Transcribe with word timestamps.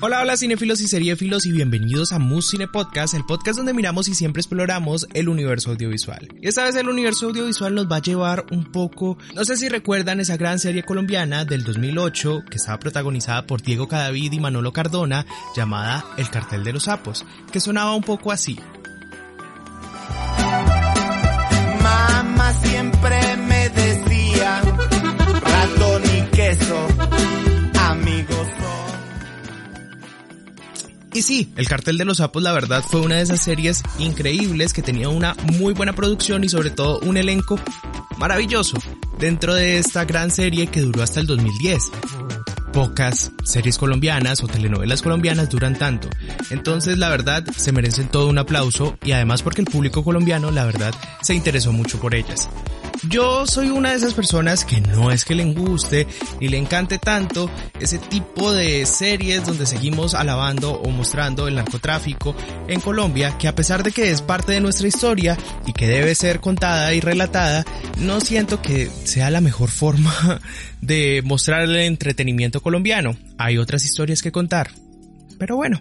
Hola, 0.00 0.20
hola 0.20 0.36
cinefilos 0.36 0.80
y 0.80 0.86
seriefilos 0.86 1.44
y 1.44 1.50
bienvenidos 1.50 2.12
a 2.12 2.20
Mus 2.20 2.50
Cine 2.50 2.68
Podcast, 2.68 3.14
el 3.14 3.24
podcast 3.24 3.56
donde 3.56 3.74
miramos 3.74 4.06
y 4.06 4.14
siempre 4.14 4.40
exploramos 4.40 5.08
el 5.12 5.28
universo 5.28 5.72
audiovisual. 5.72 6.28
Y 6.40 6.46
esta 6.46 6.62
vez 6.62 6.76
el 6.76 6.88
universo 6.88 7.26
audiovisual 7.26 7.74
nos 7.74 7.90
va 7.90 7.96
a 7.96 8.02
llevar 8.02 8.46
un 8.52 8.70
poco, 8.70 9.18
no 9.34 9.44
sé 9.44 9.56
si 9.56 9.68
recuerdan 9.68 10.20
esa 10.20 10.36
gran 10.36 10.60
serie 10.60 10.84
colombiana 10.84 11.44
del 11.44 11.64
2008 11.64 12.44
que 12.48 12.58
estaba 12.58 12.78
protagonizada 12.78 13.44
por 13.44 13.60
Diego 13.60 13.88
Cadavid 13.88 14.30
y 14.30 14.38
Manolo 14.38 14.72
Cardona 14.72 15.26
llamada 15.56 16.04
El 16.16 16.30
cartel 16.30 16.62
de 16.62 16.74
los 16.74 16.84
sapos, 16.84 17.26
que 17.50 17.58
sonaba 17.58 17.96
un 17.96 18.04
poco 18.04 18.30
así. 18.30 18.56
Mamá 21.82 22.54
siempre 22.62 23.27
Y 31.12 31.22
sí, 31.22 31.52
El 31.56 31.68
cartel 31.68 31.98
de 31.98 32.04
los 32.04 32.18
sapos 32.18 32.42
la 32.42 32.52
verdad 32.52 32.82
fue 32.82 33.00
una 33.00 33.16
de 33.16 33.22
esas 33.22 33.42
series 33.42 33.82
increíbles 33.98 34.72
que 34.72 34.82
tenía 34.82 35.08
una 35.08 35.34
muy 35.54 35.72
buena 35.72 35.94
producción 35.94 36.44
y 36.44 36.48
sobre 36.48 36.70
todo 36.70 37.00
un 37.00 37.16
elenco 37.16 37.58
maravilloso 38.18 38.78
dentro 39.18 39.54
de 39.54 39.78
esta 39.78 40.04
gran 40.04 40.30
serie 40.30 40.66
que 40.66 40.80
duró 40.80 41.02
hasta 41.02 41.20
el 41.20 41.26
2010 41.26 41.82
pocas 42.72 43.32
series 43.44 43.76
colombianas 43.76 44.44
o 44.44 44.46
telenovelas 44.46 45.02
colombianas 45.02 45.48
duran 45.50 45.76
tanto. 45.76 46.08
Entonces, 46.50 46.98
la 46.98 47.08
verdad, 47.08 47.44
se 47.56 47.72
merecen 47.72 48.08
todo 48.08 48.28
un 48.28 48.38
aplauso 48.38 48.96
y 49.04 49.12
además 49.12 49.42
porque 49.42 49.62
el 49.62 49.66
público 49.66 50.04
colombiano, 50.04 50.50
la 50.50 50.64
verdad, 50.64 50.94
se 51.22 51.34
interesó 51.34 51.72
mucho 51.72 51.98
por 51.98 52.14
ellas. 52.14 52.48
Yo 53.04 53.46
soy 53.46 53.70
una 53.70 53.90
de 53.90 53.96
esas 53.96 54.14
personas 54.14 54.64
que 54.64 54.80
no 54.80 55.12
es 55.12 55.24
que 55.24 55.34
le 55.34 55.44
guste 55.52 56.06
ni 56.40 56.48
le 56.48 56.58
encante 56.58 56.98
tanto 56.98 57.48
ese 57.80 57.98
tipo 57.98 58.52
de 58.52 58.84
series 58.86 59.46
donde 59.46 59.66
seguimos 59.66 60.14
alabando 60.14 60.72
o 60.72 60.90
mostrando 60.90 61.46
el 61.46 61.54
narcotráfico 61.54 62.34
en 62.66 62.80
Colombia, 62.80 63.38
que 63.38 63.46
a 63.46 63.54
pesar 63.54 63.82
de 63.82 63.92
que 63.92 64.10
es 64.10 64.20
parte 64.20 64.52
de 64.52 64.60
nuestra 64.60 64.88
historia 64.88 65.38
y 65.64 65.72
que 65.72 65.86
debe 65.86 66.14
ser 66.14 66.40
contada 66.40 66.92
y 66.92 67.00
relatada, 67.00 67.64
no 67.98 68.20
siento 68.20 68.60
que 68.60 68.90
sea 69.04 69.30
la 69.30 69.40
mejor 69.40 69.70
forma 69.70 70.40
de 70.80 71.22
mostrar 71.24 71.62
el 71.62 71.76
entretenimiento 71.76 72.60
colombiano. 72.60 73.16
Hay 73.38 73.58
otras 73.58 73.84
historias 73.84 74.22
que 74.22 74.32
contar. 74.32 74.70
Pero 75.38 75.54
bueno, 75.54 75.80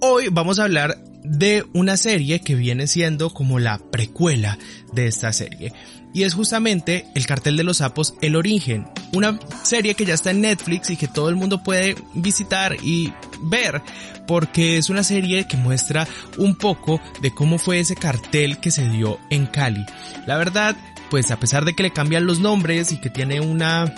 hoy 0.00 0.28
vamos 0.30 0.58
a 0.58 0.64
hablar 0.64 0.98
de 1.24 1.64
una 1.72 1.96
serie 1.96 2.40
que 2.40 2.54
viene 2.54 2.86
siendo 2.86 3.30
como 3.30 3.58
la 3.58 3.78
precuela 3.78 4.58
de 4.92 5.06
esta 5.06 5.32
serie. 5.32 5.72
Y 6.18 6.24
es 6.24 6.34
justamente 6.34 7.06
El 7.14 7.26
cartel 7.26 7.56
de 7.56 7.62
los 7.62 7.76
sapos, 7.76 8.14
El 8.20 8.34
origen. 8.34 8.88
Una 9.12 9.38
serie 9.62 9.94
que 9.94 10.04
ya 10.04 10.14
está 10.14 10.32
en 10.32 10.40
Netflix 10.40 10.90
y 10.90 10.96
que 10.96 11.06
todo 11.06 11.28
el 11.28 11.36
mundo 11.36 11.62
puede 11.62 11.94
visitar 12.12 12.76
y 12.82 13.12
ver. 13.40 13.82
Porque 14.26 14.78
es 14.78 14.90
una 14.90 15.04
serie 15.04 15.46
que 15.46 15.56
muestra 15.56 16.08
un 16.36 16.56
poco 16.56 17.00
de 17.22 17.32
cómo 17.32 17.56
fue 17.56 17.78
ese 17.78 17.94
cartel 17.94 18.58
que 18.58 18.72
se 18.72 18.88
dio 18.88 19.20
en 19.30 19.46
Cali. 19.46 19.86
La 20.26 20.36
verdad, 20.36 20.76
pues 21.08 21.30
a 21.30 21.38
pesar 21.38 21.64
de 21.64 21.74
que 21.74 21.84
le 21.84 21.92
cambian 21.92 22.26
los 22.26 22.40
nombres 22.40 22.90
y 22.90 23.00
que 23.00 23.10
tiene 23.10 23.40
una 23.40 23.94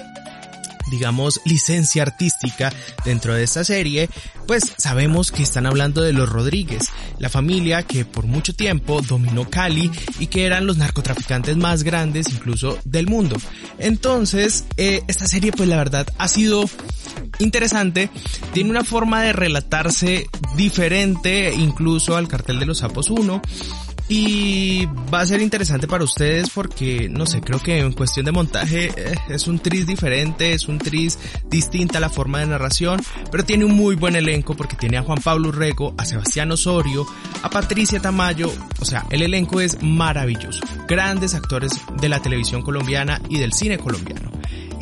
digamos, 0.91 1.41
licencia 1.45 2.03
artística 2.03 2.73
dentro 3.05 3.34
de 3.34 3.45
esta 3.45 3.64
serie, 3.64 4.09
pues 4.47 4.73
sabemos 4.77 5.31
que 5.31 5.42
están 5.42 5.67
hablando 5.67 6.03
de 6.03 6.12
los 6.12 6.28
Rodríguez, 6.28 6.91
la 7.19 7.28
familia 7.28 7.83
que 7.83 8.05
por 8.05 8.27
mucho 8.27 8.55
tiempo 8.55 9.00
dominó 9.03 9.48
Cali 9.48 9.91
y 10.19 10.27
que 10.27 10.45
eran 10.45 10.67
los 10.67 10.77
narcotraficantes 10.77 11.56
más 11.56 11.83
grandes 11.83 12.28
incluso 12.31 12.78
del 12.84 13.06
mundo. 13.06 13.37
Entonces, 13.78 14.64
eh, 14.77 15.03
esta 15.09 15.27
serie 15.27 15.53
pues 15.53 15.69
la 15.69 15.77
verdad 15.77 16.06
ha 16.19 16.28
sido 16.28 16.64
interesante, 17.39 18.11
tiene 18.53 18.70
una 18.70 18.84
forma 18.84 19.22
de 19.22 19.33
relatarse 19.33 20.27
diferente 20.56 21.53
incluso 21.55 22.17
al 22.17 22.28
cartel 22.28 22.59
de 22.59 22.67
los 22.67 22.78
sapos 22.78 23.11
1 23.11 23.41
y 24.12 24.86
va 25.15 25.21
a 25.21 25.26
ser 25.26 25.41
interesante 25.41 25.87
para 25.87 26.03
ustedes 26.03 26.50
porque, 26.50 27.09
no 27.09 27.26
sé, 27.26 27.41
creo 27.41 27.62
que 27.62 27.78
en 27.78 27.93
cuestión 27.93 28.26
de 28.26 28.32
montaje 28.32 28.91
eh, 28.97 29.15
es 29.28 29.47
un 29.47 29.60
tris 29.60 29.87
diferente, 29.87 30.53
es 30.53 30.66
un 30.66 30.78
tris 30.78 31.16
distinta 31.48 32.00
la 32.00 32.10
forma 32.10 32.41
de 32.41 32.48
narración, 32.48 33.00
pero 33.31 33.44
tiene 33.44 33.65
un 33.65 33.76
muy 33.76 33.94
buen 33.94 34.16
elenco 34.16 34.56
porque 34.56 34.75
tiene 34.75 34.98
a 34.98 35.03
Juan 35.03 35.21
Pablo 35.22 35.53
Rego, 35.53 35.94
a 35.97 36.04
Sebastián 36.04 36.50
Osorio, 36.50 37.06
a 37.44 37.50
Patricia 37.50 38.00
Tamayo, 38.00 38.50
o 38.81 38.84
sea, 38.84 39.06
el 39.10 39.22
elenco 39.22 39.60
es 39.60 39.81
maravilloso. 39.81 40.60
Grandes 40.88 41.34
actores 41.34 41.81
de 42.00 42.09
la 42.09 42.21
televisión 42.21 42.62
colombiana 42.62 43.22
y 43.28 43.38
del 43.38 43.53
cine 43.53 43.78
colombiano. 43.78 44.32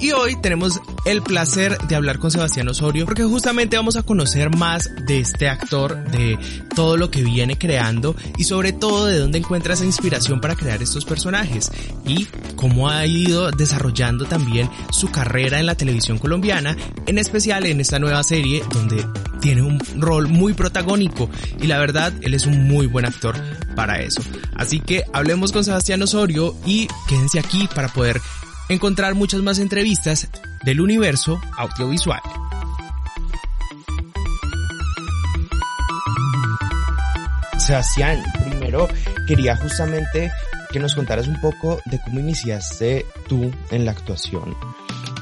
Y 0.00 0.12
hoy 0.12 0.36
tenemos 0.40 0.80
el 1.04 1.22
placer 1.22 1.76
de 1.88 1.96
hablar 1.96 2.20
con 2.20 2.30
Sebastián 2.30 2.68
Osorio 2.68 3.04
porque 3.04 3.24
justamente 3.24 3.76
vamos 3.76 3.96
a 3.96 4.04
conocer 4.04 4.54
más 4.54 4.88
de 5.06 5.18
este 5.18 5.48
actor, 5.48 6.04
de 6.10 6.38
todo 6.76 6.96
lo 6.96 7.10
que 7.10 7.24
viene 7.24 7.58
creando 7.58 8.14
y 8.36 8.44
sobre 8.44 8.72
todo 8.72 9.06
de 9.06 9.18
dónde 9.18 9.38
encuentra 9.38 9.74
esa 9.74 9.84
inspiración 9.84 10.40
para 10.40 10.54
crear 10.54 10.80
estos 10.82 11.04
personajes 11.04 11.72
y 12.06 12.28
cómo 12.54 12.88
ha 12.88 13.04
ido 13.06 13.50
desarrollando 13.50 14.26
también 14.26 14.70
su 14.92 15.10
carrera 15.10 15.58
en 15.58 15.66
la 15.66 15.74
televisión 15.74 16.18
colombiana, 16.18 16.76
en 17.06 17.18
especial 17.18 17.66
en 17.66 17.80
esta 17.80 17.98
nueva 17.98 18.22
serie 18.22 18.62
donde 18.72 19.04
tiene 19.40 19.62
un 19.62 19.80
rol 19.96 20.28
muy 20.28 20.52
protagónico 20.52 21.28
y 21.60 21.66
la 21.66 21.78
verdad 21.78 22.12
él 22.20 22.34
es 22.34 22.46
un 22.46 22.68
muy 22.68 22.86
buen 22.86 23.04
actor 23.04 23.34
para 23.74 24.00
eso. 24.00 24.22
Así 24.54 24.78
que 24.78 25.02
hablemos 25.12 25.50
con 25.50 25.64
Sebastián 25.64 26.02
Osorio 26.02 26.54
y 26.64 26.86
quédense 27.08 27.40
aquí 27.40 27.68
para 27.74 27.88
poder 27.88 28.20
encontrar 28.68 29.14
muchas 29.14 29.42
más 29.42 29.58
entrevistas 29.58 30.28
del 30.64 30.80
universo 30.80 31.40
audiovisual. 31.56 32.20
Sebastián, 37.58 38.22
primero 38.44 38.88
quería 39.26 39.56
justamente 39.56 40.30
que 40.70 40.78
nos 40.78 40.94
contaras 40.94 41.28
un 41.28 41.40
poco 41.40 41.80
de 41.86 42.00
cómo 42.00 42.20
iniciaste 42.20 43.06
tú 43.28 43.50
en 43.70 43.84
la 43.84 43.92
actuación. 43.92 44.56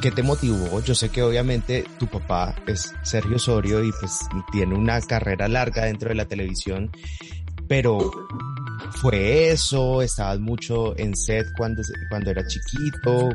¿Qué 0.01 0.11
te 0.11 0.23
motivó? 0.23 0.81
Yo 0.83 0.95
sé 0.95 1.09
que 1.09 1.23
obviamente 1.23 1.85
tu 1.99 2.07
papá 2.07 2.55
es 2.67 2.95
Sergio 3.03 3.37
Osorio 3.37 3.83
y 3.83 3.91
pues 3.99 4.21
tiene 4.53 4.75
una 4.75 5.01
carrera 5.01 5.49
larga 5.49 5.87
dentro 5.87 6.11
de 6.11 6.15
la 6.15 6.27
televisión, 6.27 6.91
pero 7.67 8.13
¿fue 9.01 9.51
eso? 9.51 10.03
¿Estabas 10.03 10.41
mucho 10.41 10.99
en 10.99 11.15
set 11.17 11.47
cuando, 11.57 11.83
cuando 12.09 12.31
era 12.31 12.47
chiquito? 12.47 13.31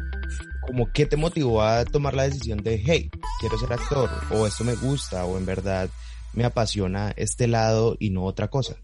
¿Cómo 0.68 0.92
qué 0.94 1.06
te 1.06 1.18
motivó 1.18 1.62
a 1.62 1.86
tomar 1.86 2.14
la 2.14 2.24
decisión 2.24 2.62
de, 2.64 2.82
hey, 2.86 3.10
quiero 3.40 3.58
ser 3.58 3.74
actor? 3.74 4.10
¿O 4.32 4.48
esto 4.48 4.64
me 4.64 4.76
gusta? 4.76 5.26
¿O 5.26 5.38
en 5.38 5.46
verdad 5.46 5.90
me 6.34 6.46
apasiona 6.46 7.14
este 7.18 7.48
lado 7.48 7.98
y 8.00 8.10
no 8.10 8.26
otra 8.26 8.48
cosa? 8.48 8.78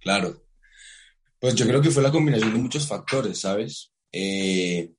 Claro. 0.00 0.42
Pues 1.38 1.54
yo 1.54 1.66
creo 1.66 1.82
que 1.82 1.90
fue 1.90 2.02
la 2.02 2.12
combinación 2.12 2.52
de 2.52 2.58
muchos 2.58 2.86
factores, 2.86 3.40
¿sabes? 3.40 3.92
Eh, 4.12 4.92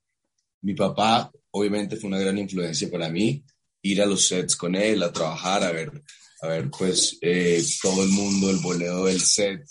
mi 0.62 0.74
papá, 0.74 1.32
obviamente, 1.52 1.96
fue 1.96 2.10
una 2.10 2.20
gran 2.20 2.38
influencia 2.38 2.92
para 2.92 3.10
mí. 3.10 3.44
Ir 3.82 4.02
a 4.02 4.06
los 4.06 4.28
sets 4.28 4.56
con 4.56 4.76
él, 4.76 5.04
a 5.04 5.12
trabajar, 5.12 5.64
a 5.64 5.72
ver, 5.72 5.92
a 6.44 6.48
ver, 6.48 6.70
pues 6.70 7.18
eh, 7.22 7.64
todo 7.82 8.04
el 8.04 8.10
mundo, 8.10 8.50
el 8.50 8.58
boleo 8.58 9.06
del 9.06 9.22
set. 9.22 9.66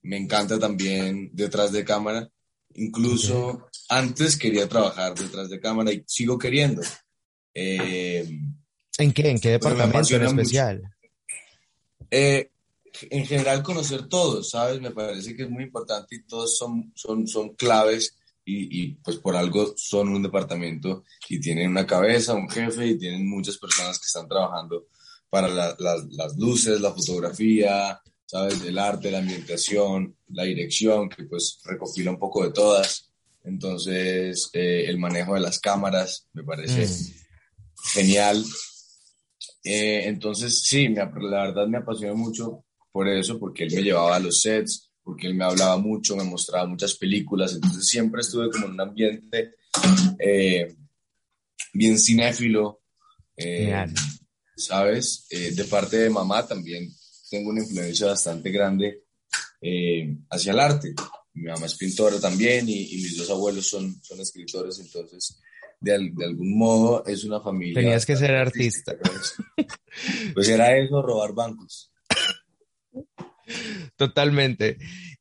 Me 0.00 0.16
encanta 0.16 0.58
también 0.58 1.28
detrás 1.34 1.72
de 1.72 1.84
cámara. 1.84 2.26
Incluso 2.74 3.68
antes 3.90 4.38
quería 4.38 4.66
trabajar 4.66 5.14
detrás 5.14 5.50
de 5.50 5.60
cámara 5.60 5.92
y 5.92 6.02
sigo 6.06 6.38
queriendo. 6.38 6.80
Eh, 7.52 8.26
¿En 8.96 9.12
qué? 9.12 9.28
¿En 9.28 9.38
qué 9.38 9.50
departamento 9.50 10.16
en 10.16 10.22
especial? 10.22 10.82
Eh, 12.10 12.50
en 13.10 13.26
general 13.26 13.62
conocer 13.62 14.08
todos, 14.08 14.48
¿sabes? 14.48 14.80
Me 14.80 14.92
parece 14.92 15.36
que 15.36 15.42
es 15.42 15.50
muy 15.50 15.64
importante 15.64 16.16
y 16.16 16.22
todos 16.22 16.56
son, 16.56 16.92
son, 16.94 17.28
son 17.28 17.54
claves 17.56 18.16
y, 18.42 18.84
y, 18.84 18.94
pues 19.04 19.18
por 19.18 19.36
algo 19.36 19.74
son 19.76 20.08
un 20.08 20.22
departamento 20.22 21.04
y 21.28 21.38
tienen 21.40 21.68
una 21.68 21.86
cabeza, 21.86 22.32
un 22.32 22.48
jefe 22.48 22.86
y 22.86 22.98
tienen 22.98 23.28
muchas 23.28 23.58
personas 23.58 23.98
que 23.98 24.06
están 24.06 24.26
trabajando 24.26 24.86
para 25.28 25.48
la, 25.48 25.76
la, 25.78 25.96
las 26.10 26.36
luces, 26.36 26.80
la 26.80 26.92
fotografía, 26.92 28.00
¿sabes? 28.24 28.62
El 28.62 28.78
arte, 28.78 29.10
la 29.10 29.18
ambientación, 29.18 30.16
la 30.28 30.44
dirección, 30.44 31.08
que 31.08 31.24
pues 31.24 31.60
recopila 31.64 32.10
un 32.10 32.18
poco 32.18 32.44
de 32.44 32.52
todas. 32.52 33.10
Entonces, 33.44 34.50
eh, 34.52 34.84
el 34.86 34.98
manejo 34.98 35.34
de 35.34 35.40
las 35.40 35.60
cámaras 35.60 36.28
me 36.32 36.42
parece 36.42 36.86
mm. 36.86 37.88
genial. 37.92 38.44
Eh, 39.62 40.02
entonces, 40.06 40.62
sí, 40.62 40.88
me, 40.88 40.96
la 40.96 41.42
verdad 41.44 41.66
me 41.66 41.78
apasiona 41.78 42.14
mucho 42.14 42.64
por 42.90 43.08
eso, 43.08 43.38
porque 43.38 43.64
él 43.64 43.74
me 43.74 43.82
llevaba 43.82 44.16
a 44.16 44.20
los 44.20 44.40
sets, 44.40 44.90
porque 45.06 45.28
él 45.28 45.34
me 45.34 45.44
hablaba 45.44 45.76
mucho, 45.76 46.16
me 46.16 46.24
mostraba 46.24 46.66
muchas 46.66 46.94
películas, 46.94 47.54
entonces 47.54 47.86
siempre 47.86 48.22
estuve 48.22 48.50
como 48.50 48.66
en 48.66 48.72
un 48.72 48.80
ambiente 48.80 49.54
eh, 50.18 50.74
bien 51.72 51.98
cinéfilo, 51.98 52.80
eh, 53.36 53.86
¿sabes? 54.56 55.26
Eh, 55.30 55.52
de 55.52 55.64
parte 55.64 55.98
de 55.98 56.10
mamá 56.10 56.46
también 56.46 56.90
tengo 57.30 57.50
una 57.50 57.62
influencia 57.62 58.06
bastante 58.06 58.50
grande 58.50 59.04
eh, 59.60 60.16
hacia 60.30 60.52
el 60.52 60.60
arte. 60.60 60.94
Mi 61.34 61.44
mamá 61.44 61.66
es 61.66 61.74
pintora 61.74 62.18
también 62.18 62.68
y, 62.68 62.94
y, 62.94 62.96
mis 63.02 63.16
dos 63.18 63.30
abuelos 63.30 63.68
son, 63.68 64.00
son 64.02 64.20
escritores, 64.20 64.78
entonces 64.78 65.38
de, 65.80 65.94
algún 65.94 66.58
modo 66.58 67.04
es 67.06 67.24
una 67.24 67.40
familia. 67.40 67.80
Tenías 67.80 68.06
que 68.06 68.16
ser 68.16 68.34
artista. 68.34 68.94
Pues 70.34 70.46
era 70.50 70.76
eso, 70.76 71.00
robar 71.00 71.32
bancos. 71.32 71.90
Totalmente. 73.96 74.76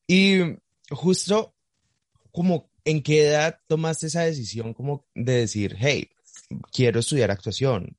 Y 0.05 0.39
justo 0.89 1.55
como 2.29 2.69
en 2.83 3.01
qué 3.01 3.27
edad 3.27 3.57
tomaste 3.67 4.07
esa 4.07 4.23
decisión 4.23 4.73
como 4.73 5.07
de 5.15 5.31
decir, 5.31 5.77
hey, 5.79 6.09
quiero 6.73 6.99
estudiar 6.99 7.31
actuación. 7.31 7.95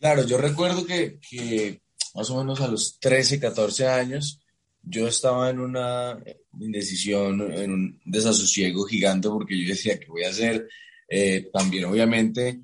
Claro, 0.00 0.24
yo 0.24 0.38
recuerdo 0.38 0.86
que, 0.86 1.20
que 1.20 1.82
más 2.14 2.30
o 2.30 2.38
menos 2.38 2.60
a 2.60 2.68
los 2.68 2.98
13, 2.98 3.38
14 3.38 3.86
años, 3.86 4.40
yo 4.82 5.06
estaba 5.06 5.50
en 5.50 5.60
una 5.60 6.18
indecisión, 6.58 7.52
en 7.52 7.70
un 7.70 8.00
desasosiego 8.04 8.84
gigante 8.84 9.28
porque 9.28 9.60
yo 9.60 9.68
decía, 9.68 10.00
¿qué 10.00 10.06
voy 10.06 10.24
a 10.24 10.30
hacer? 10.30 10.68
Eh, 11.06 11.50
también, 11.52 11.84
obviamente, 11.84 12.62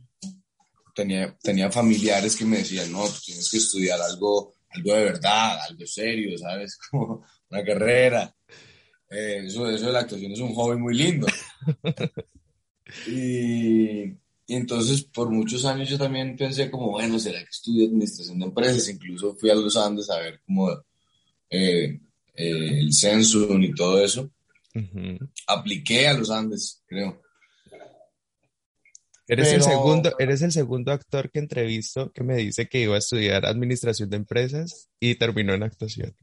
tenía, 0.94 1.36
tenía 1.42 1.70
familiares 1.70 2.36
que 2.36 2.46
me 2.46 2.58
decían, 2.58 2.90
no, 2.90 3.06
tú 3.06 3.20
tienes 3.26 3.50
que 3.50 3.58
estudiar 3.58 4.00
algo, 4.00 4.54
algo 4.70 4.94
de 4.94 5.04
verdad, 5.04 5.58
algo 5.68 5.86
serio, 5.86 6.38
¿sabes? 6.38 6.78
Como 6.90 7.22
una 7.50 7.64
carrera. 7.64 8.34
Eh, 9.10 9.42
eso, 9.44 9.68
eso 9.68 9.86
de 9.86 9.92
la 9.92 10.00
actuación 10.00 10.32
es 10.32 10.40
un 10.40 10.54
hobby 10.54 10.78
muy 10.78 10.94
lindo. 10.94 11.26
y, 13.06 14.14
y 14.46 14.54
entonces, 14.54 15.02
por 15.02 15.28
muchos 15.30 15.64
años 15.64 15.88
yo 15.88 15.98
también 15.98 16.36
pensé 16.36 16.70
como, 16.70 16.92
bueno, 16.92 17.18
¿será 17.18 17.40
que 17.40 17.50
estudio 17.50 17.86
administración 17.86 18.38
de 18.38 18.46
empresas? 18.46 18.88
Incluso 18.88 19.34
fui 19.34 19.50
a 19.50 19.54
los 19.56 19.76
Andes 19.76 20.08
a 20.08 20.18
ver 20.18 20.40
como 20.46 20.70
eh, 21.50 22.00
eh, 22.34 22.78
el 22.78 22.92
censo 22.92 23.58
y 23.58 23.74
todo 23.74 24.02
eso. 24.02 24.30
Apliqué 25.48 26.06
a 26.06 26.12
los 26.12 26.30
Andes, 26.30 26.82
creo. 26.86 27.20
Eres, 29.28 29.52
el 29.52 29.62
segundo, 29.62 30.14
eres 30.20 30.42
el 30.42 30.52
segundo 30.52 30.92
actor 30.92 31.28
que 31.32 31.40
entrevisto 31.40 32.12
que 32.12 32.22
me 32.22 32.36
dice 32.36 32.68
que 32.68 32.82
iba 32.82 32.94
a 32.94 32.98
estudiar 32.98 33.44
administración 33.44 34.08
de 34.08 34.18
empresas 34.18 34.88
y 35.00 35.16
terminó 35.16 35.54
en 35.54 35.64
actuación. 35.64 36.14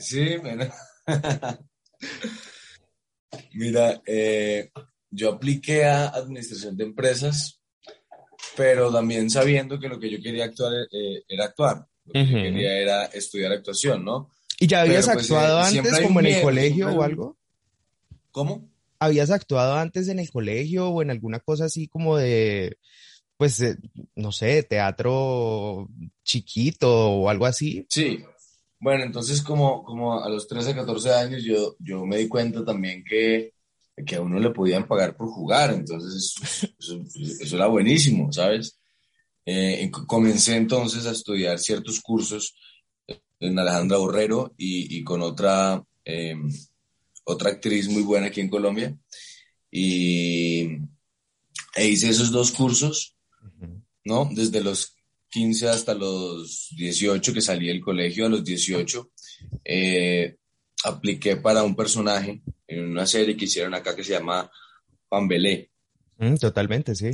Sí, 0.00 0.36
bueno. 0.38 0.66
Mira, 3.54 4.02
eh, 4.04 4.70
yo 5.16 5.32
apliqué 5.32 5.84
a 5.84 6.08
administración 6.08 6.76
de 6.76 6.84
empresas, 6.84 7.60
pero 8.54 8.92
también 8.92 9.30
sabiendo 9.30 9.80
que 9.80 9.88
lo 9.88 9.98
que 9.98 10.10
yo 10.10 10.22
quería 10.22 10.44
actuar 10.44 10.72
eh, 10.92 11.22
era 11.26 11.46
actuar. 11.46 11.86
Lo 12.04 12.12
que 12.12 12.24
quería 12.26 12.78
era 12.78 13.06
estudiar 13.06 13.50
actuación, 13.50 14.04
¿no? 14.04 14.30
¿Y 14.60 14.66
ya 14.66 14.82
habías 14.82 15.06
pues, 15.06 15.18
actuado 15.18 15.60
eh, 15.60 15.78
antes, 15.78 16.00
como 16.00 16.20
en 16.20 16.26
el 16.26 16.42
colegio 16.42 16.88
o 16.90 17.02
algo? 17.02 17.36
¿Cómo? 18.30 18.70
¿Habías 18.98 19.30
actuado 19.30 19.74
antes 19.74 20.08
en 20.08 20.18
el 20.18 20.30
colegio 20.30 20.88
o 20.90 21.02
en 21.02 21.10
alguna 21.10 21.40
cosa 21.40 21.64
así 21.64 21.88
como 21.88 22.16
de, 22.16 22.78
pues, 23.36 23.62
no 24.14 24.32
sé, 24.32 24.62
teatro 24.62 25.88
chiquito 26.22 27.10
o 27.10 27.28
algo 27.28 27.46
así? 27.46 27.86
Sí. 27.88 28.22
Bueno, 28.78 29.04
entonces 29.04 29.42
como, 29.42 29.82
como 29.82 30.22
a 30.22 30.28
los 30.28 30.46
13, 30.46 30.74
14 30.74 31.12
años 31.12 31.42
yo, 31.42 31.76
yo 31.80 32.04
me 32.04 32.18
di 32.18 32.28
cuenta 32.28 32.64
también 32.64 33.02
que 33.02 33.55
que 34.04 34.16
a 34.16 34.20
uno 34.20 34.38
le 34.38 34.50
podían 34.50 34.86
pagar 34.86 35.16
por 35.16 35.28
jugar, 35.28 35.72
entonces 35.72 36.34
eso, 36.78 37.56
era 37.56 37.66
buenísimo, 37.66 38.32
¿sabes? 38.32 38.78
Eh, 39.46 39.90
comencé 40.06 40.56
entonces 40.56 41.06
a 41.06 41.12
estudiar 41.12 41.58
ciertos 41.58 42.00
cursos 42.00 42.54
en 43.40 43.58
Alejandra 43.58 43.98
Borrero 43.98 44.54
y, 44.56 45.02
con 45.04 45.22
otra, 45.22 45.82
em, 46.04 46.50
otra 47.24 47.50
actriz 47.50 47.88
muy 47.88 48.02
buena 48.02 48.26
aquí 48.26 48.40
en 48.40 48.50
Colombia. 48.50 48.96
Y 49.70 50.78
e 51.76 51.88
hice 51.88 52.08
esos 52.08 52.30
dos 52.30 52.50
cursos, 52.52 53.16
¿no? 54.04 54.28
Desde 54.32 54.62
los 54.62 54.96
15 55.30 55.68
hasta 55.68 55.94
los 55.94 56.68
18 56.76 57.32
que 57.32 57.40
salí 57.40 57.68
del 57.68 57.80
colegio, 57.80 58.26
a 58.26 58.30
los 58.30 58.44
18, 58.44 59.10
eh, 59.64 60.36
apliqué 60.84 61.36
para 61.36 61.62
un 61.62 61.76
personaje 61.76 62.42
en 62.66 62.84
una 62.84 63.06
serie 63.06 63.36
que 63.36 63.44
hicieron 63.44 63.74
acá 63.74 63.94
que 63.94 64.04
se 64.04 64.12
llama 64.12 64.50
Pambelé. 65.08 65.70
Mm, 66.18 66.36
totalmente, 66.36 66.94
sí. 66.94 67.12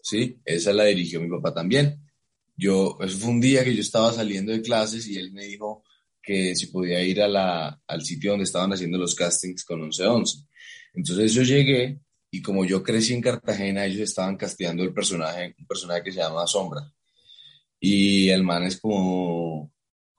Sí, 0.00 0.40
esa 0.44 0.72
la 0.72 0.84
dirigió 0.84 1.20
mi 1.20 1.28
papá 1.28 1.54
también. 1.54 2.00
Yo, 2.56 2.98
eso 3.00 3.18
fue 3.18 3.30
un 3.30 3.40
día 3.40 3.64
que 3.64 3.74
yo 3.74 3.80
estaba 3.80 4.12
saliendo 4.12 4.52
de 4.52 4.62
clases 4.62 5.06
y 5.08 5.18
él 5.18 5.32
me 5.32 5.44
dijo 5.44 5.82
que 6.22 6.54
si 6.54 6.66
podía 6.66 7.02
ir 7.02 7.20
a 7.20 7.28
la, 7.28 7.80
al 7.86 8.02
sitio 8.02 8.30
donde 8.30 8.44
estaban 8.44 8.72
haciendo 8.72 8.98
los 8.98 9.14
castings 9.14 9.64
con 9.64 9.80
1111. 9.80 10.46
Entonces 10.94 11.32
yo 11.32 11.42
llegué 11.42 12.00
y 12.30 12.42
como 12.42 12.64
yo 12.64 12.82
crecí 12.82 13.14
en 13.14 13.20
Cartagena, 13.20 13.84
ellos 13.84 14.00
estaban 14.00 14.36
casteando 14.36 14.82
el 14.82 14.92
personaje, 14.92 15.54
un 15.58 15.66
personaje 15.66 16.02
que 16.02 16.12
se 16.12 16.18
llama 16.18 16.46
Sombra. 16.46 16.82
Y 17.78 18.28
el 18.30 18.42
man 18.42 18.64
es 18.64 18.80
como 18.80 19.72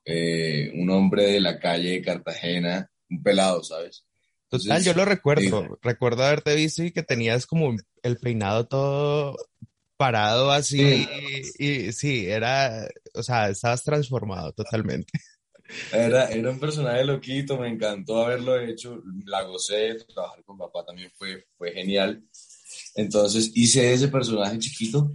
eh, 0.05 0.71
un 0.75 0.89
hombre 0.89 1.23
de 1.23 1.39
la 1.39 1.59
calle 1.59 1.91
de 1.91 2.01
Cartagena, 2.01 2.89
un 3.09 3.23
pelado, 3.23 3.63
¿sabes? 3.63 4.05
Total, 4.59 4.83
yo 4.83 4.93
lo 4.93 5.05
recuerdo. 5.05 5.77
Recuerdo 5.81 6.23
haberte 6.23 6.55
visto 6.55 6.83
y 6.83 6.91
que 6.91 7.03
tenías 7.03 7.45
como 7.45 7.75
el 8.03 8.17
peinado 8.17 8.67
todo 8.67 9.37
parado 9.97 10.51
así. 10.51 11.07
Y, 11.57 11.91
sí, 11.91 12.27
era, 12.27 12.87
o 13.13 13.23
sea, 13.23 13.49
estabas 13.49 13.83
transformado 13.83 14.51
totalmente. 14.53 15.11
Era, 15.91 16.29
era 16.29 16.51
un 16.51 16.59
personaje 16.59 17.03
loquito, 17.03 17.57
me 17.57 17.67
encantó 17.67 18.23
haberlo 18.23 18.59
hecho, 18.59 19.01
la 19.25 19.41
gocé, 19.43 19.95
trabajar 20.13 20.43
con 20.43 20.57
papá 20.57 20.85
también 20.85 21.11
fue, 21.17 21.47
fue 21.57 21.71
genial. 21.71 22.23
Entonces 22.95 23.51
hice 23.55 23.93
ese 23.93 24.07
personaje 24.09 24.59
chiquito 24.59 25.11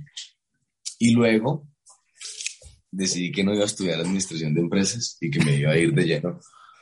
y 0.99 1.13
luego 1.13 1.69
decidí 2.91 3.31
que 3.31 3.45
no 3.45 3.55
iba 3.55 3.63
a 3.63 3.67
estudiar 3.67 4.01
administración 4.01 4.53
de 4.55 4.61
empresas 4.61 5.17
y 5.21 5.31
que 5.31 5.43
me 5.45 5.57
iba 5.57 5.71
a 5.71 5.77
ir 5.77 5.93
de 5.95 6.05
lleno 6.05 6.41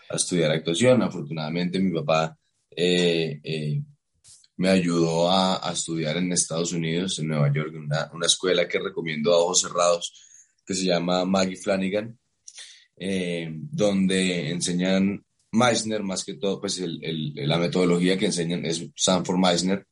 a 0.08 0.16
estudiar 0.16 0.50
actuación. 0.50 1.02
Afortunadamente 1.02 1.78
mi 1.78 1.93
papá 1.93 2.37
eh, 2.81 3.41
eh, 3.43 3.83
me 4.57 4.69
ayudó 4.69 5.29
a, 5.29 5.69
estudiar 5.73 6.17
en 6.17 6.33
Estados 6.33 6.73
Unidos, 6.73 7.19
en 7.19 7.27
Nueva 7.27 7.53
York, 7.53 7.75
una, 7.75 8.09
una 8.13 8.27
escuela 8.27 8.69
que 8.69 8.79
recomiendo 8.79 9.35
a 9.35 9.39
ojos 9.39 9.63
cerrados, 9.63 10.13
que 10.65 10.75
se 10.75 10.85
llama 10.85 11.25
Maggie 11.25 11.57
Flanagan, 11.57 12.17
eh, 12.97 13.49
donde 13.53 14.51
enseñan 14.51 15.25
Meissner, 15.51 16.05
más 16.05 16.25
que 16.25 16.35
todo, 16.35 16.61
pues 16.61 16.81
la 16.81 17.59
metodología 17.59 18.17
que 18.17 18.27
enseñan 18.27 18.65
es 18.65 18.87
Sanford 18.95 19.39
Meissner, 19.39 19.85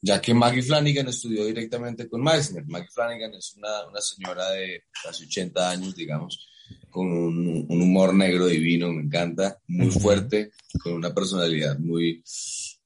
ya 0.00 0.18
que 0.18 0.32
Maggie 0.32 0.62
Flanagan 0.62 1.08
estudió 1.08 1.44
directamente 1.44 2.08
con 2.08 2.22
Meissner. 2.22 2.64
Maggie 2.66 2.88
Flanagan 2.90 3.34
es 3.34 3.54
una, 3.54 3.86
una 3.86 4.00
señora 4.00 4.50
de 4.52 4.84
casi 5.04 5.24
80 5.24 5.70
años, 5.70 5.94
digamos, 5.94 6.48
con 6.90 7.06
un, 7.06 7.66
un, 7.68 7.82
humor 7.82 8.14
negro 8.14 8.46
divino, 8.46 8.92
me 8.92 9.02
encanta, 9.02 9.58
muy 9.68 9.90
fuerte, 9.90 10.52
con 10.82 10.94
una 10.94 11.14
personalidad 11.14 11.78
muy 11.78 12.22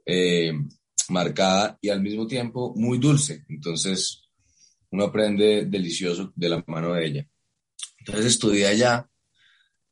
eh, 0.05 0.53
marcada 1.09 1.79
y 1.81 1.89
al 1.89 2.03
mismo 2.03 2.27
tiempo 2.27 2.75
muy 2.77 2.99
dulce. 2.99 3.45
Entonces, 3.49 4.23
uno 4.91 5.05
aprende 5.05 5.67
delicioso 5.67 6.33
de 6.35 6.49
la 6.49 6.65
mano 6.67 6.95
de 6.95 7.07
ella. 7.07 7.29
Entonces 7.99 8.27
estudié 8.27 8.67
allá, 8.67 9.09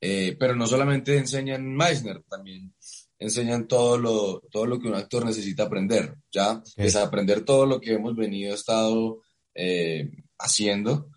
eh, 0.01 0.37
pero 0.39 0.55
no 0.55 0.67
solamente 0.67 1.17
enseñan 1.17 1.75
Meissner, 1.75 2.23
también 2.29 2.75
enseñan 3.19 3.69
todo 3.69 3.99
lo, 3.99 4.41
todo 4.51 4.67
lo 4.67 4.81
que 4.81 4.89
un 4.89 4.95
actor 4.95 5.25
necesita 5.25 5.65
aprender, 5.65 6.17
¿ya? 6.33 6.63
Es 6.77 6.97
aprender 6.97 7.43
todo 7.43 7.67
lo 7.67 7.81
que 7.81 7.93
hemos 7.93 8.17
venido, 8.17 8.55
estado 8.55 9.21
eh, 9.55 10.11
haciendo 10.39 11.11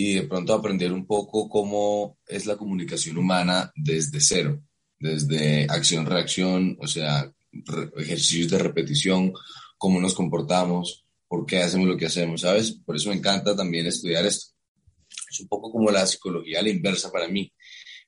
y 0.00 0.14
de 0.14 0.22
pronto 0.28 0.54
aprender 0.54 0.92
un 0.92 1.04
poco 1.04 1.48
cómo 1.48 2.18
es 2.24 2.46
la 2.46 2.56
comunicación 2.56 3.18
humana 3.18 3.72
desde 3.74 4.20
cero, 4.20 4.62
desde 4.96 5.66
acción-reacción, 5.68 6.78
o 6.80 6.86
sea, 6.86 7.28
ejercicios 7.96 8.48
de 8.48 8.58
repetición, 8.58 9.32
cómo 9.76 10.00
nos 10.00 10.14
comportamos, 10.14 11.04
por 11.26 11.44
qué 11.44 11.58
hacemos 11.58 11.88
lo 11.88 11.96
que 11.96 12.06
hacemos, 12.06 12.42
¿sabes? 12.42 12.78
Por 12.86 12.94
eso 12.94 13.08
me 13.08 13.16
encanta 13.16 13.56
también 13.56 13.86
estudiar 13.86 14.24
esto. 14.24 14.54
Es 15.28 15.40
un 15.40 15.48
poco 15.48 15.72
como 15.72 15.90
la 15.90 16.06
psicología 16.06 16.60
a 16.60 16.62
la 16.62 16.70
inversa 16.70 17.10
para 17.10 17.26
mí, 17.26 17.52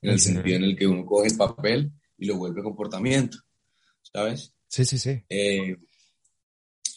en 0.01 0.11
el 0.11 0.21
sentido 0.21 0.59
en 0.59 0.65
el 0.65 0.77
que 0.77 0.87
uno 0.87 1.05
coge 1.05 1.31
el 1.31 1.37
papel 1.37 1.91
y 2.17 2.27
lo 2.27 2.37
vuelve 2.37 2.63
comportamiento, 2.63 3.37
¿sabes? 4.13 4.53
Sí, 4.69 4.85
sí, 4.85 4.97
sí. 4.97 5.25
Eh, 5.29 5.77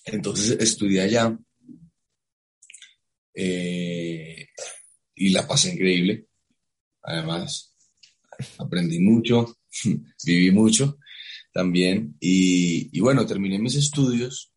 entonces 0.06 0.52
estudié 0.60 1.02
allá 1.02 1.36
eh, 3.34 4.50
y 5.15 5.29
la 5.29 5.48
pasé 5.48 5.74
increíble. 5.74 6.27
Además, 7.01 7.75
aprendí 8.58 9.00
mucho, 9.00 9.58
viví 10.25 10.51
mucho 10.51 10.98
también 11.53 12.15
y, 12.20 12.89
y, 12.98 13.00
bueno, 13.00 13.25
terminé 13.25 13.60
mis 13.60 13.75
estudios, 13.75 14.51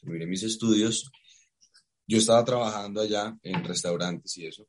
terminé 0.00 0.26
mis 0.26 0.42
estudios. 0.42 1.10
Yo 2.06 2.18
estaba 2.18 2.44
trabajando 2.44 3.00
allá 3.00 3.36
en 3.42 3.64
restaurantes 3.64 4.36
y 4.36 4.46
eso, 4.46 4.68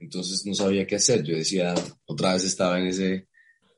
entonces 0.00 0.44
no 0.44 0.54
sabía 0.54 0.86
qué 0.86 0.96
hacer. 0.96 1.22
Yo 1.22 1.36
decía, 1.36 1.74
otra 2.06 2.34
vez 2.34 2.44
estaba 2.44 2.78
en 2.78 2.86
ese 2.86 3.28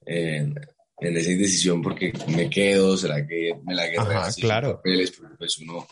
en, 0.06 0.56
esa 0.98 1.30
indecisión 1.30 1.82
porque 1.82 2.12
me 2.28 2.48
quedo, 2.48 2.96
será 2.96 3.26
que 3.26 3.52
me 3.64 3.74
la 3.74 3.86
guerra 3.86 4.32
claro. 4.36 4.76
papeles, 4.76 5.12
pues 5.36 5.58
uno, 5.58 5.86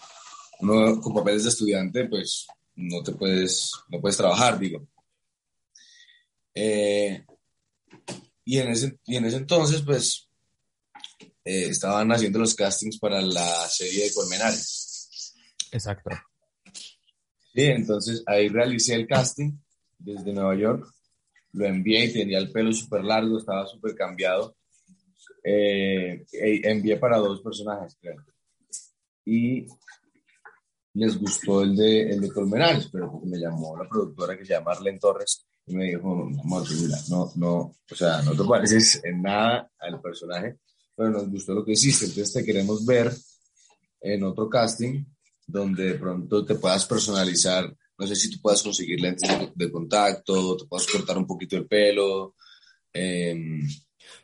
uno 0.61 1.00
con 1.00 1.14
papeles 1.14 1.42
de 1.42 1.50
estudiante, 1.50 2.06
pues 2.06 2.47
no 2.76 3.02
te 3.02 3.12
puedes, 3.12 3.73
no 3.88 4.00
puedes 4.00 4.16
trabajar, 4.16 4.59
digo. 4.59 4.87
Eh, 6.54 7.25
y, 8.45 8.59
en 8.59 8.69
ese, 8.69 8.99
y 9.07 9.16
en 9.16 9.25
ese 9.25 9.38
entonces, 9.38 9.83
pues, 9.83 10.28
eh, 11.45 11.69
estaban 11.69 12.11
haciendo 12.12 12.38
los 12.38 12.54
castings 12.54 12.99
para 12.99 13.21
la 13.21 13.69
serie 13.69 14.04
de 14.04 14.14
Colmenares. 14.14 15.35
Exacto. 15.73 16.11
Sí, 17.54 17.62
entonces 17.62 18.23
ahí 18.26 18.49
realicé 18.49 18.95
el 18.95 19.07
casting 19.07 19.52
desde 19.99 20.33
Nueva 20.33 20.57
York, 20.57 20.93
lo 21.52 21.66
envié 21.66 22.07
y 22.07 22.12
tenía 22.12 22.38
el 22.38 22.50
pelo 22.50 22.73
súper 22.73 23.04
largo, 23.04 23.38
estaba 23.38 23.66
súper 23.66 23.95
cambiado. 23.95 24.57
Eh, 25.45 26.25
e 26.33 26.61
envié 26.64 26.97
para 26.97 27.19
dos 27.19 27.43
personajes, 27.43 27.97
creo. 28.00 28.16
Y 29.25 29.66
les 30.95 31.19
gustó 31.19 31.63
el 31.63 31.77
de, 31.77 32.11
el 32.11 32.21
de 32.21 32.31
Colmenares, 32.31 32.89
pero 32.91 33.21
me 33.25 33.39
llamó 33.39 33.77
la 33.77 33.89
productora 33.89 34.37
que 34.37 34.45
se 34.45 34.55
llama 34.55 34.73
Arlen 34.73 34.99
Torres 34.99 35.45
y 35.67 35.75
me 35.75 35.85
dijo, 35.87 36.13
amor, 36.13 36.65
pues 36.67 36.81
mira, 36.83 36.99
no, 37.09 37.33
no, 37.37 37.57
o 37.91 37.95
sea, 37.95 38.23
no 38.23 38.33
te 38.33 38.45
pareces 38.45 39.01
en 39.05 39.23
nada 39.23 39.71
al 39.79 40.01
personaje, 40.01 40.59
pero 40.95 41.11
nos 41.11 41.29
gustó 41.29 41.55
lo 41.55 41.65
que 41.65 41.73
hiciste, 41.73 42.05
entonces 42.05 42.33
te 42.33 42.45
queremos 42.45 42.85
ver 42.85 43.13
en 44.01 44.23
otro 44.25 44.49
casting 44.49 45.05
donde 45.47 45.85
de 45.85 45.95
pronto 45.95 46.45
te 46.45 46.55
puedas 46.55 46.87
personalizar, 46.87 47.75
no 47.99 48.07
sé 48.07 48.15
si 48.15 48.31
tú 48.31 48.41
puedas 48.41 48.63
conseguir 48.63 49.01
lentes 49.01 49.29
de, 49.55 49.71
contacto, 49.71 50.57
te 50.57 50.67
puedas 50.67 50.87
cortar 50.87 51.19
un 51.19 51.27
poquito 51.27 51.57
el 51.57 51.67
pelo, 51.67 52.35
eh, 52.93 53.37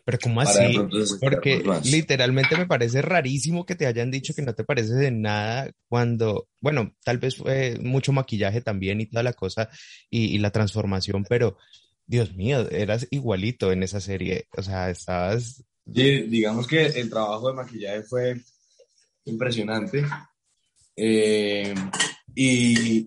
pero 0.04 0.18
¿cómo 0.22 0.40
así? 0.40 0.78
Porque 1.20 1.62
literalmente 1.84 2.56
me 2.56 2.66
parece 2.66 3.02
rarísimo 3.02 3.64
que 3.66 3.74
te 3.74 3.86
hayan 3.86 4.10
dicho 4.10 4.34
que 4.34 4.42
no 4.42 4.54
te 4.54 4.64
pareces 4.64 4.96
de 4.96 5.10
nada 5.10 5.70
cuando, 5.88 6.48
bueno, 6.60 6.94
tal 7.04 7.18
vez 7.18 7.36
fue 7.36 7.78
mucho 7.80 8.12
maquillaje 8.12 8.60
también 8.60 9.00
y 9.00 9.06
toda 9.06 9.22
la 9.22 9.32
cosa 9.32 9.68
y, 10.08 10.38
la 10.38 10.50
transformación, 10.50 11.24
pero 11.28 11.56
Dios 12.06 12.34
mío, 12.34 12.68
eras 12.70 13.06
igualito 13.10 13.72
en 13.72 13.82
esa 13.82 14.00
serie, 14.00 14.46
o 14.56 14.62
sea, 14.62 14.90
estabas... 14.90 15.64
Sí, 15.92 16.22
digamos 16.22 16.66
que 16.66 16.86
el 16.86 17.10
trabajo 17.10 17.48
de 17.48 17.54
maquillaje 17.54 18.02
fue 18.02 18.40
impresionante. 19.24 20.04
Eh, 20.96 21.74
y 22.34 23.06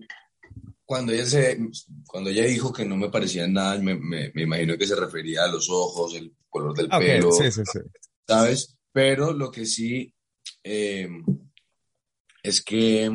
cuando 0.84 1.12
ella, 1.12 1.26
se, 1.26 1.58
cuando 2.06 2.30
ella 2.30 2.44
dijo 2.44 2.72
que 2.72 2.84
no 2.84 2.96
me 2.96 3.10
parecía 3.10 3.46
nada, 3.48 3.78
me, 3.78 3.94
me, 3.94 4.30
me 4.34 4.42
imagino 4.42 4.76
que 4.76 4.86
se 4.86 4.96
refería 4.96 5.44
a 5.44 5.48
los 5.48 5.68
ojos, 5.70 6.14
el 6.14 6.34
color 6.48 6.76
del 6.76 6.88
pelo, 6.88 7.32
sí, 7.32 7.50
sí, 7.50 7.62
sí. 7.64 7.78
¿sabes? 8.26 8.76
Pero 8.92 9.32
lo 9.32 9.50
que 9.50 9.66
sí 9.66 10.12
eh, 10.62 11.08
es 12.42 12.62
que 12.62 13.10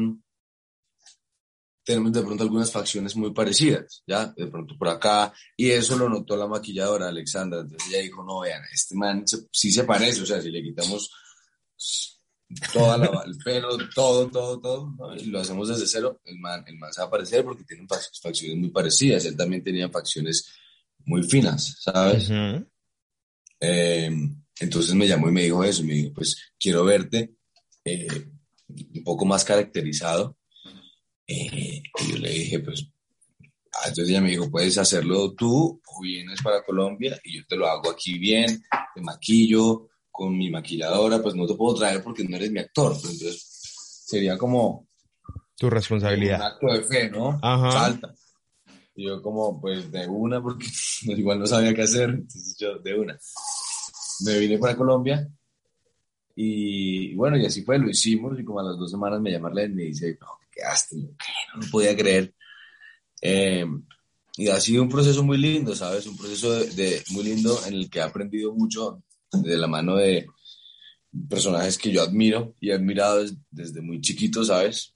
tenemos 1.84 2.12
de 2.12 2.22
pronto 2.22 2.44
algunas 2.44 2.72
facciones 2.72 3.16
muy 3.16 3.32
parecidas, 3.32 4.04
¿ya? 4.06 4.28
De 4.28 4.48
pronto 4.48 4.78
por 4.78 4.90
acá, 4.90 5.34
y 5.58 5.72
eso 5.72 5.98
lo 5.98 6.10
notó 6.10 6.38
la 6.38 6.48
maquilladora 6.48 7.08
Alexandra, 7.08 7.62
entonces 7.62 7.90
ella 7.90 8.04
dijo, 8.04 8.24
no, 8.24 8.42
vean, 8.42 8.62
este 8.72 8.96
man 8.96 9.24
sí 9.52 9.72
se 9.72 9.84
parece, 9.86 10.22
o 10.22 10.26
sea, 10.26 10.42
si 10.42 10.52
le 10.52 10.62
quitamos 10.62 11.12
toda 12.74 12.98
la, 12.98 13.24
el 13.26 13.38
pelo, 13.38 13.78
todo, 13.94 14.28
todo, 14.30 14.60
todo, 14.60 15.16
y 15.16 15.26
lo 15.26 15.40
hacemos 15.40 15.70
desde 15.70 15.88
cero, 15.88 16.20
el 16.26 16.40
man, 16.40 16.64
el 16.68 16.78
man 16.78 16.92
se 16.92 17.02
va 17.02 17.08
a 17.08 17.12
parecer 17.12 17.44
porque 17.44 17.64
tiene 17.64 17.88
facciones 17.88 18.58
muy 18.58 18.70
parecidas, 18.70 19.26
él 19.26 19.38
también 19.38 19.64
tenía 19.64 19.90
facciones 19.90 20.52
muy 21.06 21.24
finas, 21.24 21.78
¿sabes? 21.80 22.30
Eh, 23.60 24.12
entonces 24.60 24.94
me 24.96 25.08
llamó 25.08 25.30
y 25.30 25.34
me 25.34 25.44
dijo 25.44 25.64
eso, 25.64 25.84
me 25.84 25.94
dijo, 25.94 26.14
pues 26.14 26.54
quiero 26.60 26.84
verte 26.84 27.36
eh, 27.86 28.08
un 28.68 29.04
poco 29.04 29.26
más 29.26 29.44
caracterizado. 29.44 30.38
Eh, 31.28 31.84
y 32.00 32.12
yo 32.12 32.18
le 32.18 32.30
dije, 32.30 32.60
pues, 32.60 32.88
ah, 33.74 33.88
entonces 33.88 34.10
ella 34.10 34.22
me 34.22 34.32
dijo, 34.32 34.50
puedes 34.50 34.78
hacerlo 34.78 35.34
tú 35.34 35.82
o 35.86 36.02
vienes 36.02 36.42
para 36.42 36.64
Colombia 36.64 37.20
y 37.24 37.38
yo 37.38 37.46
te 37.48 37.56
lo 37.56 37.68
hago 37.68 37.92
aquí 37.92 38.18
bien, 38.18 38.62
te 38.96 39.02
maquillo 39.02 39.89
con 40.12 40.38
mi 40.38 40.50
maquilladora, 40.50 41.22
pues 41.22 41.36
no 41.36 41.48
te 41.48 41.56
puedo 41.56 41.76
traer 41.76 42.04
porque 42.04 42.24
no 42.24 42.36
eres 42.36 42.52
mi 42.52 42.60
actor, 42.60 42.94
pues, 42.94 43.14
entonces 43.14 44.04
sería 44.06 44.38
como... 44.38 44.88
Tu 45.58 45.70
responsabilidad. 45.70 46.40
Un 46.40 46.46
acto 46.46 46.68
de 46.68 46.84
fe, 46.84 47.10
¿no? 47.10 47.40
Ajá. 47.42 47.72
Salta. 47.72 48.14
Y 48.96 49.06
yo 49.08 49.22
como, 49.22 49.60
pues 49.62 49.92
de 49.92 50.08
una, 50.08 50.42
porque 50.42 50.68
igual 51.04 51.40
no 51.40 51.48
sabía 51.48 51.74
qué 51.74 51.84
hacer, 51.84 52.10
entonces 52.10 52.58
yo 52.58 52.80
de 52.80 53.00
una. 53.00 53.18
Me 54.26 54.38
vine 54.40 54.58
para 54.58 54.76
Colombia 54.76 55.30
y, 56.36 57.16
bueno, 57.16 57.38
y 57.38 57.46
así 57.46 57.64
fue, 57.64 57.78
lo 57.78 57.90
hicimos 57.90 58.40
y 58.40 58.46
como 58.46 58.62
a 58.62 58.64
las 58.64 58.78
dos 58.78 58.90
semanas 58.90 59.20
me 59.20 59.32
llama 59.32 59.52
y 59.62 59.70
me 59.70 59.84
dice, 59.84 60.18
no, 60.22 60.28
qué 60.40 60.62
quedaste, 60.62 60.96
no, 60.96 61.10
no 61.56 61.68
podía 61.70 61.96
creer. 61.96 62.34
Eh, 63.22 63.66
y 64.38 64.48
ha 64.48 64.58
sido 64.62 64.84
un 64.84 64.88
proceso 64.88 65.22
muy 65.22 65.38
lindo, 65.38 65.76
¿sabes? 65.76 66.08
Un 66.08 66.16
proceso 66.16 66.54
de, 66.54 67.04
muy 67.10 67.26
lindo 67.26 67.60
en 67.68 67.74
el 67.74 67.90
que 67.90 68.00
he 68.00 68.02
aprendido 68.02 68.54
mucho 68.54 69.04
de 69.32 69.58
la 69.58 69.68
mano 69.68 69.96
de 69.96 70.28
personajes 71.28 71.78
que 71.78 71.92
yo 71.92 72.02
admiro 72.02 72.56
y 72.60 72.70
he 72.70 72.74
admirado 72.74 73.24
desde, 73.50 73.82
muy 73.82 74.02
chiquito, 74.02 74.44
¿sabes? 74.44 74.94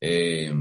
Eh, 0.00 0.52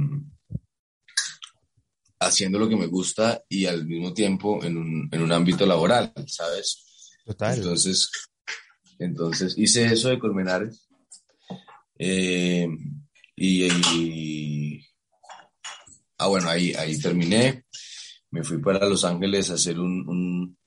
haciendo 2.20 2.60
lo 2.60 2.70
que 2.70 2.76
me 2.76 2.88
gusta 2.88 3.44
y 3.50 3.66
al 3.66 3.86
mismo 3.86 4.14
tiempo 4.14 4.64
en 4.64 4.78
un, 4.78 5.10
en 5.12 5.22
un 5.22 5.32
ámbito 5.32 5.66
laboral, 5.66 6.14
¿sabes? 6.28 7.18
Total. 7.26 7.58
Entonces, 7.58 8.10
entonces 9.00 9.56
hice 9.58 9.86
eso 9.86 10.10
de 10.10 10.20
Colmenares 10.20 10.88
eh, 11.98 12.68
y, 13.36 14.80
ah, 16.18 16.28
bueno, 16.28 16.50
ahí, 16.50 16.74
ahí 16.74 17.00
terminé. 17.00 17.66
Me 18.32 18.44
fui 18.44 18.60
para 18.60 18.88
Los 18.88 19.06
Ángeles 19.06 19.50
a 19.50 19.56
hacer 19.56 19.80
un, 19.80 20.08
un, 20.08 20.58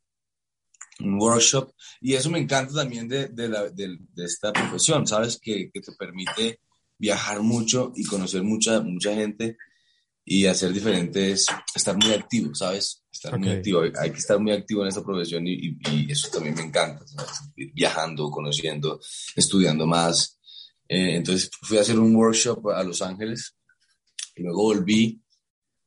un 1.00 1.20
workshop 1.20 1.72
y 2.00 2.14
eso 2.14 2.30
me 2.30 2.38
encanta 2.38 2.74
también 2.74 3.08
de, 3.08 3.28
de, 3.28 3.48
la, 3.48 3.68
de, 3.68 3.98
de 4.14 4.24
esta 4.24 4.52
profesión, 4.52 5.06
¿sabes? 5.06 5.38
Que, 5.40 5.70
que, 5.72 5.80
te 5.80 5.92
permite 5.92 6.60
viajar 6.98 7.40
mucho 7.42 7.92
y 7.94 8.04
conocer 8.04 8.42
mucha, 8.42 8.80
mucha 8.80 9.14
gente 9.14 9.56
y 10.24 10.46
hacer 10.46 10.72
diferentes, 10.72 11.46
estar 11.74 11.96
muy 11.96 12.12
activo, 12.12 12.54
¿sabes? 12.54 13.04
Estar 13.12 13.38
muy 13.38 13.50
activo. 13.50 13.82
Hay 14.00 14.10
que 14.10 14.18
estar 14.18 14.40
muy 14.40 14.52
activo 14.52 14.82
en 14.82 14.88
esta 14.88 15.04
profesión 15.04 15.46
y, 15.46 15.78
y, 15.88 16.10
eso 16.10 16.28
también 16.30 16.54
me 16.54 16.62
encanta, 16.62 17.04
viajando, 17.74 18.30
conociendo, 18.30 19.00
estudiando 19.36 19.86
más. 19.86 20.38
Eh, 20.88 21.16
entonces 21.16 21.50
fui 21.62 21.78
a 21.78 21.82
hacer 21.82 21.98
un 21.98 22.14
workshop 22.14 22.70
a 22.70 22.82
Los 22.82 23.02
Ángeles 23.02 23.54
y 24.34 24.42
luego 24.42 24.62
volví 24.62 25.22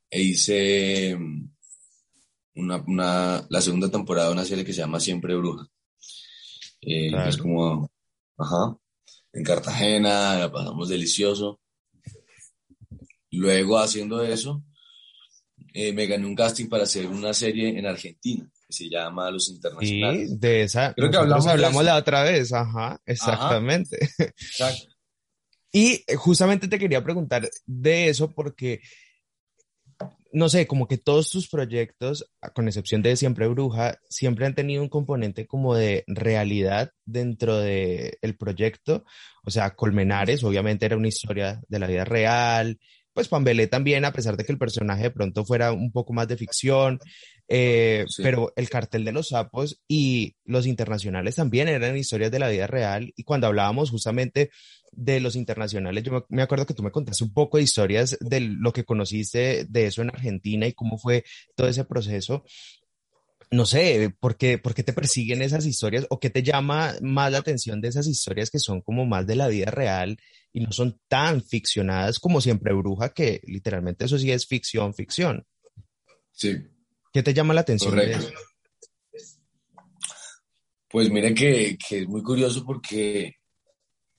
e 0.10 0.22
hice 0.22 1.18
una, 2.60 2.84
una, 2.88 3.46
la 3.50 3.62
segunda 3.62 3.90
temporada 3.90 4.28
de 4.28 4.34
una 4.34 4.46
serie 4.46 4.66
que 4.66 4.74
se 4.74 4.82
llama 4.82 5.00
Siempre 5.00 5.36
Bruja. 5.36 5.66
Eh, 6.82 7.12
Es 7.28 7.38
como, 7.38 7.92
ajá, 8.38 8.78
en 9.34 9.44
Cartagena, 9.44 10.40
la 10.40 10.52
pasamos 10.52 10.90
delicioso. 10.90 11.60
Luego, 13.32 13.78
haciendo 13.78 14.24
eso, 14.24 14.64
eh, 15.74 15.94
me 15.94 16.08
gané 16.08 16.26
un 16.26 16.36
casting 16.36 16.68
para 16.68 16.84
hacer 16.84 17.08
una 17.08 17.34
serie 17.34 17.78
en 17.78 17.86
Argentina 17.86 18.50
que 18.68 18.74
se 18.74 18.90
llama 18.90 19.30
Los 19.32 19.50
Internacionales. 19.50 20.30
Sí, 20.30 20.38
de 20.38 20.64
esa. 20.64 20.94
Creo 20.94 21.10
que 21.10 21.18
hablamos, 21.18 21.48
hablamos 21.48 21.84
la 21.84 21.98
otra 21.98 22.24
vez, 22.24 22.52
ajá, 22.54 23.00
exactamente. 23.06 23.98
Exacto. 24.18 24.94
Y 25.72 26.04
eh, 26.08 26.16
justamente 26.16 26.68
te 26.68 26.80
quería 26.80 27.04
preguntar 27.04 27.48
de 27.68 28.10
eso 28.10 28.32
porque, 28.32 28.82
no 30.32 30.50
sé, 30.50 30.68
como 30.68 30.88
que 30.88 30.98
todos 30.98 31.30
tus 31.30 31.50
proyectos, 31.50 32.30
con 32.54 32.68
excepción 32.68 33.02
de 33.02 33.16
Siempre 33.16 33.48
Bruja, 33.48 33.98
siempre 34.10 34.46
han 34.46 34.56
tenido 34.56 34.82
un 34.82 34.90
componente 34.90 35.48
como 35.48 35.76
de 35.76 36.04
realidad 36.08 36.92
dentro 37.06 37.58
del 37.58 38.18
el 38.22 38.38
proyecto. 38.38 39.04
O 39.44 39.52
sea, 39.52 39.76
Colmenares, 39.76 40.44
obviamente 40.44 40.86
era 40.86 40.98
una 40.98 41.08
historia 41.08 41.62
de 41.68 41.80
la 41.80 41.88
vida 41.88 42.06
real, 42.06 42.80
pues 43.14 43.28
Pambelé 43.28 43.68
también, 43.68 44.06
a 44.06 44.14
pesar 44.14 44.38
de 44.38 44.46
que 44.46 44.52
el 44.52 44.58
personaje 44.58 45.04
de 45.04 45.12
pronto 45.12 45.46
fuera 45.46 45.72
un 45.72 45.92
poco 45.92 46.14
más 46.14 46.28
de 46.28 46.38
ficción, 46.38 47.00
eh, 47.48 48.06
pero 48.18 48.54
el 48.56 48.70
cartel 48.70 49.04
de 49.04 49.12
los 49.12 49.30
sapos 49.30 49.82
y 49.88 50.36
los 50.46 50.68
internacionales 50.68 51.36
también 51.36 51.68
eran 51.68 51.98
historias 51.98 52.32
de 52.32 52.40
la 52.40 52.50
vida 52.50 52.68
real. 52.68 53.12
Y 53.16 53.24
cuando 53.24 53.48
hablábamos 53.48 53.90
justamente 53.90 54.52
de 54.92 55.20
los 55.20 55.36
internacionales, 55.36 56.04
yo 56.04 56.26
me 56.30 56.42
acuerdo 56.42 56.66
que 56.66 56.74
tú 56.74 56.84
me 56.84 56.92
contaste 56.92 57.24
un 57.24 57.34
poco 57.34 57.58
de 57.58 57.64
historias 57.64 58.18
de 58.20 58.40
lo 58.42 58.72
que 58.72 58.84
conociste 58.84 59.66
de 59.68 59.86
eso 59.88 60.02
en 60.02 60.10
Argentina 60.10 60.68
y 60.68 60.74
cómo 60.74 60.98
fue 60.98 61.24
todo 61.56 61.68
ese 61.68 61.86
proceso 61.86 62.44
no 63.52 63.66
sé, 63.66 64.14
¿por 64.20 64.38
qué, 64.38 64.58
¿por 64.58 64.76
qué, 64.76 64.84
te 64.84 64.94
persiguen 64.94 65.42
esas 65.42 65.66
historias 65.66 66.06
o 66.10 66.20
qué 66.20 66.30
te 66.30 66.44
llama 66.44 66.94
más 67.02 67.32
la 67.32 67.40
atención 67.40 67.82
de 67.82 67.88
esas 67.88 68.08
historias 68.08 68.52
que 68.52 68.60
son 68.60 68.82
como 68.82 69.06
más 69.06 69.26
de 69.26 69.36
la 69.36 69.48
vida 69.48 69.72
real 69.72 70.20
y 70.54 70.62
no 70.62 70.72
son 70.72 71.00
tan 71.08 71.44
ficcionadas 71.44 72.20
como 72.20 72.42
siempre 72.42 72.74
Bruja, 72.74 73.10
que 73.10 73.42
literalmente 73.46 74.06
eso 74.06 74.20
sí 74.20 74.32
es 74.32 74.46
ficción, 74.46 74.94
ficción? 74.94 75.46
Sí. 76.32 76.58
¿Qué 77.12 77.24
te 77.24 77.34
llama 77.34 77.56
la 77.56 77.62
atención 77.62 77.96
de 77.96 78.12
eso? 78.12 78.30
Pues 80.90 81.10
mire 81.10 81.34
que, 81.34 81.78
que, 81.78 82.00
es 82.00 82.08
muy 82.08 82.22
curioso 82.22 82.64
porque 82.66 83.36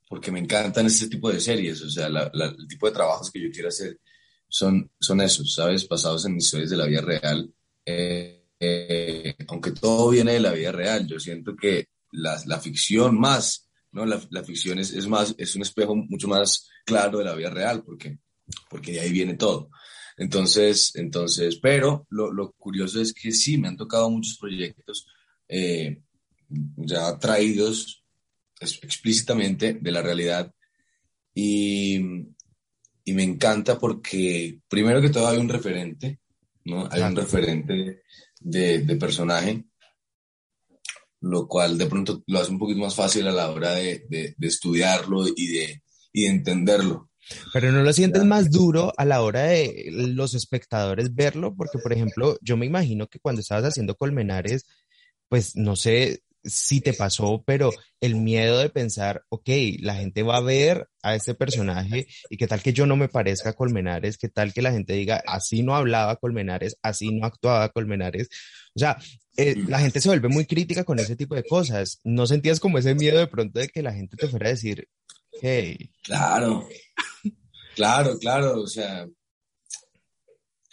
porque 0.08 0.32
me 0.32 0.40
encantan 0.40 0.86
este 0.86 1.08
tipo 1.08 1.30
de 1.30 1.38
series, 1.38 1.82
o 1.82 1.88
sea, 1.88 2.08
el 2.08 2.68
tipo 2.68 2.86
de 2.86 2.92
trabajos 2.92 3.30
que 3.30 3.40
yo 3.40 3.48
quiero 3.52 3.68
hacer 3.68 4.00
son, 4.48 4.90
son 4.98 5.20
esos, 5.20 5.54
¿sabes? 5.54 5.86
Basados 5.86 6.26
en 6.26 6.36
historias 6.36 6.70
de 6.70 6.76
la 6.76 6.86
vida 6.86 7.00
real. 7.00 7.48
Eh, 7.86 8.39
eh, 8.60 9.34
aunque 9.48 9.72
todo 9.72 10.10
viene 10.10 10.34
de 10.34 10.40
la 10.40 10.52
vida 10.52 10.70
real, 10.70 11.06
yo 11.06 11.18
siento 11.18 11.56
que 11.56 11.88
la, 12.12 12.40
la 12.46 12.60
ficción 12.60 13.18
más, 13.18 13.70
¿no? 13.92 14.04
La, 14.04 14.20
la, 14.30 14.44
ficción 14.44 14.78
es, 14.78 14.92
es, 14.92 15.06
más, 15.08 15.34
es 15.38 15.56
un 15.56 15.62
espejo 15.62 15.96
mucho 15.96 16.28
más 16.28 16.68
claro 16.84 17.18
de 17.18 17.24
la 17.24 17.34
vida 17.34 17.50
real, 17.50 17.82
porque, 17.82 18.18
porque 18.68 18.92
de 18.92 19.00
ahí 19.00 19.12
viene 19.12 19.34
todo. 19.34 19.70
Entonces, 20.18 20.92
entonces, 20.96 21.56
pero 21.56 22.06
lo, 22.10 22.30
lo 22.30 22.52
curioso 22.52 23.00
es 23.00 23.14
que 23.14 23.32
sí, 23.32 23.56
me 23.56 23.68
han 23.68 23.76
tocado 23.78 24.10
muchos 24.10 24.36
proyectos 24.38 25.06
eh, 25.48 26.02
ya 26.76 27.18
traídos 27.18 28.04
explícitamente 28.60 29.78
de 29.80 29.90
la 29.90 30.02
realidad 30.02 30.52
y, 31.34 31.96
y 33.04 33.12
me 33.14 33.22
encanta 33.22 33.78
porque 33.78 34.60
primero 34.68 35.00
que 35.00 35.08
todo 35.08 35.28
hay 35.28 35.38
un 35.38 35.48
referente, 35.48 36.20
¿no? 36.64 36.86
Hay 36.90 37.00
un 37.00 37.16
referente 37.16 38.02
de, 38.40 38.80
de, 38.80 38.96
personaje, 38.96 39.64
lo 41.20 41.46
cual 41.46 41.78
de 41.78 41.86
pronto 41.86 42.22
lo 42.26 42.40
hace 42.40 42.50
un 42.50 42.58
poquito 42.58 42.80
más 42.80 42.94
fácil 42.94 43.28
a 43.28 43.32
la 43.32 43.50
hora 43.50 43.72
de, 43.72 44.06
de, 44.08 44.34
de 44.36 44.46
estudiarlo 44.48 45.28
y 45.28 45.46
de, 45.46 45.82
y 46.12 46.22
de 46.22 46.28
entenderlo. 46.28 47.10
Pero 47.52 47.70
no 47.70 47.82
lo 47.82 47.92
sientes 47.92 48.24
más 48.24 48.50
duro 48.50 48.92
a 48.96 49.04
la 49.04 49.22
hora 49.22 49.42
de 49.42 49.88
los 49.90 50.34
espectadores 50.34 51.14
verlo, 51.14 51.54
porque 51.54 51.78
por 51.78 51.92
ejemplo, 51.92 52.38
yo 52.40 52.56
me 52.56 52.66
imagino 52.66 53.06
que 53.06 53.20
cuando 53.20 53.40
estabas 53.40 53.66
haciendo 53.66 53.94
Colmenares, 53.94 54.64
pues 55.28 55.54
no 55.54 55.76
sé, 55.76 56.22
si 56.42 56.80
te 56.80 56.92
pasó, 56.92 57.42
pero 57.46 57.70
el 58.00 58.16
miedo 58.16 58.58
de 58.58 58.70
pensar, 58.70 59.24
ok, 59.28 59.48
la 59.80 59.94
gente 59.94 60.22
va 60.22 60.36
a 60.36 60.42
ver 60.42 60.88
a 61.02 61.14
este 61.14 61.34
personaje 61.34 62.06
y 62.28 62.36
qué 62.36 62.46
tal 62.46 62.62
que 62.62 62.72
yo 62.72 62.86
no 62.86 62.96
me 62.96 63.08
parezca 63.08 63.50
a 63.50 63.52
Colmenares, 63.54 64.18
qué 64.18 64.28
tal 64.28 64.52
que 64.52 64.62
la 64.62 64.72
gente 64.72 64.94
diga, 64.94 65.22
así 65.26 65.62
no 65.62 65.74
hablaba 65.76 66.16
Colmenares, 66.16 66.76
así 66.82 67.10
no 67.12 67.26
actuaba 67.26 67.68
Colmenares. 67.68 68.28
O 68.74 68.78
sea, 68.78 68.96
eh, 69.36 69.56
la 69.68 69.80
gente 69.80 70.00
se 70.00 70.08
vuelve 70.08 70.28
muy 70.28 70.46
crítica 70.46 70.84
con 70.84 70.98
ese 70.98 71.16
tipo 71.16 71.34
de 71.34 71.44
cosas. 71.44 72.00
¿No 72.04 72.26
sentías 72.26 72.60
como 72.60 72.78
ese 72.78 72.94
miedo 72.94 73.18
de 73.18 73.26
pronto 73.26 73.60
de 73.60 73.68
que 73.68 73.82
la 73.82 73.92
gente 73.92 74.16
te 74.16 74.28
fuera 74.28 74.48
a 74.48 74.50
decir, 74.50 74.88
hey? 75.42 75.90
Claro, 76.02 76.68
claro, 77.74 78.18
claro, 78.18 78.60
o 78.62 78.66
sea, 78.66 79.06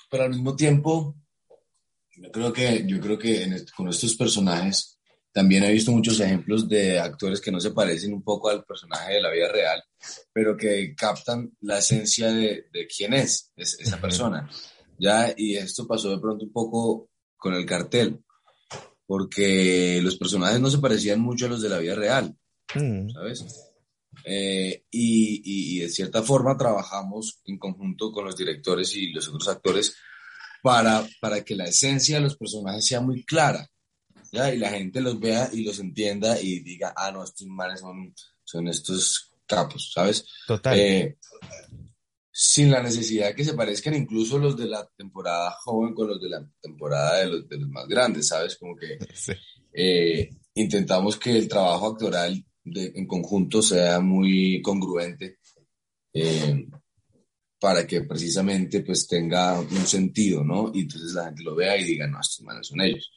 pero 0.09 0.23
al 0.23 0.29
mismo 0.31 0.55
tiempo, 0.55 1.15
yo 2.15 2.31
creo 2.31 2.53
que, 2.53 2.83
yo 2.87 2.99
creo 2.99 3.17
que 3.17 3.65
con 3.75 3.89
estos 3.89 4.15
personajes, 4.15 4.96
también 5.37 5.63
he 5.63 5.71
visto 5.71 5.91
muchos 5.91 6.19
ejemplos 6.19 6.67
de 6.67 6.97
actores 6.97 7.39
que 7.39 7.51
no 7.51 7.59
se 7.59 7.69
parecen 7.69 8.11
un 8.11 8.23
poco 8.23 8.49
al 8.49 8.65
personaje 8.65 9.13
de 9.13 9.21
la 9.21 9.29
vida 9.29 9.47
real, 9.47 9.83
pero 10.33 10.57
que 10.57 10.95
captan 10.95 11.55
la 11.61 11.77
esencia 11.77 12.31
de, 12.31 12.65
de 12.73 12.87
quién 12.87 13.13
es, 13.13 13.51
esa 13.55 14.01
persona. 14.01 14.49
¿ya? 14.97 15.31
Y 15.37 15.55
esto 15.55 15.85
pasó 15.85 16.09
de 16.09 16.17
pronto 16.17 16.43
un 16.43 16.51
poco 16.51 17.11
con 17.35 17.53
el 17.53 17.67
cartel, 17.67 18.19
porque 19.05 19.99
los 20.01 20.17
personajes 20.17 20.59
no 20.59 20.71
se 20.71 20.79
parecían 20.79 21.19
mucho 21.19 21.45
a 21.45 21.49
los 21.49 21.61
de 21.61 21.69
la 21.69 21.77
vida 21.77 21.93
real, 21.93 22.35
mm. 22.73 23.11
¿sabes? 23.11 23.45
Eh, 24.25 24.85
y, 24.89 25.77
y, 25.77 25.79
de 25.81 25.89
cierta 25.89 26.23
forma 26.23 26.57
trabajamos 26.57 27.41
en 27.45 27.59
conjunto 27.59 28.11
con 28.11 28.25
los 28.25 28.35
directores 28.35 28.95
y 28.95 29.11
los 29.11 29.27
otros 29.27 29.47
actores 29.49 29.95
para, 30.63 31.07
para 31.21 31.43
que 31.43 31.55
la 31.55 31.65
esencia 31.65 32.15
de 32.15 32.23
los 32.23 32.35
personajes 32.37 32.87
sea 32.87 33.01
muy 33.01 33.23
clara. 33.23 33.69
Y 34.31 34.57
la 34.57 34.69
gente 34.69 35.01
los 35.01 35.19
vea 35.19 35.49
y 35.51 35.63
los 35.63 35.79
entienda 35.79 36.39
y 36.41 36.59
diga, 36.59 36.93
ah, 36.95 37.11
no, 37.11 37.23
estos 37.23 37.47
manes 37.47 37.79
son, 37.79 38.13
son 38.43 38.67
estos 38.67 39.31
capos, 39.45 39.91
¿sabes? 39.93 40.25
Total. 40.45 40.77
Eh, 40.77 41.17
sin 42.39 42.69
la 42.69 42.83
necesidad 42.83 43.29
de 43.29 43.35
que 43.35 43.43
se 43.43 43.55
parezcan 43.55 43.95
incluso 43.95 44.37
los 44.37 44.55
de 44.55 44.67
la 44.67 44.87
temporada 44.95 45.49
joven 45.63 45.95
con 45.95 46.07
los 46.07 46.21
de 46.21 46.29
la 46.29 46.47
temporada 46.61 47.21
de 47.21 47.25
los, 47.27 47.49
de 47.49 47.57
los 47.57 47.69
más 47.69 47.87
grandes, 47.87 48.27
¿sabes? 48.27 48.57
Como 48.57 48.75
que 48.75 48.99
eh, 49.73 50.29
intentamos 50.53 51.17
que 51.17 51.35
el 51.35 51.47
trabajo 51.47 51.87
actoral 51.87 52.45
de, 52.63 52.91
en 52.95 53.07
conjunto 53.07 53.61
sea 53.61 53.99
muy 53.99 54.61
congruente 54.61 55.39
eh, 56.13 56.67
para 57.59 57.87
que 57.87 58.01
precisamente 58.01 58.81
pues 58.81 59.07
tenga 59.07 59.59
un 59.59 59.87
sentido, 59.87 60.43
¿no? 60.43 60.71
Y 60.73 60.81
entonces 60.81 61.13
la 61.13 61.25
gente 61.25 61.41
lo 61.41 61.55
vea 61.55 61.75
y 61.77 61.85
diga, 61.85 62.05
no, 62.05 62.19
estos 62.21 62.45
manes 62.45 62.67
son 62.67 62.81
ellos. 62.81 63.11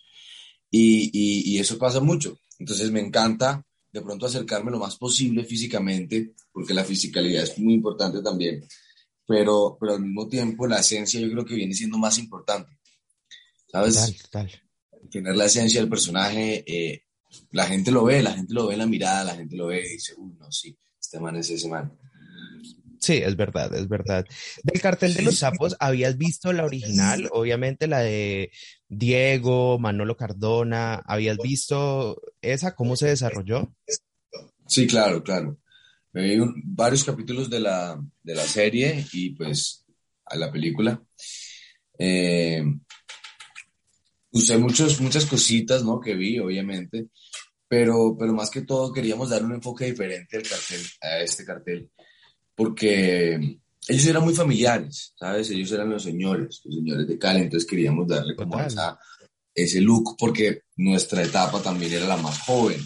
Y, 0.70 1.10
y, 1.52 1.58
eso 1.58 1.78
pasa 1.78 2.00
mucho. 2.00 2.38
Entonces 2.58 2.90
me 2.92 3.00
encanta 3.00 3.64
de 3.92 4.00
pronto 4.02 4.26
acercarme 4.26 4.70
lo 4.70 4.78
más 4.78 4.96
posible 4.96 5.44
físicamente, 5.44 6.34
porque 6.52 6.74
la 6.74 6.84
fisicalidad 6.84 7.42
es 7.42 7.58
muy 7.58 7.74
importante 7.74 8.22
también, 8.22 8.64
pero, 9.26 9.76
pero 9.80 9.94
al 9.94 10.00
mismo 10.00 10.28
tiempo 10.28 10.66
la 10.68 10.78
esencia 10.78 11.20
yo 11.20 11.30
creo 11.30 11.44
que 11.44 11.54
viene 11.54 11.74
siendo 11.74 11.98
más 11.98 12.18
importante. 12.18 12.78
¿Sabes? 13.66 14.16
Tener 15.10 15.36
la 15.36 15.46
esencia 15.46 15.80
del 15.80 15.88
personaje, 15.88 16.64
eh, 16.66 17.04
la 17.52 17.66
gente 17.66 17.90
lo 17.90 18.04
ve, 18.04 18.22
la 18.22 18.32
gente 18.32 18.54
lo 18.54 18.66
ve 18.66 18.74
en 18.74 18.80
la 18.80 18.86
mirada, 18.86 19.24
la 19.24 19.36
gente 19.36 19.56
lo 19.56 19.68
ve 19.68 19.84
y 19.86 19.92
dice, 19.92 20.14
uy, 20.16 20.34
no, 20.38 20.50
sí, 20.52 20.76
este 21.00 21.18
man 21.18 21.36
es 21.36 21.50
ese 21.50 21.68
man. 21.68 21.92
Sí, 23.00 23.14
es 23.14 23.34
verdad, 23.34 23.74
es 23.74 23.88
verdad. 23.88 24.26
Del 24.62 24.80
cartel 24.80 25.14
de 25.14 25.22
los 25.22 25.38
sapos, 25.38 25.74
¿habías 25.80 26.18
visto 26.18 26.52
la 26.52 26.64
original? 26.64 27.30
Obviamente 27.32 27.86
la 27.86 28.00
de 28.00 28.52
Diego, 28.88 29.78
Manolo 29.78 30.16
Cardona, 30.16 30.96
¿habías 31.06 31.38
visto 31.38 32.20
esa? 32.42 32.74
¿Cómo 32.74 32.96
se 32.96 33.08
desarrolló? 33.08 33.74
Sí, 34.66 34.86
claro, 34.86 35.22
claro. 35.22 35.56
Me 36.12 36.24
vi 36.24 36.44
varios 36.64 37.02
capítulos 37.02 37.48
de 37.48 37.60
la, 37.60 37.98
de 38.22 38.34
la 38.34 38.44
serie 38.44 39.06
y 39.14 39.30
pues 39.30 39.86
a 40.26 40.36
la 40.36 40.52
película. 40.52 41.02
Eh, 41.98 42.62
usé 44.30 44.58
muchos, 44.58 45.00
muchas 45.00 45.24
cositas, 45.24 45.82
¿no? 45.84 46.00
Que 46.00 46.14
vi, 46.14 46.38
obviamente, 46.38 47.06
pero, 47.66 48.14
pero 48.18 48.34
más 48.34 48.50
que 48.50 48.60
todo 48.60 48.92
queríamos 48.92 49.30
dar 49.30 49.42
un 49.42 49.54
enfoque 49.54 49.86
diferente 49.86 50.36
al 50.36 50.42
cartel, 50.42 50.82
a 51.00 51.18
este 51.20 51.46
cartel 51.46 51.90
porque 52.54 53.58
ellos 53.88 54.06
eran 54.06 54.24
muy 54.24 54.34
familiares, 54.34 55.14
¿sabes? 55.18 55.50
Ellos 55.50 55.72
eran 55.72 55.90
los 55.90 56.02
señores, 56.02 56.60
los 56.64 56.74
señores 56.74 57.08
de 57.08 57.18
Cali, 57.18 57.40
entonces 57.40 57.68
queríamos 57.68 58.06
darle 58.06 58.36
como 58.36 58.60
esa, 58.60 58.98
ese 59.54 59.80
look, 59.80 60.16
porque 60.18 60.62
nuestra 60.76 61.22
etapa 61.22 61.62
también 61.62 61.92
era 61.92 62.06
la 62.06 62.16
más 62.16 62.40
joven, 62.40 62.80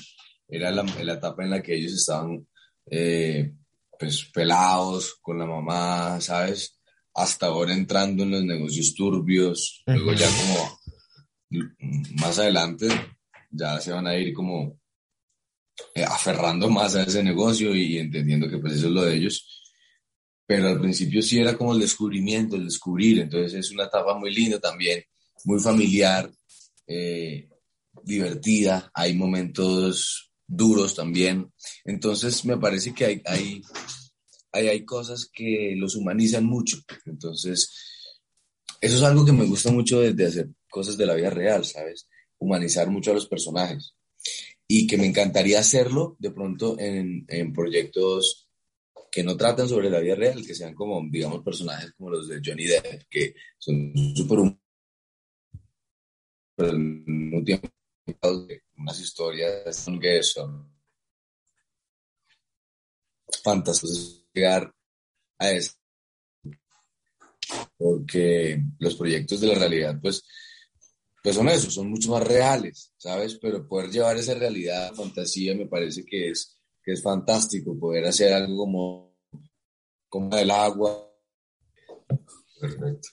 era 0.48 0.70
la, 0.70 0.83
la 0.83 1.14
etapa 1.14 1.44
en 1.44 1.50
la 1.50 1.62
que 1.62 1.74
ellos 1.74 1.92
estaban, 1.92 2.46
eh, 2.90 3.53
pues, 3.98 4.24
pelados 4.33 5.16
con 5.20 5.38
la 5.38 5.46
mamá, 5.46 6.20
¿sabes? 6.20 6.79
Hasta 7.14 7.46
ahora 7.46 7.74
entrando 7.74 8.22
en 8.22 8.31
los 8.31 8.44
negocios 8.44 8.94
turbios, 8.94 9.83
luego 9.87 10.14
ya 10.14 10.27
como 10.27 10.79
más 12.20 12.38
adelante 12.38 12.88
ya 13.50 13.81
se 13.81 13.92
van 13.92 14.07
a 14.07 14.16
ir 14.16 14.35
como 14.35 14.81
aferrando 16.06 16.68
más 16.68 16.94
a 16.96 17.02
ese 17.02 17.22
negocio 17.22 17.74
y 17.74 17.98
entendiendo 17.98 18.48
que 18.48 18.58
pues 18.58 18.74
eso 18.74 18.87
es 18.87 18.92
lo 18.92 19.04
de 19.04 19.16
ellos. 19.16 19.62
Pero 20.46 20.68
al 20.68 20.80
principio 20.80 21.22
sí 21.22 21.38
era 21.38 21.56
como 21.56 21.72
el 21.72 21.80
descubrimiento, 21.80 22.56
el 22.56 22.66
descubrir, 22.66 23.20
entonces 23.20 23.54
es 23.54 23.70
una 23.70 23.84
etapa 23.84 24.18
muy 24.18 24.34
linda 24.34 24.60
también, 24.60 25.02
muy 25.44 25.58
familiar, 25.58 26.30
eh, 26.87 27.48
divertida, 28.02 28.90
hay 28.92 29.14
momentos 29.14 30.32
duros 30.46 30.94
también, 30.94 31.50
entonces 31.84 32.44
me 32.44 32.58
parece 32.58 32.92
que 32.92 33.06
hay, 33.06 33.22
hay, 33.24 33.62
hay, 34.52 34.68
hay 34.68 34.84
cosas 34.84 35.30
que 35.32 35.74
los 35.76 35.96
humanizan 35.96 36.44
mucho, 36.44 36.76
entonces 37.06 37.70
eso 38.82 38.96
es 38.96 39.02
algo 39.02 39.24
que 39.24 39.32
me 39.32 39.46
gusta 39.46 39.72
mucho 39.72 40.00
de, 40.00 40.26
hacer 40.26 40.50
cosas 40.68 40.98
de 40.98 41.06
la 41.06 41.14
vida 41.14 41.30
real, 41.30 41.64
¿sabes? 41.64 42.06
Humanizar 42.38 42.90
mucho 42.90 43.12
a 43.12 43.14
los 43.14 43.26
personajes 43.26 43.94
y 44.66 44.87
que 44.87 44.96
me 44.96 45.07
encantaría 45.07 45.61
hacerlo 45.61 46.16
de 46.18 46.31
pronto 46.31 46.79
en, 46.79 47.24
en 47.29 47.53
proyectos 47.53 48.48
que 49.11 49.22
no 49.22 49.37
traten 49.37 49.68
sobre 49.68 49.90
la 49.90 50.00
vida 50.00 50.16
real, 50.16 50.44
que 50.44 50.55
sean 50.55 50.74
como, 50.74 51.00
digamos, 51.09 51.44
personajes 51.44 51.92
como 51.96 52.11
los 52.11 52.29
de 52.29 52.40
Johnny 52.44 52.64
Depp, 52.64 53.05
que 53.09 53.35
son 53.59 53.92
súper 54.14 54.38
pero 56.57 56.70
al 56.70 56.79
mismo 56.79 57.42
tiempo 57.42 57.68
unas 58.77 59.00
historias 59.00 59.87
que 60.00 60.22
son 60.22 60.72
fantásticas 63.42 64.24
llegar 64.33 64.72
a 65.38 65.50
eso 65.50 65.72
porque 67.77 68.62
los 68.79 68.94
proyectos 68.94 69.40
de 69.40 69.48
la 69.48 69.55
realidad 69.55 69.98
pues 70.00 70.24
pues 71.24 71.37
son 71.37 71.48
esos, 71.48 71.72
son 71.72 71.88
mucho 71.88 72.10
más 72.10 72.22
reales, 72.22 72.92
¿sabes? 72.98 73.38
Pero 73.40 73.66
poder 73.66 73.90
llevar 73.90 74.14
esa 74.18 74.34
realidad 74.34 74.88
a 74.88 74.94
fantasía 74.94 75.54
me 75.54 75.64
parece 75.64 76.04
que 76.04 76.28
es 76.28 76.58
que 76.82 76.92
es 76.92 77.02
fantástico 77.02 77.78
poder 77.78 78.04
hacer 78.04 78.34
algo 78.34 78.58
como, 78.58 79.16
como 80.10 80.37
el 80.37 80.50
agua. 80.50 81.10
Perfecto. 82.60 83.08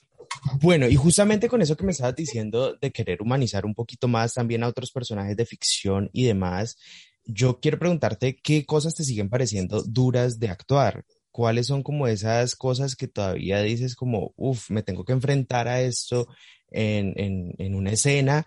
Bueno, 0.60 0.86
y 0.88 0.94
justamente 0.94 1.48
con 1.48 1.62
eso 1.62 1.74
que 1.74 1.84
me 1.84 1.92
estabas 1.92 2.14
diciendo 2.14 2.76
de 2.76 2.92
querer 2.92 3.22
humanizar 3.22 3.64
un 3.64 3.74
poquito 3.74 4.08
más 4.08 4.34
también 4.34 4.62
a 4.62 4.68
otros 4.68 4.92
personajes 4.92 5.34
de 5.34 5.46
ficción 5.46 6.10
y 6.12 6.24
demás, 6.24 6.76
yo 7.24 7.60
quiero 7.60 7.78
preguntarte 7.78 8.36
qué 8.36 8.66
cosas 8.66 8.94
te 8.94 9.04
siguen 9.04 9.30
pareciendo 9.30 9.82
duras 9.84 10.38
de 10.38 10.50
actuar. 10.50 11.02
¿Cuáles 11.32 11.66
son 11.66 11.82
como 11.82 12.06
esas 12.06 12.54
cosas 12.54 12.94
que 12.94 13.08
todavía 13.08 13.60
dices 13.62 13.96
como, 13.96 14.32
uff, 14.36 14.70
me 14.70 14.82
tengo 14.82 15.04
que 15.04 15.14
enfrentar 15.14 15.66
a 15.66 15.80
esto 15.80 16.28
en, 16.70 17.14
en, 17.16 17.54
en 17.58 17.74
una 17.74 17.90
escena? 17.90 18.46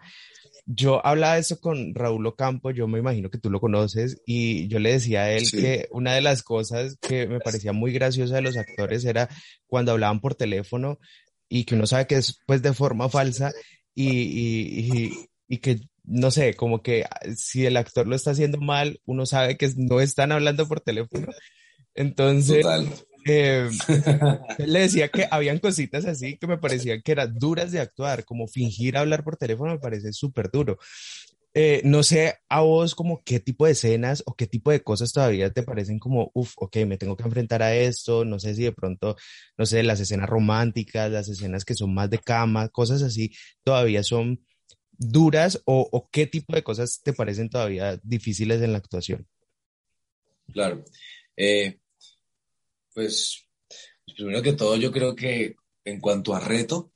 Yo 0.67 1.05
hablaba 1.05 1.35
de 1.35 1.41
eso 1.41 1.59
con 1.59 1.93
Raúl 1.93 2.25
Ocampo, 2.25 2.71
yo 2.71 2.87
me 2.87 2.97
imagino 2.97 3.29
que 3.29 3.37
tú 3.37 3.51
lo 3.51 3.59
conoces, 3.59 4.21
y 4.25 4.67
yo 4.67 4.79
le 4.79 4.93
decía 4.93 5.23
a 5.23 5.31
él 5.31 5.49
que 5.51 5.87
una 5.91 6.13
de 6.13 6.21
las 6.21 6.41
cosas 6.41 6.97
que 6.99 7.27
me 7.27 7.39
parecía 7.39 7.71
muy 7.71 7.91
graciosa 7.91 8.35
de 8.35 8.41
los 8.41 8.57
actores 8.57 9.05
era 9.05 9.29
cuando 9.67 9.91
hablaban 9.91 10.21
por 10.21 10.33
teléfono 10.33 10.97
y 11.49 11.65
que 11.65 11.75
uno 11.75 11.85
sabe 11.85 12.07
que 12.07 12.15
es 12.15 12.39
pues 12.47 12.63
de 12.63 12.73
forma 12.73 13.09
falsa 13.09 13.51
y, 13.93 14.09
y, 14.09 15.11
y, 15.47 15.57
que 15.59 15.79
no 16.03 16.31
sé, 16.31 16.55
como 16.55 16.81
que 16.81 17.05
si 17.35 17.65
el 17.65 17.77
actor 17.77 18.07
lo 18.07 18.15
está 18.15 18.31
haciendo 18.31 18.59
mal, 18.59 18.99
uno 19.05 19.25
sabe 19.25 19.57
que 19.57 19.71
no 19.75 20.01
están 20.01 20.31
hablando 20.31 20.67
por 20.67 20.81
teléfono. 20.81 21.27
Entonces, 21.95 22.65
eh, 23.25 23.69
él 24.59 24.73
le 24.73 24.79
decía 24.81 25.07
que 25.09 25.27
habían 25.31 25.59
cositas 25.59 26.05
así 26.05 26.37
que 26.37 26.45
me 26.45 26.57
parecían 26.57 27.01
que 27.01 27.13
eran 27.13 27.33
duras 27.37 27.71
de 27.71 27.79
actuar, 27.79 28.23
como 28.23 28.47
fingir 28.47 28.97
hablar 28.97 29.23
por 29.23 29.37
teléfono 29.37 29.71
me 29.71 29.79
parece 29.79 30.13
súper 30.13 30.51
duro. 30.51 30.77
Eh, 31.57 31.81
no 31.85 32.03
sé 32.03 32.35
a 32.49 32.59
vos 32.59 32.95
como 32.95 33.23
qué 33.23 33.39
tipo 33.39 33.65
de 33.65 33.71
escenas 33.71 34.21
o 34.25 34.35
qué 34.35 34.45
tipo 34.45 34.71
de 34.71 34.83
cosas 34.83 35.13
todavía 35.13 35.49
te 35.51 35.63
parecen 35.63 35.99
como, 35.99 36.29
uff, 36.33 36.53
ok, 36.57 36.77
me 36.85 36.97
tengo 36.97 37.15
que 37.15 37.23
enfrentar 37.23 37.63
a 37.63 37.73
esto, 37.73 38.25
no 38.25 38.39
sé 38.39 38.53
si 38.55 38.63
de 38.63 38.73
pronto, 38.73 39.15
no 39.57 39.65
sé, 39.65 39.81
las 39.81 40.01
escenas 40.01 40.29
románticas, 40.29 41.09
las 41.09 41.29
escenas 41.29 41.63
que 41.63 41.73
son 41.73 41.93
más 41.93 42.09
de 42.09 42.19
cama, 42.19 42.67
cosas 42.67 43.01
así, 43.01 43.31
todavía 43.63 44.03
son 44.03 44.45
duras 44.97 45.61
o, 45.65 45.87
o 45.89 46.09
qué 46.11 46.27
tipo 46.27 46.53
de 46.53 46.63
cosas 46.63 47.01
te 47.01 47.13
parecen 47.13 47.49
todavía 47.49 47.97
difíciles 48.03 48.61
en 48.61 48.73
la 48.73 48.79
actuación. 48.79 49.25
Claro. 50.51 50.83
Eh, 51.37 51.79
pues, 52.95 53.45
pues, 54.05 54.15
primero 54.15 54.41
que 54.41 54.53
todo, 54.53 54.77
yo 54.77 54.91
creo 54.91 55.15
que 55.15 55.55
en 55.83 55.99
cuanto 55.99 56.33
a 56.33 56.39
reto, 56.39 56.93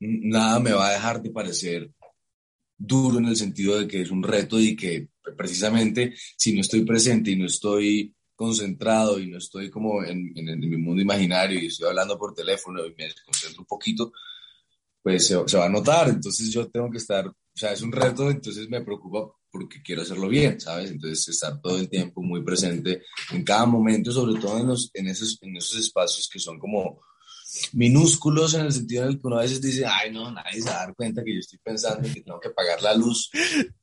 nada 0.00 0.58
me 0.58 0.72
va 0.72 0.88
a 0.88 0.92
dejar 0.92 1.22
de 1.22 1.30
parecer 1.30 1.90
duro 2.76 3.18
en 3.18 3.26
el 3.26 3.36
sentido 3.36 3.78
de 3.78 3.86
que 3.86 4.02
es 4.02 4.10
un 4.10 4.22
reto 4.22 4.60
y 4.60 4.76
que 4.76 5.08
precisamente 5.36 6.14
si 6.36 6.54
no 6.54 6.60
estoy 6.60 6.84
presente 6.84 7.30
y 7.30 7.36
no 7.36 7.46
estoy 7.46 8.14
concentrado 8.34 9.18
y 9.18 9.28
no 9.28 9.38
estoy 9.38 9.70
como 9.70 10.04
en, 10.04 10.32
en, 10.36 10.60
mi 10.60 10.76
mundo 10.76 11.02
imaginario 11.02 11.60
y 11.60 11.66
estoy 11.66 11.88
hablando 11.88 12.18
por 12.18 12.34
teléfono 12.34 12.84
y 12.84 12.90
me 12.90 13.08
concentro 13.24 13.60
un 13.60 13.66
poquito, 13.66 14.12
pues 15.02 15.26
se, 15.26 15.36
se, 15.46 15.56
va 15.56 15.66
a 15.66 15.70
notar. 15.70 16.08
Entonces 16.08 16.50
yo 16.52 16.68
tengo 16.68 16.90
que 16.90 16.98
estar, 16.98 17.26
o 17.26 17.34
sea, 17.54 17.72
es 17.72 17.82
un 17.82 17.92
reto, 17.92 18.30
entonces 18.30 18.68
me 18.68 18.80
preocupa 18.80 19.32
porque 19.50 19.82
quiero 19.82 20.02
hacerlo 20.02 20.28
bien, 20.28 20.60
¿sabes? 20.60 20.90
Entonces 20.90 21.28
estar 21.28 21.60
todo 21.60 21.78
el 21.78 21.88
tiempo 21.88 22.22
muy 22.22 22.42
presente 22.42 23.02
en 23.32 23.44
cada 23.44 23.66
momento, 23.66 24.12
sobre 24.12 24.40
todo 24.40 24.58
en, 24.58 24.68
los, 24.68 24.90
en, 24.94 25.08
esos, 25.08 25.38
en 25.42 25.56
esos 25.56 25.78
espacios 25.78 26.28
que 26.32 26.38
son 26.38 26.58
como 26.58 27.00
minúsculos 27.72 28.54
en 28.54 28.66
el 28.66 28.72
sentido 28.72 29.04
en 29.04 29.10
el 29.10 29.20
que 29.20 29.26
uno 29.26 29.38
a 29.38 29.42
veces 29.42 29.60
dice, 29.60 29.84
ay, 29.86 30.12
no, 30.12 30.30
nadie 30.30 30.60
se 30.60 30.68
va 30.68 30.76
a 30.76 30.86
dar 30.86 30.94
cuenta 30.94 31.24
que 31.24 31.32
yo 31.32 31.40
estoy 31.40 31.58
pensando 31.62 32.08
que 32.12 32.20
tengo 32.20 32.38
que 32.38 32.50
pagar 32.50 32.82
la 32.82 32.94
luz, 32.94 33.30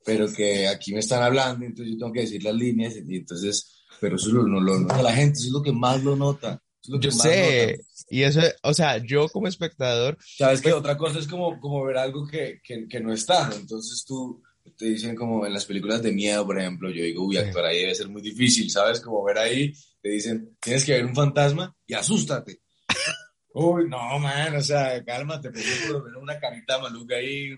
pero 0.04 0.32
que 0.32 0.68
aquí 0.68 0.94
me 0.94 1.00
están 1.00 1.24
hablando, 1.24 1.66
entonces 1.66 1.94
yo 1.94 2.00
tengo 2.00 2.14
que 2.14 2.22
decir 2.22 2.44
las 2.44 2.56
líneas, 2.56 2.96
y 2.96 3.16
entonces, 3.16 3.84
pero 4.00 4.18
eso 4.18 4.30
no 4.30 4.60
lo, 4.60 4.80
nota 4.80 5.02
la 5.02 5.14
gente, 5.14 5.40
eso 5.40 5.48
es 5.48 5.54
lo 5.54 5.64
que 5.64 5.72
más 5.72 6.04
lo 6.04 6.16
nota. 6.16 6.62
yo 6.84 7.12
sé, 7.12 7.80
y 8.10 8.22
eso, 8.22 8.42
o 8.62 8.74
sea, 8.74 8.98
yo 9.04 9.28
como 9.30 9.48
espectador... 9.48 10.18
Sabes 10.38 10.62
que 10.62 10.70
pues 10.70 10.80
otra 10.80 10.96
cosa 10.96 11.18
es 11.18 11.28
como, 11.28 11.60
como 11.60 11.84
ver 11.86 11.98
algo 11.98 12.28
que, 12.28 12.62
que, 12.64 12.88
que 12.88 13.00
no 13.00 13.12
está, 13.12 13.50
entonces 13.56 14.06
tú 14.06 14.44
te 14.78 14.86
dicen 14.86 15.16
como 15.16 15.46
en 15.46 15.54
las 15.54 15.66
películas 15.66 16.02
de 16.02 16.12
miedo, 16.12 16.46
por 16.46 16.60
ejemplo, 16.60 16.90
yo 16.90 17.04
digo, 17.04 17.26
uy, 17.26 17.38
actuar 17.38 17.66
ahí 17.66 17.80
debe 17.80 17.96
ser 17.96 18.10
muy 18.10 18.22
difícil, 18.22 18.70
¿sabes? 18.70 19.00
Como 19.00 19.24
ver 19.24 19.38
ahí, 19.38 19.74
te 20.02 20.10
dicen, 20.10 20.56
tienes 20.60 20.86
que 20.86 20.94
ver 20.94 21.06
un 21.06 21.16
fantasma 21.16 21.76
y 21.86 21.94
asústate. 21.94 22.62
uy, 23.54 23.88
no, 23.88 24.20
man, 24.20 24.56
o 24.56 24.62
sea, 24.62 25.04
cálmate, 25.04 25.52
ponte 25.52 25.68
por 25.86 25.92
lo 25.92 26.04
menos 26.04 26.22
una 26.22 26.40
carita 26.40 26.80
maluca 26.80 27.16
ahí. 27.16 27.56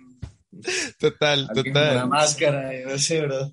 Total, 1.00 1.48
total. 1.54 1.96
Una 1.96 2.06
máscara, 2.06 2.72
no 2.86 2.98
sé, 2.98 3.22
¿verdad? 3.22 3.52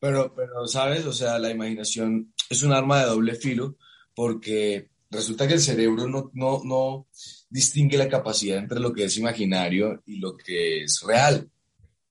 Pero, 0.00 0.34
pero, 0.34 0.66
¿sabes? 0.66 1.04
O 1.04 1.12
sea, 1.12 1.38
la 1.38 1.50
imaginación 1.50 2.32
es 2.48 2.62
un 2.62 2.72
arma 2.72 3.00
de 3.00 3.06
doble 3.06 3.34
filo 3.34 3.76
porque 4.14 4.90
resulta 5.10 5.46
que 5.46 5.54
el 5.54 5.60
cerebro 5.60 6.06
no, 6.06 6.30
no, 6.34 6.62
no 6.64 7.06
distingue 7.48 7.98
la 7.98 8.08
capacidad 8.08 8.58
entre 8.58 8.80
lo 8.80 8.92
que 8.92 9.04
es 9.04 9.16
imaginario 9.16 10.02
y 10.06 10.16
lo 10.16 10.36
que 10.36 10.84
es 10.84 11.02
real. 11.06 11.50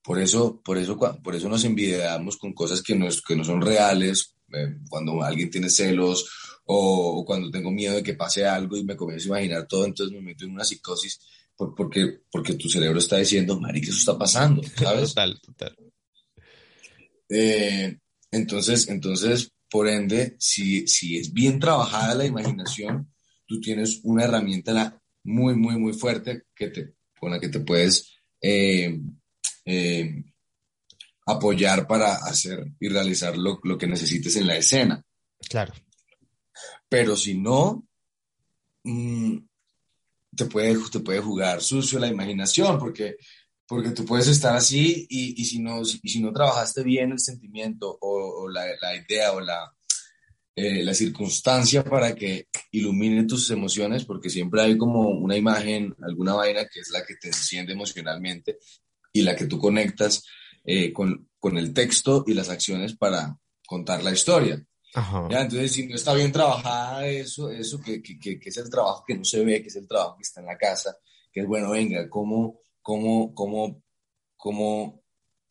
Por 0.04 0.20
eso, 0.20 0.62
por 0.64 0.78
eso, 0.78 0.98
por 0.98 1.36
eso 1.36 1.50
nos 1.50 1.64
envidiamos 1.66 2.38
con 2.38 2.54
cosas 2.54 2.82
que 2.82 2.96
no, 2.96 3.08
que 3.28 3.36
no 3.36 3.44
son 3.44 3.62
reales, 3.62 4.36
eh, 4.54 4.78
cuando 4.90 5.22
alguien 5.22 5.50
tiene 5.50 5.70
celos 5.70 6.28
o, 6.66 7.24
cuando 7.26 7.52
tengo 7.52 7.72
miedo 7.72 7.96
de 7.96 8.04
que 8.04 8.14
pase 8.14 8.46
algo 8.46 8.78
y 8.78 8.84
me 8.84 8.96
comienzo 8.96 9.34
a 9.34 9.40
imaginar 9.40 9.68
todo, 9.68 9.86
entonces 9.86 10.16
me 10.16 10.22
meto 10.22 10.46
en 10.46 10.52
una 10.52 10.64
psicosis 10.64 11.20
porque, 11.56 12.22
porque 12.32 12.54
tu 12.54 12.70
cerebro 12.70 13.00
está 13.00 13.18
diciendo, 13.18 13.60
Mari, 13.60 13.82
que 13.82 13.90
eso 13.90 14.00
está 14.00 14.18
pasando, 14.18 14.62
¿sabes? 14.78 15.10
Total, 15.10 15.40
total. 15.42 15.76
Eh, 17.28 17.98
entonces, 18.32 18.88
entonces, 18.88 19.52
por 19.70 19.88
ende, 19.88 20.36
si, 20.40 20.88
si 20.88 21.18
es 21.18 21.34
bien 21.34 21.60
trabajada 21.60 22.16
la 22.16 22.26
imaginación, 22.26 23.12
tú 23.46 23.60
tienes 23.60 24.00
una 24.04 24.24
herramienta 24.24 25.00
muy, 25.24 25.56
muy, 25.56 25.78
muy 25.78 25.94
fuerte 25.94 26.44
que 26.56 26.70
te, 26.70 26.94
con 27.20 27.32
la 27.32 27.40
que 27.40 27.50
te 27.50 27.60
puedes 27.60 28.14
eh, 28.42 29.00
eh, 29.72 30.24
apoyar 31.28 31.86
para 31.86 32.16
hacer 32.16 32.72
y 32.80 32.90
realizar 32.90 33.38
lo, 33.38 33.60
lo, 33.64 33.78
que 33.78 33.86
necesites 33.86 34.36
en 34.36 34.48
la 34.48 34.58
escena. 34.58 35.06
Claro. 35.48 35.74
Pero 36.90 37.16
si 37.16 37.38
no, 37.38 37.88
mm, 38.84 39.38
te, 40.36 40.46
puede, 40.46 40.76
te 40.92 41.02
puede 41.02 41.20
jugar 41.20 41.62
sucio 41.62 42.00
la 42.00 42.08
imaginación, 42.08 42.80
porque, 42.80 43.18
porque 43.68 43.92
tú 43.92 44.06
puedes 44.06 44.28
estar 44.28 44.56
así 44.56 45.06
y, 45.08 45.40
y 45.40 45.46
si, 45.46 45.60
no, 45.60 45.82
y 45.82 46.10
si 46.10 46.20
no 46.20 46.34
trabajaste 46.34 46.82
bien 46.82 47.12
el 47.12 47.20
sentimiento 47.20 47.96
o, 48.02 48.44
o 48.44 48.50
la, 48.50 48.66
la, 48.82 48.96
idea 48.96 49.34
o 49.34 49.40
la, 49.40 49.72
eh, 50.56 50.82
la 50.84 50.96
circunstancia 50.96 51.84
para 51.84 52.16
que 52.16 52.48
ilumine 52.72 53.26
tus 53.26 53.52
emociones, 53.52 54.04
porque 54.04 54.32
siempre 54.32 54.64
hay 54.64 54.80
como 54.80 55.10
una 55.10 55.38
imagen, 55.38 55.96
alguna 56.02 56.34
vaina 56.34 56.66
que 56.66 56.80
es 56.80 56.90
la 56.90 57.06
que 57.06 57.18
te 57.18 57.28
enciende 57.28 57.74
emocionalmente 57.74 58.58
y 59.12 59.22
la 59.22 59.36
que 59.36 59.46
tú 59.46 59.60
conectas 59.60 60.24
eh, 60.64 60.94
con, 60.94 61.30
con, 61.40 61.58
el 61.58 61.74
texto 61.74 62.24
y 62.28 62.34
las 62.34 62.50
acciones 62.50 62.96
para 62.96 63.38
contar 63.66 64.04
la 64.04 64.12
historia. 64.12 64.64
¿Ya? 65.30 65.42
Entonces, 65.42 65.72
si 65.72 65.88
no 65.88 65.96
está 65.96 66.14
bien 66.14 66.32
trabajada 66.32 67.06
eso, 67.08 67.52
eso 67.52 67.80
que, 67.80 68.02
que, 68.02 68.20
que, 68.20 68.40
es 68.44 68.58
el 68.58 68.70
trabajo 68.70 69.04
que 69.08 69.16
no 69.16 69.24
se 69.24 69.44
ve, 69.46 69.62
que 69.62 69.68
es 69.68 69.76
el 69.76 69.88
trabajo 69.88 70.16
que 70.18 70.24
está 70.24 70.42
en 70.42 70.48
la 70.48 70.58
casa, 70.58 70.98
que 71.32 71.42
es 71.42 71.48
bueno, 71.48 71.72
venga, 71.72 72.10
¿cómo, 72.10 72.60
cómo, 72.82 73.34
cómo, 73.36 73.84
cómo, 74.36 75.04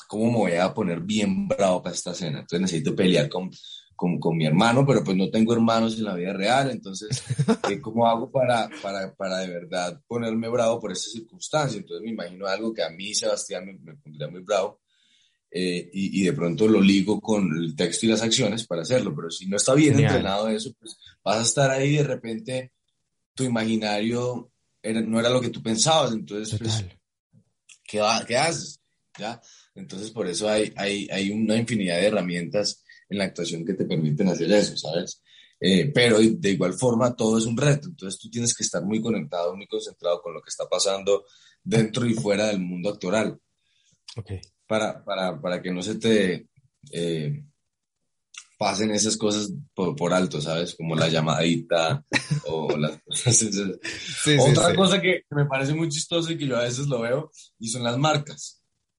cómo 0.09 0.33
me 0.33 0.39
voy 0.39 0.53
a 0.55 0.75
poner 0.75 1.01
bien 1.01 1.47
bravo 1.47 1.83
para 1.83 1.95
esta 1.95 2.15
cena? 2.15 2.41
Entonces 2.41 2.61
necesito 2.61 2.97
pelear 2.97 3.29
con, 3.29 3.51
con, 3.99 4.21
con, 4.21 4.37
mi 4.37 4.47
hermano, 4.47 4.87
pero 4.87 5.03
pues 5.03 5.17
no 5.17 5.29
tengo 5.29 5.53
hermanos 5.53 5.99
en 5.99 6.05
la 6.05 6.15
vida 6.15 6.33
real, 6.33 6.71
entonces, 6.71 7.21
eh, 7.69 7.81
¿cómo 7.81 8.07
hago 8.07 8.31
para, 8.31 8.71
para, 8.81 9.13
para, 9.13 9.39
de 9.39 9.49
verdad 9.49 10.01
ponerme 10.07 10.49
bravo 10.49 10.79
por 10.79 10.93
esta 10.93 11.11
circunstancia? 11.11 11.79
Entonces 11.79 12.05
me 12.05 12.13
imagino 12.13 12.47
algo 12.47 12.73
que 12.73 12.85
a 12.85 12.91
mí, 12.91 13.13
Sebastián, 13.13 13.67
me, 13.67 13.73
me 13.73 13.97
pondría 13.97 14.29
muy 14.29 14.43
bravo 14.43 14.79
eh, 15.51 15.91
y, 15.93 16.21
y, 16.21 16.25
de 16.25 16.33
pronto 16.33 16.69
lo 16.69 16.81
ligo 16.81 17.21
con 17.21 17.51
el 17.57 17.75
texto 17.75 18.07
y 18.07 18.11
las 18.11 18.23
acciones 18.23 18.65
para 18.69 18.83
hacerlo, 18.83 19.13
pero 19.17 19.33
si 19.33 19.47
no 19.47 19.57
está 19.57 19.75
bien 19.75 19.95
Genial. 19.95 20.13
entrenado 20.13 20.49
eso, 20.49 20.73
pues 20.79 20.97
vas 21.25 21.39
a 21.39 21.43
estar 21.43 21.71
ahí 21.73 21.95
y 21.95 21.97
de 21.97 22.05
repente 22.05 22.73
tu 23.35 23.43
imaginario 23.43 24.53
era, 24.81 25.01
no 25.01 25.19
era 25.19 25.29
lo 25.29 25.41
que 25.41 25.51
tú 25.51 25.61
pensabas, 25.61 26.13
entonces, 26.13 26.57
pues, 26.57 26.85
¿qué, 27.83 28.01
¿qué 28.29 28.37
haces? 28.37 28.81
¿Ya? 29.19 29.41
Entonces, 29.75 30.13
por 30.13 30.29
eso 30.29 30.49
hay, 30.49 30.73
hay, 30.77 31.09
hay 31.11 31.33
una 31.33 31.57
infinidad 31.57 31.97
de 31.97 32.07
herramientas 32.07 32.85
en 33.09 33.19
la 33.19 33.25
actuación 33.25 33.65
que 33.65 33.75
te 33.75 33.85
permiten 33.85 34.29
hacer 34.29 34.51
eso, 34.53 34.77
¿sabes? 34.77 35.23
Eh, 35.61 35.91
pero 35.93 36.19
de 36.19 36.51
igual 36.51 36.75
forma 36.75 37.17
todo 37.17 37.37
es 37.39 37.45
un 37.45 37.57
reto, 37.57 37.89
entonces 37.89 38.21
tú 38.21 38.31
tienes 38.31 38.55
que 38.55 38.63
estar 38.63 38.85
muy 38.85 39.01
conectado, 39.01 39.57
muy 39.57 39.67
concentrado 39.67 40.23
con 40.23 40.33
lo 40.33 40.41
que 40.41 40.51
está 40.51 40.69
pasando 40.69 41.25
dentro 41.65 42.07
y 42.07 42.15
fuera 42.15 42.47
del 42.47 42.61
mundo 42.61 42.91
actoral. 42.91 43.39
Okay. 44.17 44.41
Para, 44.67 45.05
para, 45.05 45.41
para 45.41 45.61
que 45.61 45.73
no 45.73 45.83
se 45.83 45.97
te 45.97 46.49
eh, 46.93 47.43
pasen 48.59 48.91
esas 48.91 49.17
cosas 49.17 49.53
por, 49.75 49.95
por, 49.97 50.13
alto, 50.13 50.41
¿sabes? 50.41 50.75
Como 50.75 50.95
la 50.95 51.09
llamadita 51.09 52.05
o 52.47 52.77
las. 52.77 53.01
Sí, 53.11 54.37
Otra 54.39 54.71
sí, 54.71 54.77
cosa 54.77 54.97
sí. 54.97 55.03
que 55.03 55.23
me 55.31 55.47
parece 55.47 55.75
muy 55.75 55.89
chistoso 55.89 56.33
y 56.33 56.39
que 56.39 56.47
yo 56.47 56.57
a 56.57 56.65
veces 56.65 56.87
lo 56.87 57.01
veo 57.01 57.31
y 57.59 57.69
son 57.69 57.85
las 57.85 57.97
marcas. 57.97 58.58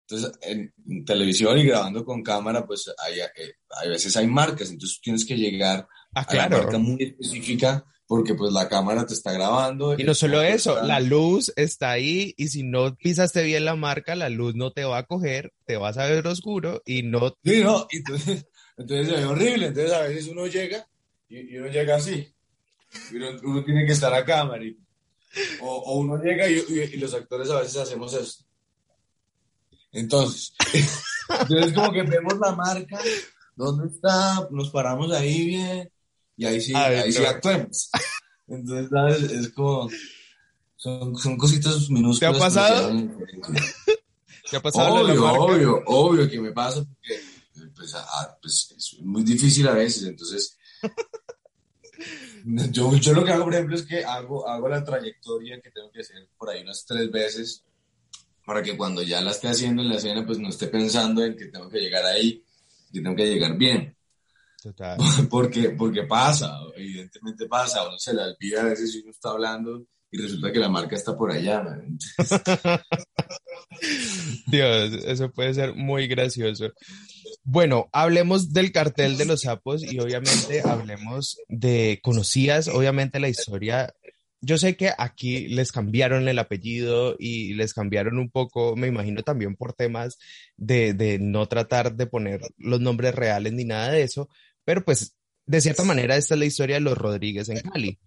Entonces, 0.09 0.39
en 0.41 1.05
televisión 1.05 1.57
y 1.59 1.65
grabando 1.65 2.03
con 2.03 2.23
cámara, 2.23 2.65
pues 2.65 2.91
hay, 2.97 3.19
hay 3.19 3.89
veces 3.89 4.17
hay 4.17 4.25
marcas, 4.25 4.71
entonces 4.71 4.99
tienes 5.01 5.23
que 5.23 5.37
llegar 5.37 5.87
ah, 6.15 6.25
claro. 6.25 6.55
a 6.55 6.59
la 6.59 6.63
marca 6.63 6.77
muy 6.79 7.03
específica 7.03 7.85
porque 8.07 8.33
pues 8.33 8.51
la 8.51 8.67
cámara 8.67 9.05
te 9.05 9.13
está 9.13 9.31
grabando. 9.33 9.95
Y 9.95 10.03
no 10.03 10.15
solo 10.15 10.41
eso, 10.41 10.81
la 10.81 10.99
luz 10.99 11.53
está 11.55 11.91
ahí 11.91 12.33
y 12.37 12.47
si 12.47 12.63
no 12.63 12.95
pisaste 12.95 13.43
bien 13.43 13.65
la 13.65 13.75
marca, 13.75 14.15
la 14.15 14.29
luz 14.29 14.55
no 14.55 14.71
te 14.71 14.83
va 14.83 14.97
a 14.97 15.05
coger, 15.05 15.53
te 15.67 15.77
vas 15.77 15.99
a 15.99 16.07
ver 16.07 16.25
oscuro 16.25 16.81
y 16.87 17.03
no... 17.03 17.37
Sí, 17.43 17.61
no, 17.63 17.85
entonces, 17.91 18.47
entonces 18.77 19.15
es 19.15 19.25
horrible, 19.25 19.67
entonces 19.67 19.93
a 19.93 20.01
veces 20.01 20.27
uno 20.27 20.47
llega 20.47 20.87
y, 21.27 21.55
uno 21.55 21.67
llega 21.67 21.97
así, 21.97 22.33
y 23.11 23.15
uno, 23.15 23.63
tiene 23.63 23.85
que 23.85 23.91
estar 23.91 24.11
acá, 24.11 24.43
marico. 24.43 24.81
O, 25.61 25.67
o 25.67 25.99
uno 25.99 26.17
llega 26.17 26.49
y, 26.49 26.63
y, 26.93 26.97
los 26.97 27.13
actores 27.13 27.51
a 27.51 27.59
veces 27.59 27.77
hacemos 27.77 28.11
esto. 28.15 28.48
Entonces, 29.91 30.53
entonces 31.29 31.73
como 31.73 31.91
que 31.91 32.03
vemos 32.03 32.37
la 32.39 32.55
marca, 32.55 32.99
¿dónde 33.55 33.87
está? 33.93 34.47
Nos 34.51 34.69
paramos 34.69 35.11
ahí 35.11 35.45
bien 35.47 35.91
y 36.37 36.45
ahí 36.45 36.61
sí, 36.61 36.73
ahí 36.75 37.11
sí 37.11 37.25
actuemos. 37.25 37.89
Entonces, 38.47 38.89
¿sabes? 38.89 39.23
Es 39.31 39.49
como, 39.49 39.89
son, 40.75 41.15
son 41.17 41.37
cositas 41.37 41.89
minúsculas. 41.89 42.19
¿Te 42.19 42.37
ha 42.37 42.39
pasado? 42.39 43.09
¿Te 44.49 44.57
ha 44.57 44.61
pasado 44.61 44.93
obvio, 44.95 45.31
obvio, 45.31 45.83
obvio 45.85 46.29
que 46.29 46.39
me 46.39 46.51
pasa 46.51 46.83
porque 46.83 47.21
pues, 47.75 47.95
pues, 48.41 48.75
es 48.77 48.99
muy 49.01 49.23
difícil 49.23 49.67
a 49.67 49.73
veces, 49.73 50.03
entonces... 50.03 50.57
Yo, 52.71 52.95
yo 52.95 53.13
lo 53.13 53.25
que 53.25 53.31
hago, 53.31 53.43
por 53.43 53.53
ejemplo, 53.53 53.75
es 53.75 53.83
que 53.83 54.03
hago, 54.03 54.47
hago 54.47 54.69
la 54.69 54.83
trayectoria 54.83 55.59
que 55.59 55.71
tengo 55.71 55.91
que 55.91 55.99
hacer 55.99 56.29
por 56.37 56.49
ahí 56.49 56.61
unas 56.61 56.85
tres 56.85 57.11
veces 57.11 57.65
para 58.49 58.63
que 58.63 58.75
cuando 58.75 59.03
ya 59.03 59.21
la 59.21 59.29
esté 59.29 59.47
haciendo 59.47 59.83
en 59.83 59.89
la 59.89 59.97
escena, 59.97 60.25
pues 60.25 60.39
no 60.39 60.49
esté 60.49 60.65
pensando 60.69 61.23
en 61.23 61.37
que 61.37 61.45
tengo 61.45 61.69
que 61.69 61.77
llegar 61.77 62.03
ahí, 62.03 62.43
que 62.91 62.99
tengo 62.99 63.15
que 63.15 63.27
llegar 63.27 63.55
bien. 63.55 63.95
Total. 64.59 64.97
Porque, 65.29 65.69
porque 65.69 66.03
pasa, 66.03 66.57
evidentemente 66.75 67.45
pasa, 67.45 67.87
uno 67.87 67.99
se 67.99 68.11
la 68.11 68.25
olvida 68.25 68.61
a 68.61 68.65
veces 68.65 68.91
si 68.91 69.01
uno 69.01 69.11
está 69.11 69.29
hablando 69.29 69.85
y 70.09 70.17
resulta 70.19 70.51
que 70.51 70.57
la 70.57 70.67
marca 70.67 70.95
está 70.95 71.15
por 71.15 71.31
allá. 71.31 71.63
Dios, 74.47 74.93
eso 75.05 75.31
puede 75.31 75.53
ser 75.53 75.75
muy 75.75 76.07
gracioso. 76.07 76.73
Bueno, 77.43 77.87
hablemos 77.93 78.51
del 78.51 78.71
cartel 78.71 79.15
de 79.17 79.25
los 79.25 79.41
sapos 79.41 79.83
y 79.83 79.99
obviamente 79.99 80.61
hablemos 80.65 81.37
de, 81.47 81.99
conocías 82.01 82.67
obviamente 82.67 83.19
la 83.19 83.29
historia. 83.29 83.93
Yo 84.41 84.57
sé 84.57 84.77
que 84.77 84.91
aquí 84.97 85.47
les 85.49 85.71
cambiaron 85.71 86.27
el 86.27 86.39
apellido 86.39 87.15
y 87.19 87.53
les 87.53 87.73
cambiaron 87.73 88.17
un 88.17 88.29
poco, 88.29 88.75
me 88.75 88.87
imagino 88.87 89.21
también 89.21 89.55
por 89.55 89.73
temas 89.73 90.17
de, 90.55 91.17
no 91.19 91.47
tratar 91.47 91.95
de 91.95 92.07
poner 92.07 92.41
los 92.57 92.79
nombres 92.79 93.15
reales 93.15 93.53
ni 93.53 93.65
nada 93.65 93.91
de 93.91 94.03
eso, 94.03 94.29
pero 94.63 94.85
pues, 94.85 95.15
de 95.45 95.61
cierta 95.61 95.83
manera, 95.83 96.15
esta 96.15 96.35
es 96.35 96.39
la 96.39 96.45
historia 96.45 96.75
de 96.75 96.81
los 96.81 96.97
Rodríguez 96.97 97.49
en 97.49 97.59
Cali. 97.59 97.99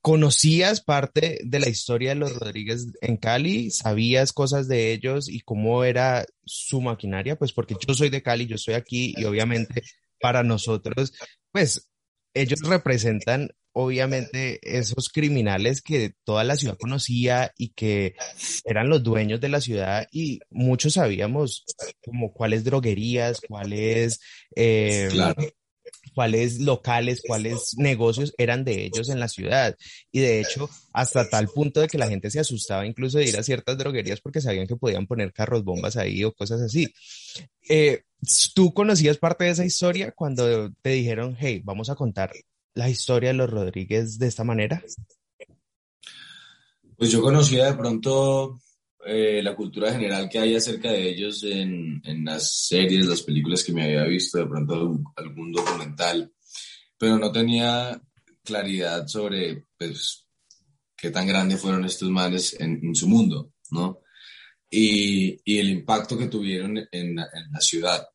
¿Conocías 0.00 0.80
parte 0.80 1.38
de 1.44 1.60
la 1.60 1.68
historia 1.68 2.10
de 2.10 2.16
los 2.16 2.36
Rodríguez 2.36 2.88
en 3.00 3.16
Cali? 3.16 3.70
¿Sabías 3.70 4.32
cosas 4.32 4.66
de 4.66 4.92
ellos 4.92 5.28
y 5.28 5.40
cómo 5.40 5.84
era 5.84 6.26
su 6.44 6.80
maquinaria? 6.80 7.36
Pues 7.36 7.52
porque 7.52 7.76
yo 7.86 7.94
soy 7.94 8.10
de 8.10 8.22
Cali, 8.22 8.46
yo 8.46 8.56
estoy 8.56 8.74
aquí 8.74 9.14
y 9.16 9.24
obviamente 9.24 9.82
para 10.20 10.42
nosotros, 10.42 11.12
pues 11.52 11.88
ellos 12.34 12.60
representan 12.62 13.50
obviamente 13.72 14.60
esos 14.62 15.08
criminales 15.08 15.82
que 15.82 16.14
toda 16.24 16.44
la 16.44 16.56
ciudad 16.56 16.76
conocía 16.78 17.52
y 17.56 17.70
que 17.70 18.14
eran 18.64 18.88
los 18.88 19.02
dueños 19.02 19.40
de 19.40 19.48
la 19.48 19.60
ciudad 19.60 20.06
y 20.12 20.40
muchos 20.50 20.94
sabíamos 20.94 21.64
como 22.04 22.32
cuáles 22.32 22.64
droguerías, 22.64 23.40
cuáles 23.46 24.20
eh, 24.56 25.08
cuáles 26.14 26.60
locales, 26.60 27.22
cuáles 27.26 27.74
negocios 27.76 28.34
eran 28.38 28.64
de 28.64 28.84
ellos 28.84 29.08
en 29.08 29.20
la 29.20 29.28
ciudad. 29.28 29.76
Y 30.10 30.20
de 30.20 30.40
hecho, 30.40 30.68
hasta 30.92 31.28
tal 31.28 31.48
punto 31.48 31.80
de 31.80 31.88
que 31.88 31.98
la 31.98 32.08
gente 32.08 32.30
se 32.30 32.40
asustaba 32.40 32.86
incluso 32.86 33.18
de 33.18 33.28
ir 33.28 33.36
a 33.36 33.42
ciertas 33.42 33.78
droguerías 33.78 34.20
porque 34.20 34.40
sabían 34.40 34.66
que 34.66 34.76
podían 34.76 35.06
poner 35.06 35.32
carros 35.32 35.64
bombas 35.64 35.96
ahí 35.96 36.24
o 36.24 36.32
cosas 36.32 36.60
así. 36.60 36.92
Eh, 37.68 38.02
¿Tú 38.54 38.72
conocías 38.72 39.18
parte 39.18 39.44
de 39.44 39.50
esa 39.50 39.64
historia 39.64 40.12
cuando 40.12 40.72
te 40.82 40.90
dijeron, 40.90 41.36
hey, 41.40 41.60
vamos 41.64 41.90
a 41.90 41.94
contar 41.94 42.32
la 42.74 42.88
historia 42.88 43.30
de 43.30 43.34
los 43.34 43.50
Rodríguez 43.50 44.18
de 44.18 44.26
esta 44.26 44.44
manera? 44.44 44.82
Pues 46.96 47.10
yo 47.10 47.20
conocía 47.20 47.66
de 47.66 47.74
pronto 47.74 48.60
eh, 49.04 49.42
la 49.42 49.56
cultura 49.56 49.92
general 49.92 50.28
que 50.28 50.38
hay 50.38 50.54
acerca 50.54 50.92
de 50.92 51.08
ellos 51.08 51.42
en, 51.42 52.00
en, 52.04 52.24
las 52.24 52.66
series, 52.66 53.06
las 53.06 53.22
películas 53.22 53.64
que 53.64 53.72
me 53.72 53.82
había 53.82 54.04
visto, 54.04 54.38
de 54.38 54.46
pronto 54.46 55.02
algún, 55.16 55.52
documental, 55.52 56.32
pero 56.96 57.18
no 57.18 57.32
tenía 57.32 58.00
claridad 58.44 59.08
sobre 59.08 59.66
pues, 59.76 60.28
qué 60.96 61.10
tan 61.10 61.26
grandes 61.26 61.60
fueron 61.60 61.84
estos 61.84 62.08
males 62.10 62.58
en, 62.60 62.78
en 62.80 62.94
su 62.94 63.08
mundo, 63.08 63.52
¿no? 63.72 64.02
Y, 64.70 65.40
y, 65.44 65.58
el 65.58 65.70
impacto 65.70 66.16
que 66.16 66.28
tuvieron 66.28 66.78
en, 66.78 66.88
en, 66.92 67.16
la 67.16 67.60
ciudad 67.60 68.06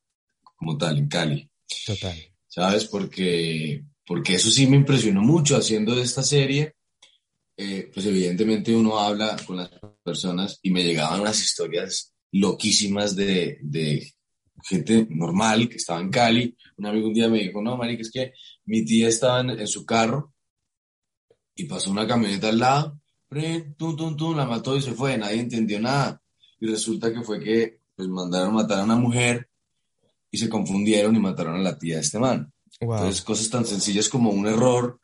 como 0.55 0.77
tal, 0.77 0.97
en 0.97 1.07
Cali. 1.07 1.51
Total. 1.85 2.17
¿Sabes? 2.47 2.85
Porque, 2.85 3.83
porque 4.07 4.35
eso 4.35 4.49
sí 4.49 4.65
me 4.65 4.77
impresionó 4.77 5.21
mucho 5.21 5.57
haciendo 5.57 5.95
de 5.95 6.01
esta 6.01 6.23
serie 6.23 6.77
eh, 7.59 7.89
pues 7.91 8.05
evidentemente 8.05 8.75
uno 8.75 8.99
habla 8.99 9.35
con 9.47 9.57
las 9.57 9.71
personas 10.03 10.59
y 10.61 10.69
me 10.69 10.83
llegaban 10.83 11.21
unas 11.21 11.41
historias 11.41 12.13
loquísimas 12.31 13.15
de, 13.15 13.57
de 13.63 14.13
gente 14.63 15.07
normal 15.09 15.67
que 15.67 15.77
estaba 15.77 15.99
en 15.99 16.11
Cali. 16.11 16.55
Un 16.77 16.85
amigo 16.85 17.07
un 17.07 17.15
día 17.15 17.27
me 17.27 17.39
dijo, 17.39 17.59
no, 17.63 17.75
marica, 17.75 18.03
es 18.03 18.11
que 18.11 18.33
mi 18.65 18.85
tía 18.85 19.07
estaba 19.07 19.41
en, 19.41 19.67
su 19.67 19.87
carro 19.87 20.35
y 21.55 21.63
pasó 21.65 21.89
una 21.89 22.05
camioneta 22.05 22.49
al 22.49 22.59
lado, 22.59 23.01
tum, 23.75 23.95
tum, 23.95 24.15
tum, 24.15 24.37
la 24.37 24.45
mató 24.45 24.77
y 24.77 24.81
se 24.83 24.91
fue, 24.91 25.17
nadie 25.17 25.39
entendió 25.39 25.79
nada. 25.79 26.21
Y 26.59 26.67
resulta 26.67 27.11
que 27.11 27.23
fue 27.23 27.39
que 27.39 27.79
pues 27.95 28.07
mandaron 28.07 28.53
matar 28.53 28.81
a 28.81 28.83
una 28.83 28.95
mujer 28.95 29.49
y 30.29 30.37
se 30.37 30.47
confundieron 30.47 31.15
y 31.15 31.19
mataron 31.19 31.55
a 31.55 31.63
la 31.63 31.79
tía 31.79 31.95
de 31.95 32.01
este 32.01 32.19
man. 32.19 32.53
Entonces, 32.79 33.21
cosas 33.21 33.49
tan 33.49 33.65
sencillas 33.65 34.07
como 34.09 34.29
un 34.29 34.47
error 34.47 34.99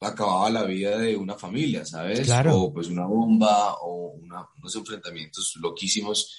acababa 0.00 0.50
la 0.50 0.64
vida 0.64 0.98
de 0.98 1.16
una 1.16 1.34
familia, 1.34 1.84
¿sabes? 1.84 2.28
O 2.52 2.72
pues 2.72 2.88
una 2.88 3.06
bomba 3.06 3.74
o 3.80 4.12
unos 4.12 4.76
enfrentamientos 4.76 5.54
loquísimos 5.60 6.36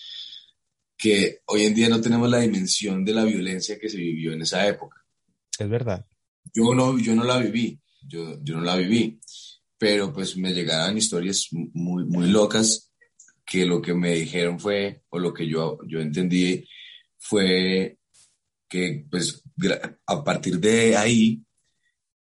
que 0.98 1.40
hoy 1.46 1.64
en 1.64 1.74
día 1.74 1.90
no 1.90 2.00
tenemos 2.00 2.30
la 2.30 2.40
dimensión 2.40 3.04
de 3.04 3.14
la 3.14 3.24
violencia 3.24 3.78
que 3.80 3.90
se 3.90 3.98
vivió 3.98 4.34
en 4.34 4.44
esa 4.44 4.66
época. 4.68 5.04
Es 5.58 5.70
verdad. 5.70 6.06
Yo 6.54 6.74
no, 6.74 6.98
yo 6.98 7.16
no 7.16 7.24
la 7.24 7.38
viví, 7.38 7.80
yo, 8.08 8.42
yo 8.44 8.56
no 8.58 8.62
la 8.62 8.76
viví, 8.76 9.20
pero 9.78 10.14
pues 10.14 10.38
me 10.38 10.54
llegaron 10.54 10.98
historias 10.98 11.48
muy, 11.52 12.06
muy 12.06 12.30
locas 12.30 12.92
que 13.46 13.66
lo 13.66 13.82
que 13.82 13.94
me 13.94 14.16
dijeron 14.16 14.60
fue, 14.60 15.04
o 15.10 15.20
lo 15.20 15.34
que 15.34 15.48
yo, 15.48 15.78
yo 15.88 16.00
entendí 16.00 16.68
fue 17.18 17.98
que 18.76 19.06
pues 19.10 19.42
a 20.06 20.24
partir 20.24 20.60
de 20.60 20.98
ahí 20.98 21.42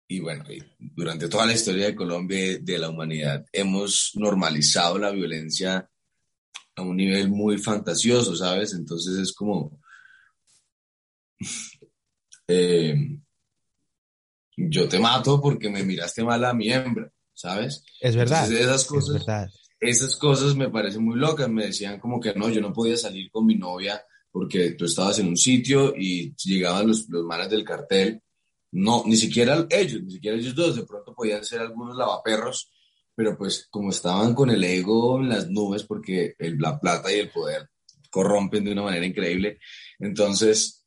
y 0.09 0.21
bueno, 0.21 0.45
durante 0.79 1.29
toda 1.29 1.47
la 1.47 1.53
historia 1.53 1.87
de 1.87 1.97
Colombia, 1.97 2.59
de 2.61 2.79
la 2.79 2.91
humanidad, 2.91 3.45
hemos 3.53 4.13
normalizado 4.15 4.99
la 4.99 5.11
violencia 5.11 5.91
a 6.77 6.83
un 6.83 6.97
nivel 6.97 7.29
muy 7.29 7.59
fantasioso, 7.59 8.37
¿sabes? 8.37 8.73
Entonces 8.75 9.19
es 9.19 9.33
como... 9.33 9.81
Eh, 12.49 12.95
yo 14.57 14.89
te 14.89 15.01
mato 15.01 15.41
porque 15.41 15.69
me 15.69 15.83
miraste 15.83 16.23
mal 16.23 16.45
a 16.45 16.55
mi 16.55 16.71
hembra, 16.71 17.11
¿sabes? 17.35 17.83
Es 18.01 18.15
verdad. 18.15 18.49
esas 18.53 18.85
cosas, 18.85 19.17
es 19.17 19.27
verdad. 19.27 19.51
Esas 19.81 20.15
cosas 20.15 20.55
me 20.55 20.71
parecen 20.71 21.03
muy 21.03 21.19
locas. 21.19 21.49
Me 21.49 21.67
decían 21.67 21.99
como 21.99 22.21
que 22.21 22.35
no, 22.35 22.49
yo 22.49 22.61
no 22.61 22.73
podía 22.73 22.97
salir 22.97 23.33
con 23.33 23.47
mi 23.47 23.57
novia 23.57 24.01
porque 24.37 24.73
tú 24.73 24.85
estabas 24.85 25.19
en 25.19 25.29
un 25.29 25.37
sitio 25.39 25.95
y 25.97 26.37
llegaban 26.37 26.89
los, 26.89 27.09
los 27.09 27.25
manes 27.25 27.49
del 27.49 27.65
cartel. 27.65 28.21
No, 28.73 29.03
ni 29.07 29.17
siquiera 29.17 29.67
ellos, 29.71 30.03
ni 30.03 30.13
siquiera 30.13 30.37
ellos 30.37 30.55
dos, 30.55 30.77
de 30.77 30.85
pronto 30.85 31.15
podían 31.15 31.43
ser 31.43 31.61
algunos 31.61 31.97
lavaperros, 31.97 32.71
pero 33.15 33.35
pues 33.39 33.67
como 33.71 33.89
estaban 33.89 34.35
con 34.35 34.51
el 34.51 34.63
ego 34.63 35.19
en 35.21 35.31
las 35.31 35.49
nubes, 35.49 35.85
porque 35.85 36.35
la 36.39 36.79
plata 36.79 37.11
y 37.11 37.21
el 37.21 37.31
poder 37.31 37.71
corrompen 38.11 38.67
de 38.67 38.73
una 38.73 38.83
manera 38.83 39.07
increíble, 39.07 39.59
entonces 39.99 40.85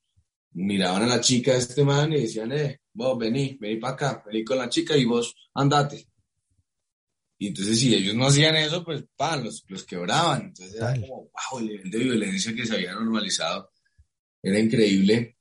miraban 0.52 1.02
a 1.02 1.08
la 1.08 1.20
chica 1.20 1.54
de 1.54 1.58
este 1.58 1.84
man 1.84 2.14
y 2.14 2.22
decían, 2.22 2.52
eh, 2.52 2.82
vos 2.94 3.18
vení, 3.18 3.58
vení 3.60 3.78
para 3.78 3.94
acá, 3.94 4.24
vení 4.28 4.46
con 4.46 4.60
la 4.60 4.70
chica 4.70 4.96
y 4.96 5.06
vos 5.06 5.34
andate. 5.56 6.06
Y 7.42 7.48
entonces 7.48 7.80
si 7.80 7.96
ellos 7.96 8.16
no 8.16 8.28
hacían 8.28 8.58
eso, 8.58 8.84
pues 8.84 9.02
pan, 9.16 9.46
los, 9.46 9.64
los 9.70 9.86
quebraban. 9.86 10.48
Entonces 10.48 10.76
era 10.76 10.94
como, 11.00 11.32
wow, 11.52 11.60
el 11.60 11.68
nivel 11.68 11.90
de 11.90 11.98
violencia 12.00 12.54
que 12.54 12.66
se 12.66 12.76
había 12.76 12.94
normalizado 12.94 13.72
era 14.44 14.60
increíble. 14.60 15.38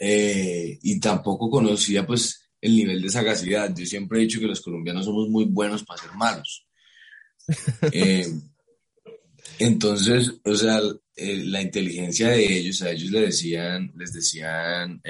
Eh, 0.00 0.78
y 0.82 0.98
tampoco 0.98 1.50
conocía 1.50 2.06
pues 2.06 2.48
el 2.58 2.74
nivel 2.74 3.02
de 3.02 3.10
sagacidad. 3.10 3.74
Yo 3.76 3.84
siempre 3.84 4.18
he 4.18 4.22
dicho 4.22 4.40
que 4.40 4.46
los 4.46 4.62
colombianos 4.62 5.04
somos 5.04 5.28
muy 5.28 5.44
buenos 5.44 5.84
para 5.84 6.00
ser 6.00 6.12
malos. 6.12 6.66
Eh, 7.92 8.26
entonces, 9.58 10.32
o 10.42 10.54
sea, 10.54 10.80
eh, 11.14 11.42
la 11.44 11.60
inteligencia 11.60 12.30
de 12.30 12.58
ellos, 12.58 12.80
a 12.80 12.90
ellos 12.90 13.10
les 13.10 13.26
decían, 13.26 13.92
les 13.94 14.12
decían 14.14 15.02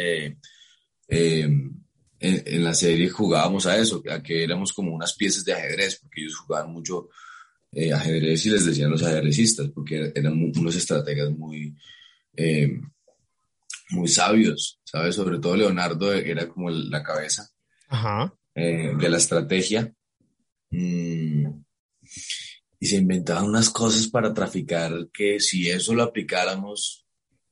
en, 2.21 2.65
la 2.65 2.75
serie 2.75 3.09
jugábamos 3.09 3.67
a 3.67 3.77
eso, 3.77 4.03
a 4.11 4.23
que 4.23 4.45
éramos 4.45 4.73
como 4.73 4.95
unas 4.95 5.15
piezas 5.15 5.45
de 5.45 5.53
ajedrez, 5.53 5.99
porque 6.01 6.23
ellos 6.23 6.37
jugaban 6.37 6.73
mucho 6.73 7.09
eh, 7.73 7.93
ajedrez 7.93 8.47
y 8.47 8.51
les 8.51 8.65
decían 8.65 8.91
los 8.91 9.03
ajedrecistas, 9.03 9.69
porque 9.69 10.13
eran 10.15 10.33
unos 10.33 10.77
estrategas 10.77 11.31
muy, 11.31 11.75
eh, 12.37 12.81
muy 13.91 14.09
sabios, 14.09 14.81
¿sabes? 14.85 15.15
Sobre 15.15 15.39
todo 15.39 15.57
Leonardo 15.57 16.13
era 16.13 16.49
como 16.49 16.71
la 16.71 17.03
cabeza 17.03 17.51
eh, 18.55 18.93
de 18.97 19.09
la 19.09 19.17
estrategia. 19.17 19.93
Mm, 20.71 21.47
y 22.81 22.87
se 22.87 22.97
inventaban 22.97 23.45
unas 23.45 23.71
cosas 23.71 24.09
para 24.09 24.35
traficar 24.35 25.09
que 25.13 25.41
si 25.41 25.71
eso 25.71 25.95
lo 25.95 26.03
aplicáramos 26.03 27.07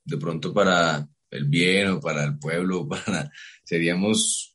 de 0.05 0.19
pronto 0.19 0.53
para 0.53 1.09
el 1.31 1.45
bien 1.47 1.89
o 1.89 2.01
para 2.01 2.25
el 2.25 2.39
pueblo, 2.39 2.87
para, 2.89 3.31
seríamos 3.65 4.52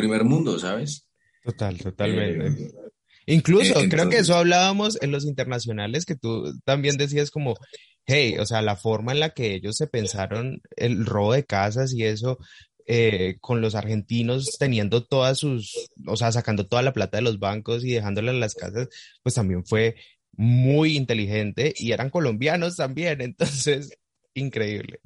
primer 0.00 0.24
mundo, 0.24 0.58
¿sabes? 0.58 1.06
Total, 1.44 1.78
totalmente. 1.78 2.64
Eh, 2.64 2.70
Incluso, 3.26 3.74
creo 3.88 4.08
que 4.08 4.18
eso 4.18 4.34
hablábamos 4.34 5.00
en 5.02 5.12
los 5.12 5.24
internacionales, 5.24 6.04
que 6.04 6.16
tú 6.16 6.52
también 6.64 6.96
decías 6.96 7.30
como, 7.30 7.54
hey, 8.06 8.36
o 8.40 8.46
sea, 8.46 8.60
la 8.60 8.76
forma 8.76 9.12
en 9.12 9.20
la 9.20 9.30
que 9.30 9.54
ellos 9.54 9.76
se 9.76 9.86
pensaron 9.86 10.60
el 10.76 11.06
robo 11.06 11.34
de 11.34 11.44
casas 11.44 11.94
y 11.94 12.04
eso, 12.04 12.38
eh, 12.86 13.36
con 13.40 13.60
los 13.60 13.76
argentinos 13.76 14.56
teniendo 14.58 15.04
todas 15.04 15.38
sus, 15.38 15.90
o 16.06 16.16
sea, 16.16 16.32
sacando 16.32 16.66
toda 16.66 16.82
la 16.82 16.92
plata 16.92 17.18
de 17.18 17.22
los 17.22 17.38
bancos 17.38 17.84
y 17.84 17.92
dejándola 17.92 18.32
en 18.32 18.40
las 18.40 18.54
casas, 18.54 18.88
pues 19.22 19.34
también 19.36 19.64
fue 19.64 19.94
muy 20.32 20.96
inteligente 20.96 21.72
y 21.76 21.92
eran 21.92 22.10
colombianos 22.10 22.76
también, 22.76 23.20
entonces, 23.20 23.96
increíble. 24.34 25.00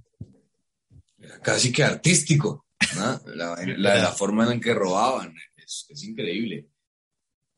Casi 1.42 1.72
que 1.72 1.84
artístico, 1.84 2.63
¿no? 2.96 3.20
la, 3.34 3.56
la, 3.76 4.12
forma 4.12 4.52
en 4.52 4.60
que 4.60 4.74
robaban, 4.74 5.34
es, 5.56 5.86
es 5.88 6.04
increíble. 6.04 6.68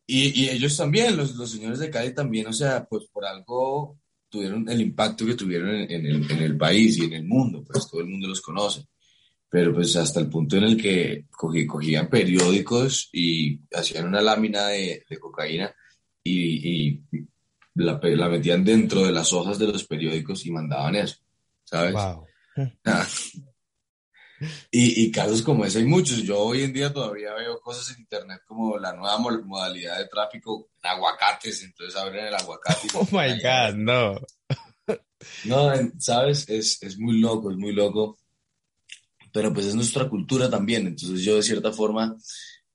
Y, 0.06 0.42
y, 0.42 0.48
ellos 0.50 0.76
también, 0.76 1.16
los, 1.16 1.34
los 1.34 1.50
señores 1.50 1.78
de 1.78 1.90
Cali 1.90 2.14
también, 2.14 2.46
o 2.46 2.52
sea, 2.52 2.84
pues 2.84 3.06
por 3.12 3.24
algo 3.24 3.98
tuvieron 4.28 4.68
el 4.68 4.80
impacto 4.80 5.26
que 5.26 5.34
tuvieron 5.34 5.70
en, 5.70 6.06
el, 6.06 6.30
en, 6.30 6.38
el, 6.38 6.56
país 6.56 6.98
y 6.98 7.04
en 7.04 7.14
el 7.14 7.24
mundo, 7.24 7.64
pues 7.64 7.88
todo 7.90 8.00
el 8.00 8.08
mundo 8.08 8.28
los 8.28 8.40
conoce. 8.40 8.86
Pero 9.48 9.72
pues 9.72 9.96
hasta 9.96 10.20
el 10.20 10.28
punto 10.28 10.56
en 10.56 10.64
el 10.64 10.76
que 10.76 11.26
cogían 11.30 12.08
periódicos 12.08 13.08
y 13.12 13.60
hacían 13.72 14.06
una 14.08 14.20
lámina 14.20 14.68
de, 14.68 15.04
de 15.08 15.18
cocaína 15.18 15.74
y, 16.22 16.92
y 16.92 17.02
la, 17.74 18.00
la, 18.02 18.28
metían 18.28 18.64
dentro 18.64 19.04
de 19.04 19.12
las 19.12 19.32
hojas 19.32 19.58
de 19.58 19.68
los 19.68 19.86
periódicos 19.86 20.44
y 20.46 20.50
mandaban 20.50 20.96
eso, 20.96 21.18
¿sabes? 21.64 21.94
Wow. 21.94 22.26
Y, 24.70 25.04
y, 25.04 25.10
casos 25.10 25.42
como 25.42 25.64
ese 25.64 25.78
hay 25.78 25.84
muchos. 25.84 26.22
Yo 26.22 26.38
hoy 26.38 26.62
en 26.62 26.72
día 26.72 26.92
todavía 26.92 27.32
veo 27.34 27.60
cosas 27.60 27.94
en 27.94 28.02
internet 28.02 28.42
como 28.46 28.78
la 28.78 28.92
nueva 28.92 29.18
modalidad 29.18 29.98
de 29.98 30.08
tráfico, 30.08 30.70
aguacates, 30.82 31.62
entonces 31.62 31.96
abren 31.96 32.26
el 32.26 32.34
aguacate. 32.34 32.88
oh 32.94 33.06
my 33.10 33.40
God, 33.40 33.74
no. 33.76 34.20
No, 35.44 35.72
sabes, 35.98 36.48
es, 36.48 36.82
es 36.82 36.98
muy 36.98 37.18
loco, 37.18 37.50
es 37.50 37.56
muy 37.56 37.72
loco. 37.72 38.18
Pero 39.32 39.52
pues 39.52 39.66
es 39.66 39.74
nuestra 39.74 40.08
cultura 40.08 40.48
también. 40.48 40.86
Entonces 40.86 41.22
yo 41.22 41.36
de 41.36 41.42
cierta 41.42 41.72
forma, 41.72 42.16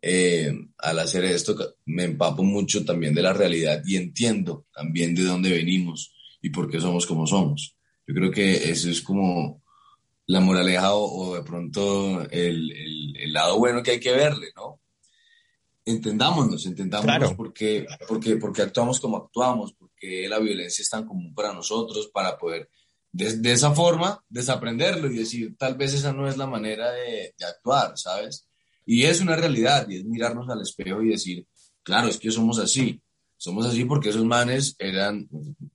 eh, 0.02 0.52
al 0.80 1.00
hacer 1.00 1.26
esto, 1.26 1.56
me 1.86 2.04
empapo 2.04 2.44
mucho 2.44 2.84
también 2.84 3.14
de 3.14 3.22
la 3.22 3.34
realidad 3.34 3.82
y 3.86 3.96
entiendo 3.96 4.66
también 4.74 5.14
de 5.16 5.24
dónde 5.24 5.52
venimos 5.52 6.14
y 6.42 6.50
por 6.50 6.70
qué 6.70 6.80
somos 6.80 7.06
como 7.06 7.28
somos. 7.28 7.76
Yo 8.08 8.16
creo 8.16 8.32
que 8.32 8.70
eso 8.70 8.90
es 8.90 9.02
como 9.02 9.61
la 10.32 10.40
moraleja 10.40 10.94
o, 10.94 11.36
de 11.36 11.44
pronto 11.44 12.22
el, 12.30 12.72
el, 13.18 13.34
lado 13.34 13.58
bueno 13.60 13.84
que 13.84 13.92
hay 13.92 14.00
que 14.00 14.14
verle, 14.14 14.48
¿no? 14.56 14.80
Entendámonos, 15.84 16.66
entendámonos 16.66 17.34
porque, 17.34 17.86
porque, 18.08 18.38
porque 18.38 18.62
actuamos 18.62 19.02
como 19.02 19.18
actuamos, 19.18 19.74
porque 19.74 20.30
la 20.30 20.40
violencia 20.40 20.84
es 20.84 20.90
tan 20.90 21.06
común 21.06 21.34
para 21.34 21.52
nosotros, 21.54 22.10
para 22.14 22.38
poder 22.38 22.70
de, 23.12 23.40
de 23.40 23.52
esa 23.52 23.72
forma 23.72 24.24
desaprenderlo 24.30 25.12
y 25.12 25.18
decir, 25.18 25.58
tal 25.58 25.76
vez 25.76 25.94
esa 25.94 26.14
no 26.14 26.30
es 26.30 26.38
la 26.38 26.48
manera 26.48 26.92
de, 26.92 27.34
de 27.38 27.46
actuar, 27.46 27.98
¿sabes? 27.98 28.48
Y 28.86 29.04
es 29.04 29.20
una 29.20 29.36
realidad, 29.36 29.86
y 29.90 29.98
es 29.98 30.06
mirarnos 30.06 30.48
al 30.50 30.62
espejo 30.62 31.02
y 31.02 31.10
decir, 31.10 31.46
claro, 31.84 32.08
es 32.08 32.18
que 32.18 32.32
somos 32.32 32.58
así, 32.58 33.02
somos 33.36 33.66
así 33.66 33.84
porque 33.84 34.10
esos 34.10 34.24
manes 34.24 34.78
eran, 34.80 35.28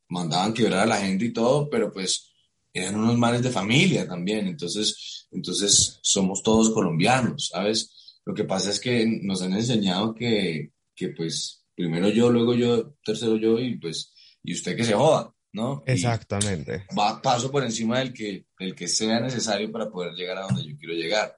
mandaban 0.09 0.55
quebrar 0.55 0.81
a 0.81 0.87
la 0.87 0.97
gente 0.97 1.27
y 1.27 1.33
todo, 1.35 1.69
pero 1.69 1.93
pues 1.93 2.33
eran 2.79 2.97
unos 2.97 3.17
manes 3.17 3.43
de 3.43 3.51
familia 3.51 4.07
también, 4.07 4.47
entonces, 4.47 5.27
entonces 5.31 5.99
somos 6.03 6.43
todos 6.43 6.71
colombianos, 6.71 7.49
¿sabes? 7.53 8.21
Lo 8.25 8.35
que 8.35 8.45
pasa 8.45 8.71
es 8.71 8.81
que 8.81 9.07
nos 9.23 9.43
han 9.43 9.55
enseñado 9.55 10.15
que, 10.15 10.73
que 10.95 11.09
pues 11.11 11.65
primero 11.75 12.09
yo, 12.09 12.31
luego 12.31 12.55
yo, 12.55 12.95
tercero 13.05 13.37
yo 13.37 13.59
y 13.59 13.79
pues, 13.79 14.13
y 14.43 14.53
usted 14.53 14.77
que 14.77 14.85
se 14.85 14.95
joda, 14.95 15.33
¿no? 15.53 15.83
Exactamente. 15.87 16.87
va, 16.99 17.21
paso 17.23 17.51
por 17.51 17.63
encima 17.63 17.99
del 18.01 18.13
que, 18.13 18.47
del 18.59 18.75
que 18.75 18.89
sea 18.89 19.21
necesario 19.21 19.71
para 19.73 19.91
poder 19.91 20.13
llegar 20.15 20.39
a 20.39 20.47
donde 20.47 20.65
yo 20.65 20.77
quiero 20.77 20.95
llegar. 20.95 21.37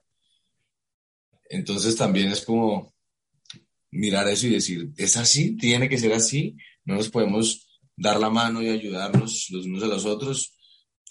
Entonces 1.49 1.95
también 1.95 2.29
es 2.29 2.43
como 2.45 2.93
mirar 3.91 4.27
eso 4.27 4.47
y 4.47 4.51
decir, 4.51 4.91
es 4.97 5.17
así, 5.17 5.57
tiene 5.57 5.89
que 5.89 5.97
ser 5.97 6.13
así, 6.13 6.55
no 6.85 6.95
nos 6.95 7.09
podemos 7.09 7.67
dar 7.95 8.19
la 8.19 8.29
mano 8.29 8.61
y 8.61 8.69
ayudarnos 8.69 9.47
los 9.49 9.65
unos 9.65 9.83
a 9.83 9.87
los 9.87 10.05
otros 10.05 10.58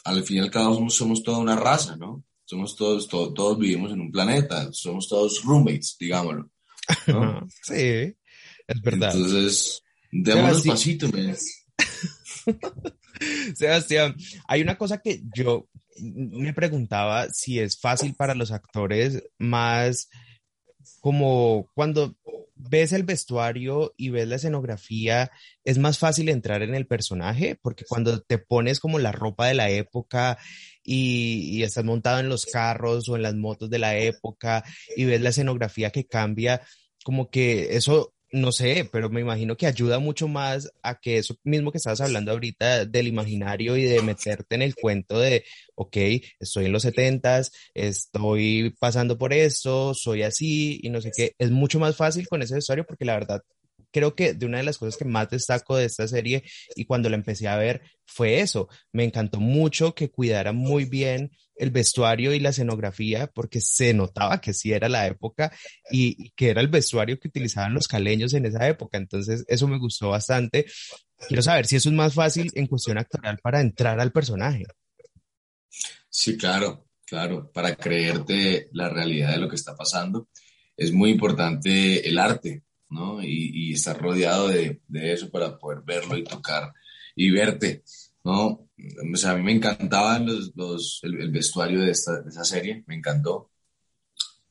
al 0.04 0.24
fin 0.24 0.38
y 0.38 0.40
al 0.40 0.50
cabo 0.50 0.88
somos, 0.90 1.22
toda 1.22 1.38
una 1.38 1.56
raza, 1.56 1.96
¿no? 1.96 2.24
Somos 2.44 2.76
todos, 2.76 3.08
todos 3.08 3.58
vivimos 3.58 3.92
en 3.92 4.00
un 4.00 4.10
planeta, 4.10 4.72
somos 4.72 5.08
todos 5.08 5.42
roommates, 5.44 5.96
digámoslo. 5.98 6.50
sí, 7.62 8.14
es 8.66 8.82
verdad. 8.82 9.14
Entonces, 9.14 9.82
démonos 10.10 10.62
pasito, 10.62 11.08
Sebastián, 13.54 14.16
hay 14.46 14.62
una 14.62 14.78
cosa 14.78 14.98
que 14.98 15.22
yo 15.34 15.68
me 16.00 16.54
preguntaba 16.54 17.28
si 17.30 17.58
es 17.58 17.78
fácil 17.78 18.14
para 18.14 18.34
los 18.34 18.52
actores 18.52 19.22
más 19.38 20.08
como 21.00 21.68
cuando 21.74 22.16
ves 22.58 22.92
el 22.92 23.04
vestuario 23.04 23.94
y 23.96 24.10
ves 24.10 24.28
la 24.28 24.36
escenografía, 24.36 25.30
es 25.64 25.78
más 25.78 25.98
fácil 25.98 26.28
entrar 26.28 26.62
en 26.62 26.74
el 26.74 26.86
personaje, 26.86 27.58
porque 27.62 27.84
cuando 27.88 28.20
te 28.20 28.38
pones 28.38 28.80
como 28.80 28.98
la 28.98 29.12
ropa 29.12 29.46
de 29.46 29.54
la 29.54 29.70
época 29.70 30.38
y, 30.82 31.56
y, 31.56 31.62
estás 31.62 31.84
montado 31.84 32.20
en 32.20 32.28
los 32.28 32.46
carros 32.46 33.08
o 33.08 33.16
en 33.16 33.22
las 33.22 33.34
motos 33.34 33.70
de 33.70 33.78
la 33.78 33.96
época 33.96 34.64
y 34.96 35.04
ves 35.04 35.20
la 35.20 35.30
escenografía 35.30 35.90
que 35.90 36.06
cambia, 36.06 36.62
como 37.04 37.30
que 37.30 37.76
eso 37.76 38.14
no 38.30 38.52
sé, 38.52 38.88
pero 38.92 39.08
me 39.10 39.20
imagino 39.20 39.56
que 39.56 39.66
ayuda 39.66 39.98
mucho 39.98 40.28
más 40.28 40.70
a 40.82 40.96
que 41.00 41.18
eso 41.18 41.36
mismo 41.44 41.72
que 41.72 41.78
estabas 41.78 42.00
hablando 42.00 42.32
ahorita 42.32 42.84
del 42.84 43.06
imaginario 43.06 43.76
y 43.76 43.84
de 43.84 44.02
meterte 44.02 44.54
en 44.54 44.62
el 44.62 44.74
cuento 44.74 45.18
de, 45.18 45.44
ok, 45.74 45.96
estoy 46.38 46.66
en 46.66 46.72
los 46.72 46.82
setentas, 46.82 47.52
estoy 47.74 48.74
pasando 48.78 49.16
por 49.18 49.32
esto, 49.32 49.94
soy 49.94 50.22
así 50.22 50.78
y 50.82 50.90
no 50.90 51.00
sé 51.00 51.10
qué, 51.16 51.34
es 51.38 51.50
mucho 51.50 51.78
más 51.78 51.96
fácil 51.96 52.28
con 52.28 52.42
ese 52.42 52.54
vestuario 52.54 52.84
porque 52.86 53.04
la 53.04 53.14
verdad 53.14 53.42
creo 53.90 54.14
que 54.14 54.34
de 54.34 54.46
una 54.46 54.58
de 54.58 54.64
las 54.64 54.78
cosas 54.78 54.96
que 54.96 55.04
más 55.04 55.30
destaco 55.30 55.76
de 55.76 55.86
esta 55.86 56.06
serie 56.08 56.44
y 56.76 56.84
cuando 56.84 57.08
la 57.08 57.16
empecé 57.16 57.48
a 57.48 57.56
ver 57.56 57.82
fue 58.04 58.40
eso, 58.40 58.68
me 58.92 59.04
encantó 59.04 59.40
mucho 59.40 59.94
que 59.94 60.10
cuidara 60.10 60.52
muy 60.52 60.84
bien 60.84 61.30
el 61.58 61.70
vestuario 61.70 62.32
y 62.32 62.40
la 62.40 62.50
escenografía, 62.50 63.26
porque 63.26 63.60
se 63.60 63.92
notaba 63.92 64.40
que 64.40 64.54
sí 64.54 64.72
era 64.72 64.88
la 64.88 65.06
época 65.06 65.52
y, 65.90 66.30
que 66.30 66.50
era 66.50 66.60
el 66.60 66.68
vestuario 66.68 67.18
que 67.18 67.28
utilizaban 67.28 67.74
los 67.74 67.88
caleños 67.88 68.34
en 68.34 68.46
esa 68.46 68.66
época. 68.68 68.98
Entonces, 68.98 69.44
eso 69.48 69.68
me 69.68 69.78
gustó 69.78 70.10
bastante. 70.10 70.66
Quiero 71.26 71.42
saber 71.42 71.66
si 71.66 71.76
eso 71.76 71.88
es 71.88 71.94
más 71.94 72.14
fácil 72.14 72.50
en 72.54 72.66
cuestión 72.66 72.98
actoral 72.98 73.38
para 73.42 73.60
entrar 73.60 73.98
al 74.00 74.12
personaje. 74.12 74.64
Sí, 76.08 76.36
claro, 76.36 76.86
claro. 77.04 77.50
Para 77.52 77.76
creerte 77.76 78.68
la 78.72 78.88
realidad 78.88 79.32
de 79.32 79.38
lo 79.38 79.48
que 79.48 79.56
está 79.56 79.74
pasando, 79.76 80.28
es 80.76 80.92
muy 80.92 81.10
importante 81.10 82.08
el 82.08 82.18
arte, 82.18 82.62
¿no? 82.88 83.22
Y, 83.22 83.72
estar 83.72 84.00
rodeado 84.00 84.48
de, 84.48 84.80
de 84.88 85.12
eso 85.12 85.30
para 85.30 85.58
poder 85.58 85.82
verlo 85.84 86.16
y 86.16 86.24
tocar 86.24 86.72
y 87.14 87.30
verte. 87.30 87.82
¿No? 88.28 88.68
O 89.12 89.16
sea, 89.16 89.30
a 89.30 89.36
mí 89.36 89.42
me 89.42 89.52
encantaba 89.52 90.18
los, 90.18 90.52
los, 90.54 91.00
el, 91.02 91.30
vestuario 91.30 91.80
de, 91.80 91.92
esta, 91.92 92.20
de 92.20 92.28
esa 92.28 92.44
serie, 92.44 92.84
me 92.86 92.94
encantó. 92.94 93.50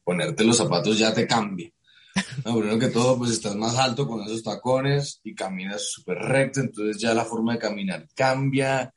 Ponerte 0.04 0.44
los 0.44 0.58
zapatos 0.58 0.98
ya 0.98 1.14
te 1.14 1.28
cambia. 1.28 1.72
No, 2.44 2.58
primero 2.58 2.80
que 2.80 2.88
todo, 2.88 3.20
pues 3.20 3.30
estás 3.30 3.56
más 3.56 3.76
alto 3.76 4.08
con 4.08 4.24
esos 4.24 4.42
tacones 4.42 5.22
y 5.24 5.36
caminas 5.36 5.92
súper 5.92 6.18
recto, 6.18 6.62
entonces 6.62 7.00
ya 7.00 7.14
la 7.14 7.26
forma 7.26 7.54
de 7.54 7.60
caminar 7.60 8.08
cambia 8.16 8.92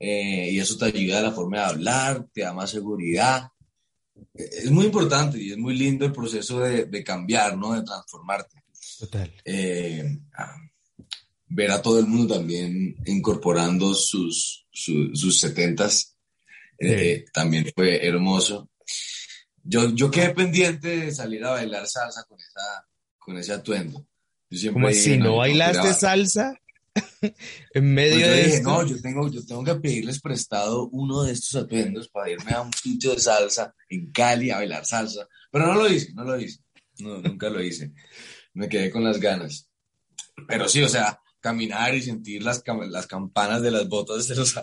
eh, 0.00 0.48
y 0.50 0.58
eso 0.58 0.76
te 0.76 0.86
ayuda 0.86 1.20
a 1.20 1.22
la 1.22 1.30
forma 1.30 1.58
de 1.58 1.64
hablar, 1.64 2.26
te 2.32 2.40
da 2.40 2.52
más 2.52 2.70
seguridad. 2.70 3.48
Es 4.34 4.70
muy 4.72 4.86
importante 4.86 5.40
y 5.40 5.52
es 5.52 5.58
muy 5.58 5.76
lindo 5.76 6.04
el 6.04 6.12
proceso 6.12 6.58
de, 6.58 6.86
de 6.86 7.04
cambiar, 7.04 7.56
¿no? 7.56 7.74
De 7.74 7.82
transformarte. 7.82 8.64
Total. 8.98 9.32
Eh, 9.44 10.18
ah, 10.36 10.56
ver 11.54 11.70
a 11.70 11.80
todo 11.80 12.00
el 12.00 12.06
mundo 12.06 12.34
también 12.34 12.96
incorporando 13.06 13.94
sus, 13.94 14.66
sus, 14.72 15.38
setentas, 15.40 16.16
eh, 16.78 17.24
también 17.32 17.70
fue 17.74 18.04
hermoso. 18.04 18.68
yo, 19.62 19.94
yo 19.94 20.10
quedé 20.10 20.30
pendiente 20.30 20.88
de 20.88 21.12
salir 21.14 21.44
a 21.44 21.50
bailar 21.50 21.86
salsa 21.86 22.24
con, 22.24 22.38
esa, 22.40 22.86
con 23.18 23.38
ese 23.38 23.52
atuendo. 23.52 24.04
Yo 24.50 24.72
dije, 24.72 24.94
si 24.94 25.16
no 25.16 25.24
yo 25.24 25.36
bailaste 25.36 25.94
salsa 25.94 26.60
en 27.22 27.34
Pues 27.72 27.84
medio 27.84 28.20
yo 28.20 28.30
de 28.32 28.42
dije, 28.44 28.56
esto. 28.56 28.68
no, 28.70 28.86
yo 28.86 29.00
tengo, 29.00 29.28
yo 29.30 29.46
tengo 29.46 29.64
que 29.64 29.74
pedirles 29.76 30.20
prestado 30.20 30.88
uno 30.88 31.22
de 31.22 31.32
estos 31.32 31.54
atuendos 31.62 32.08
para 32.08 32.30
irme 32.30 32.52
a 32.52 32.62
un 32.62 32.72
sitio 32.72 33.12
de 33.12 33.20
salsa 33.20 33.74
en 33.88 34.10
Cali 34.10 34.50
a 34.50 34.56
bailar 34.56 34.84
salsa. 34.84 35.28
Pero 35.52 35.66
no 35.68 35.74
lo 35.74 35.88
hice, 35.88 36.12
no 36.14 36.24
lo 36.24 36.38
hice. 36.38 36.58
No, 36.98 37.18
nunca 37.20 37.48
lo 37.48 37.62
hice. 37.62 37.92
Me 38.54 38.68
quedé 38.68 38.90
con 38.90 39.04
las 39.04 39.18
ganas. 39.20 39.68
Pero 40.48 40.68
sí, 40.68 40.82
o 40.82 40.88
sea, 40.88 41.20
caminar 41.44 41.94
y 41.94 42.00
sentir 42.00 42.42
las, 42.42 42.64
las 42.88 43.06
campanas 43.06 43.60
de 43.60 43.70
las 43.70 43.86
botas 43.86 44.26
de 44.28 44.34
los, 44.34 44.54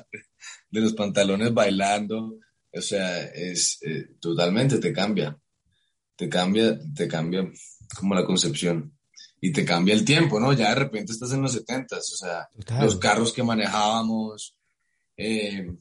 de 0.71 0.81
los 0.81 0.93
pantalones 0.93 1.53
bailando, 1.53 2.39
o 2.73 2.81
sea, 2.81 3.23
es 3.25 3.77
eh, 3.83 4.15
totalmente 4.19 4.79
te 4.79 4.91
cambia. 4.91 5.37
Te 6.15 6.27
cambia, 6.27 6.79
te 6.95 7.07
cambia 7.07 7.47
como 7.95 8.15
la 8.15 8.25
concepción. 8.25 8.97
Y 9.39 9.51
te 9.51 9.63
cambia 9.63 9.93
el 9.93 10.03
tiempo, 10.03 10.39
¿no? 10.39 10.53
Ya 10.53 10.69
de 10.69 10.75
repente 10.75 11.11
estás 11.11 11.31
en 11.33 11.43
los 11.43 11.53
setentas, 11.53 12.11
o 12.13 12.17
sea, 12.17 12.49
Total. 12.51 12.83
los 12.83 12.95
carros 12.95 13.31
que 13.31 13.43
manejábamos, 13.43 14.55
eh, 15.17 15.71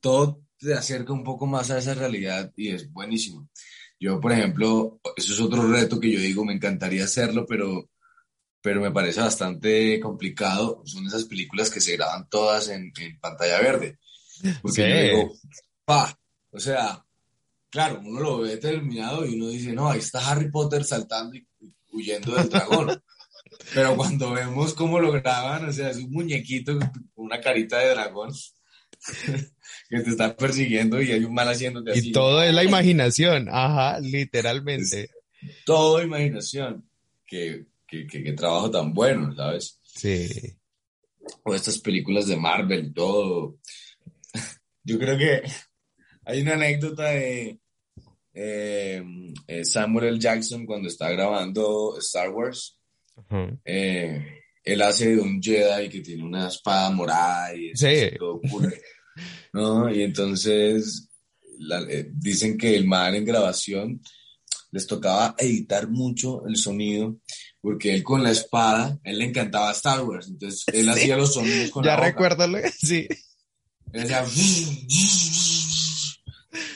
todo 0.00 0.42
te 0.58 0.74
acerca 0.74 1.12
un 1.12 1.22
poco 1.22 1.46
más 1.46 1.70
a 1.70 1.78
esa 1.78 1.94
realidad 1.94 2.52
y 2.56 2.70
es 2.70 2.92
buenísimo. 2.92 3.48
Yo, 4.00 4.20
por 4.20 4.32
ejemplo, 4.32 5.00
eso 5.16 5.32
es 5.34 5.40
otro 5.40 5.68
reto 5.68 6.00
que 6.00 6.10
yo 6.10 6.18
digo, 6.18 6.44
me 6.44 6.54
encantaría 6.54 7.04
hacerlo, 7.04 7.46
pero, 7.46 7.90
pero 8.62 8.80
me 8.80 8.90
parece 8.90 9.20
bastante 9.20 9.98
complicado. 10.00 10.82
Son 10.84 11.06
esas 11.06 11.24
películas 11.24 11.70
que 11.70 11.80
se 11.80 11.96
graban 11.96 12.28
todas 12.28 12.68
en, 12.68 12.92
en 13.00 13.18
pantalla 13.20 13.60
verde. 13.60 13.98
Porque 14.62 14.82
Sí. 14.82 14.88
yo 14.88 15.02
digo, 15.02 15.32
pa, 15.84 16.18
o 16.50 16.60
sea, 16.60 17.04
claro, 17.70 18.00
uno 18.04 18.20
lo 18.20 18.38
ve 18.40 18.56
terminado 18.56 19.26
y 19.26 19.34
uno 19.34 19.48
dice, 19.48 19.72
no, 19.72 19.90
ahí 19.90 19.98
está 20.00 20.28
Harry 20.30 20.50
Potter 20.50 20.84
saltando 20.84 21.36
y 21.36 21.46
huyendo 21.92 22.34
del 22.34 22.48
dragón. 22.48 23.02
Pero 23.74 23.96
cuando 23.96 24.32
vemos 24.32 24.74
cómo 24.74 24.98
lo 25.00 25.12
graban, 25.12 25.68
o 25.68 25.72
sea, 25.72 25.90
es 25.90 25.98
un 25.98 26.10
muñequito 26.10 26.78
con 26.78 26.90
una 27.26 27.40
carita 27.40 27.78
de 27.78 27.90
dragón 27.90 28.30
que 29.88 30.00
te 30.00 30.10
está 30.10 30.36
persiguiendo 30.36 31.00
y 31.00 31.12
hay 31.12 31.24
un 31.24 31.34
mal 31.34 31.48
haciéndote 31.48 31.92
así. 31.92 32.08
Y 32.08 32.12
todo 32.12 32.42
es 32.42 32.54
la 32.54 32.64
imaginación, 32.64 33.48
ajá, 33.50 34.00
literalmente. 34.00 35.10
Todo 35.64 36.02
imaginación. 36.02 36.88
Qué, 37.26 37.66
qué, 37.90 38.06
qué- 38.06 38.22
qué 38.22 38.32
trabajo 38.32 38.70
tan 38.70 38.92
bueno, 38.92 39.34
¿sabes? 39.34 39.80
Sí. 39.82 40.28
O 41.44 41.54
estas 41.54 41.78
películas 41.78 42.26
de 42.26 42.36
Marvel 42.36 42.86
y 42.86 42.92
todo. 42.92 43.58
Yo 44.84 44.98
creo 44.98 45.18
que 45.18 45.42
hay 46.24 46.42
una 46.42 46.54
anécdota 46.54 47.04
de 47.10 47.58
eh, 48.32 49.02
eh, 49.46 49.64
Samuel 49.64 50.06
L. 50.08 50.18
Jackson 50.20 50.64
cuando 50.66 50.88
está 50.88 51.10
grabando 51.10 51.96
Star 51.98 52.30
Wars. 52.30 52.78
Eh, 53.64 54.24
él 54.64 54.82
hace 54.82 55.14
de 55.16 55.20
un 55.20 55.42
Jedi 55.42 55.88
que 55.88 56.00
tiene 56.00 56.24
una 56.24 56.48
espada 56.48 56.90
morada 56.90 57.54
y 57.54 57.70
es 57.70 57.80
Sí. 57.80 58.16
todo 58.18 58.40
cool, 58.50 58.72
¿no? 59.52 59.94
Y 59.94 60.02
entonces 60.02 61.08
la- 61.58 61.82
eh, 61.82 62.08
dicen 62.14 62.56
que 62.56 62.74
el 62.76 62.86
man 62.86 63.14
en 63.14 63.24
grabación 63.24 64.00
les 64.70 64.86
tocaba 64.86 65.34
editar 65.38 65.88
mucho 65.90 66.46
el 66.46 66.56
sonido 66.56 67.18
porque 67.60 67.94
él 67.94 68.02
con 68.02 68.22
la 68.22 68.30
espada, 68.30 68.98
él 69.04 69.18
le 69.18 69.26
encantaba 69.26 69.70
Star 69.72 70.02
Wars, 70.02 70.28
entonces 70.28 70.64
él 70.72 70.84
Sí. 70.84 70.88
hacía 70.90 71.16
los 71.16 71.34
sonidos 71.34 71.70
con 71.70 71.84
Ya 71.84 71.90
la 71.90 71.96
boca. 71.96 72.08
recuerdo, 72.08 72.46
lo- 72.46 72.58
sí. 72.78 73.06
Él 73.92 74.02
hacía 74.14 74.24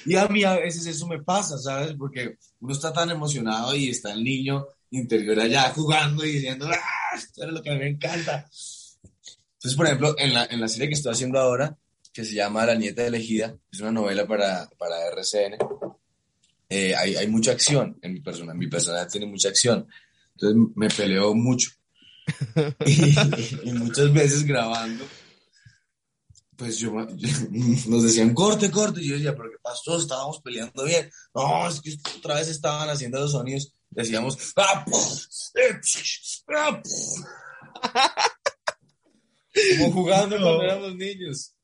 Y 0.07 0.17
a 0.17 0.29
mí 0.29 0.45
a 0.45 0.57
veces 0.57 0.87
eso 0.87 1.07
me 1.07 1.23
pasa, 1.23 1.57
¿sabes? 1.59 1.95
Porque 1.99 2.37
uno 2.61 2.73
está 2.73 2.93
tan 2.93 3.11
emocionado 3.11 3.75
y 3.75 3.89
está 3.89 4.13
el 4.13 4.23
niño 4.23 4.67
interior 4.91 5.41
allá 5.41 5.71
jugando 5.75 6.25
y 6.25 6.33
diciendo, 6.33 6.69
¡ah! 6.71 7.17
Esto 7.17 7.45
es 7.45 7.53
lo 7.53 7.63
que 7.63 7.71
a 7.71 7.75
mí 7.75 7.79
me 7.81 7.89
encanta. 7.89 8.47
Entonces, 9.55 9.77
por 9.77 9.87
ejemplo, 9.87 10.15
en 10.19 10.35
la, 10.35 10.45
en 10.47 10.61
la 10.61 10.69
serie 10.69 10.89
que 10.89 10.95
estoy 10.95 11.13
haciendo 11.13 11.39
ahora, 11.41 11.77
que 12.13 12.25
se 12.25 12.35
llama 12.35 12.67
La 12.67 12.75
nieta 12.75 13.07
elegida, 13.07 13.57
es 13.73 13.81
una 13.81 13.91
novela 13.93 14.27
para, 14.27 14.69
para 14.79 15.07
RCN, 15.09 15.57
eh, 16.69 16.95
hay, 16.95 17.17
hay 17.17 17.27
mucha 17.29 17.53
acción 17.53 17.99
en 18.03 18.13
mi 18.13 18.21
persona, 18.21 18.53
mi 18.55 18.67
personaje 18.69 19.07
tiene 19.11 19.27
mucha 19.27 19.49
acción. 19.49 19.87
Entonces 20.37 20.73
me 20.75 20.89
peleo 20.89 21.35
mucho. 21.35 21.71
y, 22.87 23.69
y 23.69 23.73
muchas 23.73 24.13
veces 24.13 24.45
grabando, 24.45 25.05
pues 26.57 26.79
yo, 26.79 26.91
yo- 27.17 27.29
nos 27.89 28.03
decían 28.03 28.33
corte, 28.35 28.71
corte, 28.71 29.01
y 29.03 29.09
yo 29.09 29.15
decía, 29.17 29.35
pero 29.37 29.51
¿qué 29.51 29.59
pasó? 29.63 29.99
Estábamos 29.99 30.41
peleando 30.41 30.85
bien. 30.85 31.11
No, 31.35 31.69
es 31.69 31.81
que 31.81 31.95
otra 32.19 32.37
vez 32.37 32.49
estaban 32.49 32.89
haciendo 32.89 33.21
los 33.21 33.33
sonidos. 33.33 33.75
Decíamos, 33.91 34.37
"Ah, 34.57 34.85
eh, 35.55 35.81
ah, 36.57 36.83
puf". 36.83 37.25
como 39.79 39.93
jugando 39.93 40.39
No. 40.39 40.45
cuando 40.47 40.63
éramos 40.65 40.97
niños. 40.97 41.55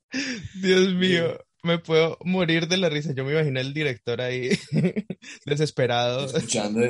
Dios 0.63 0.95
mío, 0.95 1.39
me 1.63 1.79
puedo 1.79 2.17
morir 2.25 2.69
de 2.69 2.77
la 2.77 2.89
risa. 2.89 3.13
Yo 3.15 3.25
me 3.25 3.33
imagino 3.33 3.61
el 3.61 3.73
director 3.75 4.21
ahí 4.21 4.51
desesperado. 5.47 6.27
Escuchando. 6.27 6.81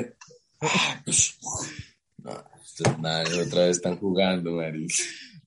Manes 2.99 3.37
otra 3.37 3.65
vez 3.65 3.77
están 3.77 3.97
jugando, 3.97 4.51
marica. 4.51 4.93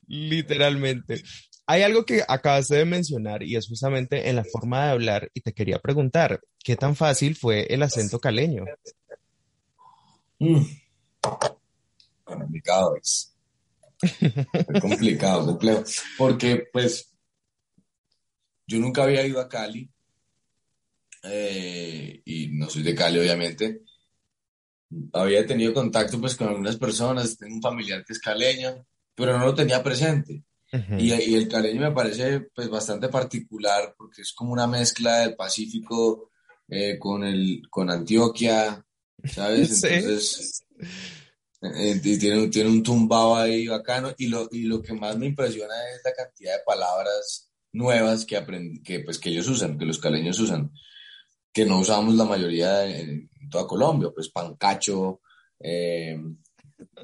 Literalmente. 0.06 1.22
Hay 1.66 1.82
algo 1.82 2.04
que 2.04 2.22
acabaste 2.26 2.76
de 2.76 2.84
mencionar 2.84 3.42
y 3.42 3.56
es 3.56 3.66
justamente 3.66 4.28
en 4.28 4.36
la 4.36 4.44
forma 4.44 4.84
de 4.84 4.90
hablar 4.90 5.30
y 5.32 5.40
te 5.40 5.54
quería 5.54 5.78
preguntar, 5.78 6.40
¿qué 6.62 6.76
tan 6.76 6.94
fácil 6.94 7.36
fue 7.36 7.66
el 7.72 7.82
acento 7.82 8.18
caleño? 8.18 8.64
Mm. 10.38 10.62
Complicado 12.24 12.96
es. 12.96 13.34
Es 14.02 14.80
complicado, 14.80 15.46
complejo. 15.46 15.84
Porque, 16.18 16.64
pues, 16.70 17.14
yo 18.66 18.78
nunca 18.78 19.04
había 19.04 19.26
ido 19.26 19.40
a 19.40 19.48
Cali. 19.48 19.90
eh, 21.22 22.20
y 22.26 22.48
no 22.48 22.68
soy 22.68 22.82
de 22.82 22.94
Cali, 22.94 23.18
obviamente. 23.18 23.80
Había 25.12 25.46
tenido 25.46 25.74
contacto, 25.74 26.20
pues, 26.20 26.36
con 26.36 26.48
algunas 26.48 26.76
personas. 26.76 27.36
Tengo 27.36 27.56
un 27.56 27.62
familiar 27.62 28.04
que 28.04 28.12
es 28.12 28.20
caleño, 28.20 28.86
pero 29.14 29.38
no 29.38 29.44
lo 29.44 29.54
tenía 29.54 29.82
presente. 29.82 30.44
Ujú. 30.72 30.96
Y, 30.98 31.12
y 31.12 31.34
el 31.34 31.48
caleño 31.48 31.80
me 31.80 31.92
parece 31.92 32.48
pues 32.52 32.68
bastante 32.68 33.08
particular 33.08 33.94
porque 33.96 34.22
es 34.22 34.32
como 34.32 34.52
una 34.52 34.66
mezcla 34.66 35.18
del 35.18 35.36
Pacífico 35.36 36.30
eh, 36.68 36.98
con 36.98 37.22
el 37.22 37.62
con 37.70 37.90
Antioquia, 37.90 38.84
¿sabes? 39.24 39.80
Sí. 39.80 39.86
Entonces 39.88 40.64
eh, 41.62 42.00
y 42.02 42.18
tiene, 42.18 42.48
tiene 42.48 42.68
un 42.68 42.82
tumbado 42.82 43.36
ahí 43.36 43.66
bacano 43.66 44.12
y 44.18 44.26
lo, 44.26 44.48
y 44.50 44.64
lo 44.64 44.82
que 44.82 44.92
más 44.92 45.16
me 45.16 45.26
impresiona 45.26 45.74
es 45.94 46.02
la 46.04 46.12
cantidad 46.12 46.52
de 46.52 46.64
palabras 46.64 47.50
nuevas 47.72 48.26
que 48.26 48.36
aprendí, 48.36 48.82
que 48.82 49.00
pues 49.00 49.18
que 49.18 49.30
ellos 49.30 49.48
usan, 49.48 49.78
que 49.78 49.86
los 49.86 49.98
caleños 49.98 50.38
usan, 50.40 50.70
que 51.52 51.64
no 51.64 51.78
usamos 51.78 52.14
la 52.14 52.24
mayoría 52.24 52.86
en 52.86 53.30
toda 53.48 53.66
Colombia, 53.66 54.10
pues 54.14 54.28
pancacho, 54.30 55.20
eh, 55.60 56.18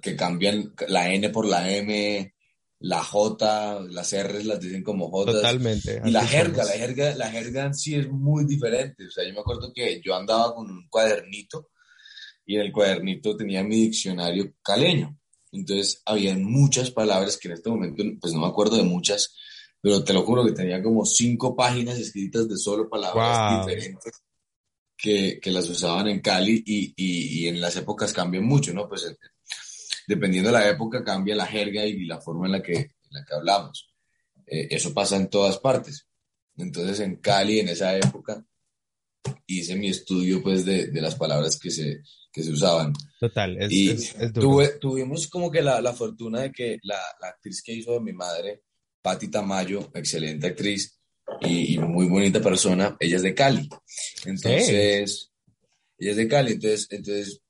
que 0.03 0.17
cambian 0.17 0.75
la 0.89 1.13
N 1.13 1.31
por 1.31 1.47
la 1.47 1.71
M, 1.71 2.35
la 2.81 3.03
J, 3.05 3.81
las 3.91 4.15
R's 4.15 4.47
las 4.47 4.61
dicen 4.61 4.83
como 4.83 5.11
J. 5.11 5.33
Totalmente. 5.33 6.01
Y 6.05 6.11
la 6.11 6.27
jerga, 6.27 6.65
la 6.65 6.73
jerga, 6.73 7.15
la 7.15 7.31
jerga 7.31 7.65
en 7.67 7.75
sí 7.75 7.95
es 7.95 8.09
muy 8.09 8.45
diferente. 8.47 9.07
O 9.07 9.11
sea, 9.11 9.27
yo 9.27 9.35
me 9.35 9.41
acuerdo 9.41 9.73
que 9.73 10.01
yo 10.03 10.15
andaba 10.15 10.55
con 10.55 10.71
un 10.71 10.89
cuadernito 10.89 11.71
y 12.47 12.57
en 12.57 12.63
el 12.63 12.73
cuadernito 12.73 13.37
tenía 13.37 13.63
mi 13.63 13.77
diccionario 13.77 14.55
caleño. 14.63 15.17
Entonces, 15.53 16.01
había 16.07 16.35
muchas 16.37 16.91
palabras 16.91 17.37
que 17.37 17.49
en 17.49 17.55
este 17.55 17.71
momento, 17.71 18.03
pues 18.21 18.33
no 18.33 18.41
me 18.41 18.47
acuerdo 18.47 18.77
de 18.77 18.85
muchas, 18.85 19.35
pero 19.81 20.03
te 20.05 20.13
lo 20.13 20.23
juro 20.23 20.45
que 20.45 20.53
tenía 20.53 20.83
como 20.83 21.05
cinco 21.05 21.55
páginas 21.57 21.99
escritas 21.99 22.49
de 22.49 22.57
solo 22.57 22.89
palabras 22.89 23.39
Wow. 23.39 23.67
diferentes 23.67 24.13
que, 25.01 25.39
que 25.41 25.51
las 25.51 25.69
usaban 25.69 26.09
en 26.09 26.21
Cali 26.21 26.63
y, 26.67 26.93
y, 26.97 27.41
y 27.45 27.49
en 27.49 27.61
las 27.61 27.77
épocas 27.77 28.13
cambian 28.13 28.45
mucho, 28.45 28.73
¿no? 28.75 28.89
Pues 28.89 29.07
dependiendo 30.07 30.51
de 30.51 30.59
la 30.59 30.69
época 30.69 31.03
cambia 31.05 31.35
la 31.37 31.47
jerga 31.47 31.85
y 31.87 32.05
la 32.05 32.21
forma 32.21 32.47
en 32.47 32.53
la 32.53 32.63
que, 32.63 32.73
en 32.75 32.91
la 33.11 33.25
que 33.25 33.35
hablamos. 33.35 33.89
Eh, 34.47 34.69
eso 34.71 34.93
pasa 34.93 35.17
en 35.17 35.29
todas 35.29 35.59
partes. 35.59 36.07
Entonces 36.57 37.01
en 37.01 37.17
Cali, 37.17 37.61
en 37.61 37.69
esa 37.69 37.97
época, 37.97 38.45
hice 39.47 39.77
mi 39.77 39.89
estudio 39.89 40.43
pues 40.43 40.65
de, 40.65 40.89
de 40.89 41.01
las 41.01 41.15
palabras 41.15 41.59
que 41.59 41.71
se, 41.71 42.03
que 42.33 42.43
se 42.43 42.51
usaban. 42.53 42.93
Total, 43.19 43.57
es, 43.63 43.73
y 43.73 43.91
es- 43.91 44.15
es 44.17 44.33
duro. 44.33 44.49
tuve- 44.49 44.79
tuvimos 44.79 45.29
como 45.29 45.51
que 45.51 45.63
la, 45.63 45.81
la 45.81 45.93
fortuna 45.93 46.41
de 46.43 46.53
que 46.53 46.79
la, 46.83 46.99
la 47.21 47.29
actriz 47.29 47.63
que 47.63 47.73
hizo 47.73 47.93
de 47.93 48.01
mi 48.01 48.13
madre, 48.13 48.63
Patti 49.03 49.29
Tamayo, 49.29 49.91
excelente 49.95 50.49
actriz 50.49 51.00
y, 51.41 51.75
y 51.75 51.79
muy 51.79 52.07
bonita 52.07 52.41
persona, 52.41 52.97
ella 52.99 53.17
es 53.17 53.23
de 53.23 53.35
Cali. 53.35 53.69
Entonces, 54.25 55.31
ella 55.99 56.11
es 56.11 56.17
de 56.17 56.29
Cali, 56.29 56.53
entonces, 56.53 56.87
entonces 56.91 57.43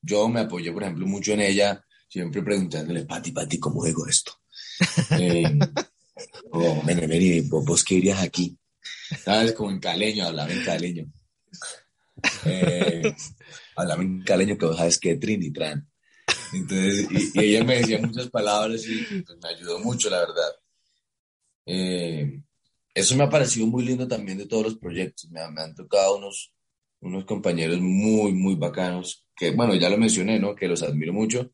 yo 0.00 0.28
me 0.28 0.40
apoyé, 0.40 0.72
por 0.72 0.82
ejemplo, 0.82 1.06
mucho 1.06 1.32
en 1.32 1.40
ella, 1.40 1.84
siempre 2.08 2.42
preguntándole, 2.42 3.04
Pati, 3.04 3.32
Pati, 3.32 3.58
¿cómo 3.58 3.84
digo 3.84 4.06
esto? 4.06 4.32
Eh, 5.18 5.58
o, 6.50 6.82
Mene, 6.82 7.06
Mene, 7.06 7.42
¿vos, 7.42 7.64
vos 7.64 7.84
qué 7.84 7.96
dirías 7.96 8.20
aquí? 8.22 8.56
¿Sabes? 9.24 9.52
Como 9.52 9.70
en 9.70 9.78
caleño, 9.78 10.26
hablaba 10.26 10.52
en 10.52 10.64
caleño. 10.64 11.12
Eh, 12.44 13.14
hablaba 13.76 14.02
en 14.02 14.22
caleño 14.22 14.58
que 14.58 14.66
vos 14.66 14.76
sabes 14.76 14.98
que 14.98 15.16
Trini 15.16 15.52
Tran. 15.52 15.88
Entonces, 16.52 17.08
y, 17.34 17.40
ella 17.40 17.64
me 17.64 17.78
decía 17.78 17.98
muchas 17.98 18.28
palabras 18.28 18.84
y 18.86 19.22
pues, 19.22 19.38
me 19.42 19.48
ayudó 19.48 19.78
mucho, 19.80 20.10
la 20.10 20.18
verdad. 20.18 20.52
Eh, 21.66 22.42
eso 22.94 23.16
me 23.16 23.24
ha 23.24 23.30
parecido 23.30 23.66
muy 23.66 23.84
lindo 23.84 24.06
también 24.06 24.38
de 24.38 24.46
todos 24.46 24.64
los 24.64 24.78
proyectos. 24.78 25.30
Me, 25.30 25.40
me, 25.50 25.62
han 25.62 25.74
tocado 25.74 26.18
unos, 26.18 26.52
unos 27.00 27.24
compañeros 27.24 27.80
muy, 27.80 28.32
muy 28.32 28.54
bacanos, 28.54 29.26
que 29.36 29.50
bueno, 29.50 29.74
ya 29.74 29.88
lo 29.88 29.98
mencioné, 29.98 30.38
¿no? 30.38 30.54
Que 30.54 30.68
los 30.68 30.82
admiro 30.82 31.12
mucho, 31.12 31.52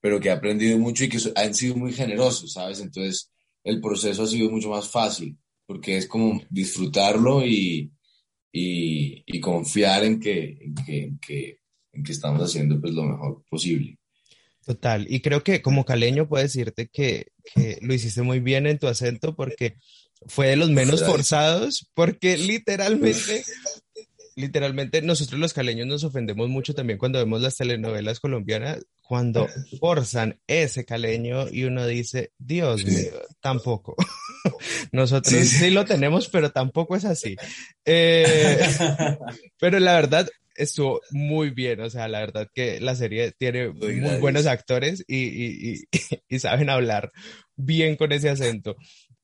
pero 0.00 0.20
que 0.20 0.28
he 0.28 0.32
aprendido 0.32 0.78
mucho 0.78 1.04
y 1.04 1.08
que 1.08 1.18
han 1.36 1.54
sido 1.54 1.76
muy 1.76 1.92
generosos, 1.92 2.52
¿sabes? 2.52 2.80
Entonces, 2.80 3.32
el 3.64 3.80
proceso 3.80 4.22
ha 4.22 4.26
sido 4.26 4.50
mucho 4.50 4.68
más 4.68 4.88
fácil, 4.88 5.38
porque 5.66 5.96
es 5.96 6.06
como 6.06 6.42
disfrutarlo 6.50 7.44
y, 7.44 7.90
y, 8.52 9.22
y 9.26 9.40
confiar 9.40 10.04
en 10.04 10.20
que, 10.20 10.58
en 10.60 10.74
que, 10.74 11.02
en 11.04 11.18
que, 11.18 11.60
en 11.92 12.04
que 12.04 12.12
estamos 12.12 12.42
haciendo 12.42 12.80
pues 12.80 12.92
lo 12.92 13.04
mejor 13.04 13.42
posible. 13.48 13.98
Total, 14.64 15.06
y 15.10 15.20
creo 15.20 15.42
que 15.42 15.60
como 15.60 15.84
caleño 15.84 16.28
puedo 16.28 16.42
decirte 16.42 16.88
que, 16.88 17.32
que, 17.54 17.78
lo 17.82 17.92
hiciste 17.92 18.22
muy 18.22 18.40
bien 18.40 18.66
en 18.66 18.78
tu 18.78 18.86
acento 18.86 19.34
porque 19.34 19.76
fue 20.26 20.48
de 20.48 20.56
los 20.56 20.70
menos 20.70 21.04
forzados, 21.04 21.90
porque 21.94 22.36
literalmente, 22.36 23.44
literalmente 24.36 25.02
nosotros 25.02 25.40
los 25.40 25.52
caleños 25.52 25.86
nos 25.86 26.04
ofendemos 26.04 26.48
mucho 26.48 26.74
también 26.74 26.98
cuando 26.98 27.18
vemos 27.18 27.40
las 27.40 27.56
telenovelas 27.56 28.20
colombianas, 28.20 28.84
cuando 29.02 29.46
forzan 29.80 30.40
ese 30.46 30.84
caleño 30.84 31.48
y 31.48 31.64
uno 31.64 31.86
dice, 31.86 32.32
Dios 32.38 32.84
mío, 32.84 33.12
tampoco. 33.40 33.96
Nosotros 34.92 35.46
sí. 35.46 35.70
lo 35.70 35.84
tenemos, 35.84 36.28
pero 36.28 36.50
tampoco 36.50 36.96
es 36.96 37.04
así. 37.04 37.36
Eh, 37.84 38.60
pero 39.58 39.78
la 39.78 39.94
verdad, 39.94 40.28
estuvo 40.56 41.00
muy 41.10 41.50
bien, 41.50 41.80
o 41.80 41.90
sea, 41.90 42.08
la 42.08 42.20
verdad 42.20 42.48
que 42.54 42.80
la 42.80 42.94
serie 42.94 43.32
tiene 43.32 43.70
muy, 43.70 43.96
muy 43.96 44.16
buenos 44.18 44.46
actores 44.46 45.04
y, 45.06 45.16
y, 45.16 45.72
y, 45.72 45.84
y, 46.28 46.38
saben 46.38 46.70
hablar 46.70 47.10
bien 47.56 47.96
con 47.96 48.12
ese 48.12 48.30
acento. 48.30 48.76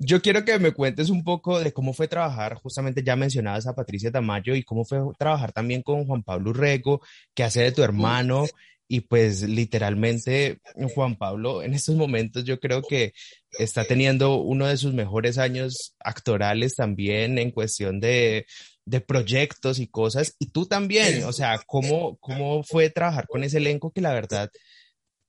Yo 0.03 0.22
quiero 0.22 0.46
que 0.46 0.59
me 0.59 0.72
cuentes 0.72 1.11
un 1.11 1.22
poco 1.22 1.61
de 1.61 1.74
cómo 1.74 1.92
fue 1.92 2.09
trabajar, 2.09 2.55
justamente 2.55 3.03
ya 3.05 3.16
mencionabas 3.16 3.66
a 3.66 3.74
Patricia 3.74 4.11
Tamayo 4.11 4.55
y 4.55 4.62
cómo 4.62 4.86
fue 4.86 4.98
trabajar 5.18 5.53
también 5.53 5.82
con 5.82 6.07
Juan 6.07 6.22
Pablo 6.22 6.55
Rego, 6.55 7.03
que 7.34 7.42
hace 7.44 7.62
de 7.64 7.72
tu 7.72 7.82
hermano. 7.82 8.46
Y 8.88 9.03
pues 9.03 9.42
literalmente 9.42 10.59
Juan 10.94 11.16
Pablo 11.16 11.62
en 11.62 11.74
estos 11.74 11.96
momentos 11.96 12.44
yo 12.44 12.59
creo 12.59 12.82
que 12.82 13.12
está 13.59 13.84
teniendo 13.84 14.36
uno 14.36 14.66
de 14.66 14.78
sus 14.78 14.94
mejores 14.94 15.36
años 15.36 15.94
actorales 16.01 16.76
también 16.76 17.38
en 17.38 17.51
cuestión 17.51 18.01
de, 18.01 18.46
de 18.86 19.01
proyectos 19.03 19.80
y 19.80 19.86
cosas. 19.86 20.34
Y 20.38 20.51
tú 20.51 20.64
también, 20.64 21.24
o 21.24 21.32
sea, 21.32 21.61
¿cómo, 21.66 22.16
¿cómo 22.20 22.62
fue 22.64 22.88
trabajar 22.88 23.26
con 23.28 23.44
ese 23.44 23.59
elenco 23.59 23.92
que 23.92 24.01
la 24.01 24.14
verdad 24.14 24.51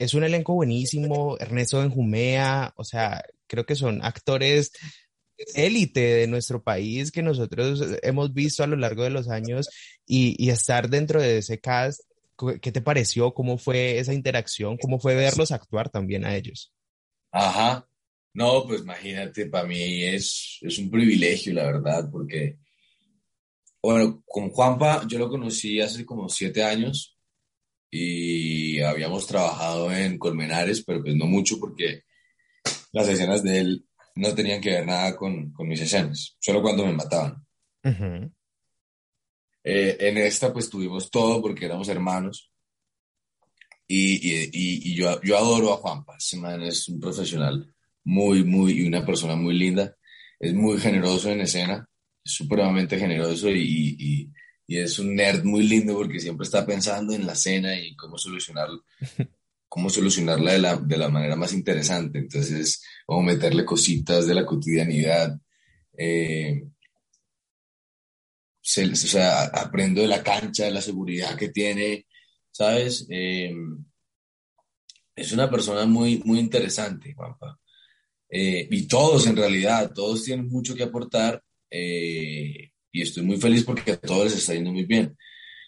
es 0.03 0.13
un 0.13 0.23
elenco 0.23 0.53
buenísimo? 0.53 1.37
Ernesto 1.39 1.79
Benjumea, 1.79 2.73
o 2.75 2.83
sea, 2.83 3.23
creo 3.47 3.65
que 3.65 3.75
son 3.75 4.03
actores 4.03 4.71
élite 5.55 5.99
de 5.99 6.27
nuestro 6.27 6.63
país 6.63 7.11
que 7.11 7.23
nosotros 7.23 7.83
hemos 8.03 8.33
visto 8.33 8.63
a 8.63 8.67
lo 8.67 8.75
largo 8.75 9.03
de 9.03 9.09
los 9.09 9.27
años 9.29 9.69
y, 10.05 10.35
y 10.37 10.49
estar 10.49 10.89
dentro 10.89 11.19
de 11.19 11.39
ese 11.39 11.59
cast 11.59 12.01
¿Qué 12.61 12.71
te 12.71 12.81
pareció? 12.81 13.33
¿Cómo 13.33 13.57
fue 13.57 13.99
esa 13.99 14.13
interacción? 14.13 14.77
¿Cómo 14.77 14.99
fue 14.99 15.15
verlos 15.15 15.51
actuar 15.51 15.89
también 15.89 16.25
a 16.25 16.35
ellos? 16.35 16.73
Ajá. 17.31 17.87
No, 18.33 18.65
pues 18.65 18.81
imagínate, 18.81 19.47
para 19.47 19.67
mí 19.67 20.03
es, 20.03 20.57
es 20.61 20.79
un 20.79 20.89
privilegio, 20.89 21.53
la 21.53 21.65
verdad, 21.65 22.09
porque, 22.09 22.57
bueno, 23.81 24.23
con 24.25 24.49
Juanpa 24.49 25.05
yo 25.07 25.19
lo 25.19 25.29
conocí 25.29 25.81
hace 25.81 26.05
como 26.05 26.29
siete 26.29 26.63
años 26.63 27.17
y 27.91 28.79
habíamos 28.81 29.27
trabajado 29.27 29.91
en 29.91 30.17
Colmenares, 30.17 30.83
pero 30.83 31.03
pues 31.03 31.15
no 31.15 31.25
mucho 31.25 31.59
porque 31.59 32.03
las 32.93 33.07
escenas 33.07 33.43
de 33.43 33.59
él 33.59 33.85
no 34.15 34.33
tenían 34.33 34.61
que 34.61 34.71
ver 34.71 34.85
nada 34.85 35.15
con, 35.15 35.51
con 35.51 35.67
mis 35.67 35.81
escenas, 35.81 36.35
solo 36.39 36.61
cuando 36.61 36.85
me 36.85 36.93
mataban. 36.93 37.45
Uh 37.83 37.89
-huh. 37.89 38.31
Eh, 39.63 39.97
en 39.99 40.17
esta 40.17 40.51
pues 40.51 40.69
tuvimos 40.69 41.11
todo 41.11 41.41
porque 41.41 41.65
éramos 41.65 41.87
hermanos 41.89 42.51
y, 43.87 44.15
y, 44.15 44.43
y, 44.51 44.91
y 44.91 44.95
yo, 44.95 45.21
yo 45.21 45.37
adoro 45.37 45.73
a 45.73 45.77
Juanpa, 45.77 46.15
ese 46.17 46.37
man 46.37 46.63
es 46.63 46.89
un 46.89 46.99
profesional 46.99 47.71
muy, 48.03 48.43
muy, 48.43 48.73
y 48.73 48.87
una 48.87 49.05
persona 49.05 49.35
muy 49.35 49.53
linda, 49.53 49.95
es 50.39 50.53
muy 50.53 50.79
generoso 50.79 51.29
en 51.29 51.41
escena, 51.41 51.87
es 52.23 52.31
supremamente 52.31 52.97
generoso 52.97 53.49
y, 53.49 54.31
y, 54.71 54.77
es 54.77 54.99
un 54.99 55.15
nerd 55.15 55.43
muy 55.43 55.63
lindo 55.63 55.93
porque 55.95 56.19
siempre 56.19 56.45
está 56.45 56.65
pensando 56.65 57.13
en 57.13 57.25
la 57.25 57.33
escena 57.33 57.77
y 57.79 57.95
cómo 57.95 58.17
solucionar, 58.17 58.69
cómo 59.67 59.89
solucionarla 59.89 60.53
de 60.53 60.59
la, 60.59 60.75
de 60.77 60.97
la 60.97 61.09
manera 61.09 61.35
más 61.35 61.53
interesante, 61.53 62.19
entonces, 62.19 62.83
cómo 63.05 63.23
meterle 63.23 63.65
cositas 63.65 64.27
de 64.27 64.35
la 64.35 64.45
cotidianidad. 64.45 65.39
Eh, 65.97 66.63
se, 68.61 68.85
o 68.85 68.95
sea, 68.95 69.45
aprendo 69.45 70.01
de 70.01 70.07
la 70.07 70.23
cancha, 70.23 70.65
de 70.65 70.71
la 70.71 70.81
seguridad 70.81 71.35
que 71.35 71.49
tiene, 71.49 72.05
¿sabes? 72.51 73.07
Eh, 73.09 73.53
es 75.15 75.31
una 75.31 75.49
persona 75.49 75.85
muy, 75.85 76.21
muy 76.25 76.39
interesante, 76.39 77.13
Juanpa. 77.13 77.59
Eh, 78.29 78.67
y 78.71 78.87
todos, 78.87 79.27
en 79.27 79.35
realidad, 79.35 79.91
todos 79.93 80.23
tienen 80.23 80.47
mucho 80.47 80.73
que 80.73 80.83
aportar 80.83 81.43
eh, 81.69 82.71
y 82.91 83.01
estoy 83.01 83.23
muy 83.23 83.37
feliz 83.37 83.63
porque 83.63 83.91
a 83.91 83.97
todos 83.97 84.25
les 84.25 84.35
está 84.37 84.53
yendo 84.53 84.71
muy 84.71 84.85
bien. 84.85 85.17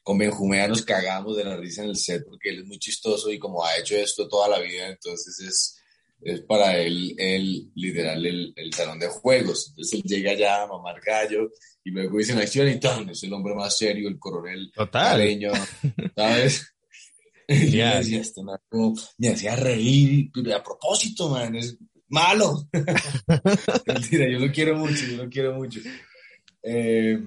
Con 0.03 0.17
Benjumea 0.17 0.67
nos 0.67 0.81
cagamos 0.83 1.37
de 1.37 1.45
la 1.45 1.55
risa 1.55 1.83
en 1.83 1.89
el 1.89 1.95
set 1.95 2.23
porque 2.27 2.49
él 2.49 2.59
es 2.59 2.65
muy 2.65 2.77
chistoso 2.77 3.31
y 3.31 3.39
como 3.39 3.63
ha 3.63 3.77
hecho 3.77 3.95
esto 3.95 4.27
toda 4.27 4.49
la 4.49 4.59
vida, 4.59 4.89
entonces 4.89 5.39
es, 5.39 5.79
es 6.21 6.41
para 6.41 6.77
él, 6.77 7.15
él 7.17 7.71
literal, 7.75 8.25
el, 8.25 8.53
el 8.55 8.73
salón 8.73 8.99
de 8.99 9.07
juegos. 9.07 9.69
Entonces 9.69 9.93
él 9.93 10.03
llega 10.03 10.33
ya 10.33 10.63
a 10.63 10.67
mamar 10.67 10.99
gallo 10.99 11.49
y 11.85 11.91
luego 11.91 12.17
dice 12.17 12.33
en 12.33 12.39
acción 12.39 12.67
y 12.67 12.79
tal, 12.79 13.09
es 13.09 13.23
el 13.23 13.33
hombre 13.33 13.55
más 13.55 13.77
serio, 13.77 14.09
el 14.09 14.19
coronel 14.19 14.71
Total. 14.73 15.11
caleño, 15.11 15.51
¿sabes? 16.15 16.69
Y 17.45 17.75
me 17.75 17.97
decía, 17.97 18.21
este 18.21 18.41
man, 18.41 18.57
me 19.17 19.27
hacía 19.27 19.57
reír, 19.57 20.31
pero 20.33 20.55
a 20.55 20.63
propósito, 20.63 21.27
man, 21.27 21.53
es 21.55 21.77
malo. 22.07 22.69
Mentira, 23.85 24.29
yo 24.31 24.39
lo 24.39 24.49
quiero 24.49 24.77
mucho, 24.77 25.05
yo 25.05 25.23
lo 25.23 25.29
quiero 25.29 25.53
mucho. 25.53 25.81
Eh, 26.63 27.21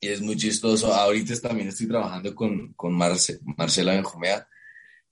y 0.00 0.08
es 0.08 0.20
muy 0.20 0.36
chistoso. 0.36 0.92
Ahorita 0.92 1.38
también 1.40 1.68
estoy 1.68 1.86
trabajando 1.86 2.34
con, 2.34 2.72
con 2.74 2.92
Marce, 2.94 3.38
Marcela 3.56 3.92
Benjumea 3.92 4.46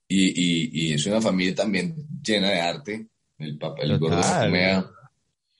y, 0.07 0.25
y, 0.25 0.69
y, 0.73 0.93
es 0.93 1.05
una 1.05 1.21
familia 1.21 1.55
también 1.55 1.95
llena 2.21 2.49
de 2.49 2.59
arte. 2.59 3.07
El 3.37 3.57
papá, 3.57 3.81
el 3.81 3.97
gordo 3.97 4.17
Benjumea 4.17 4.89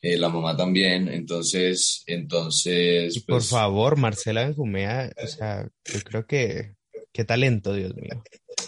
eh, 0.03 0.17
la 0.17 0.27
mamá 0.27 0.57
también, 0.57 1.07
entonces, 1.07 2.03
entonces... 2.07 3.15
Y 3.15 3.21
por 3.21 3.37
pues, 3.37 3.47
favor, 3.47 3.95
Marcela 3.95 4.43
Benjumea, 4.43 5.09
o 5.15 5.27
sea, 5.27 5.65
yo 5.85 6.01
creo 6.01 6.27
que, 6.27 6.75
qué 7.13 7.23
talento, 7.23 7.73
Dios 7.73 7.95
mío. 7.95 8.21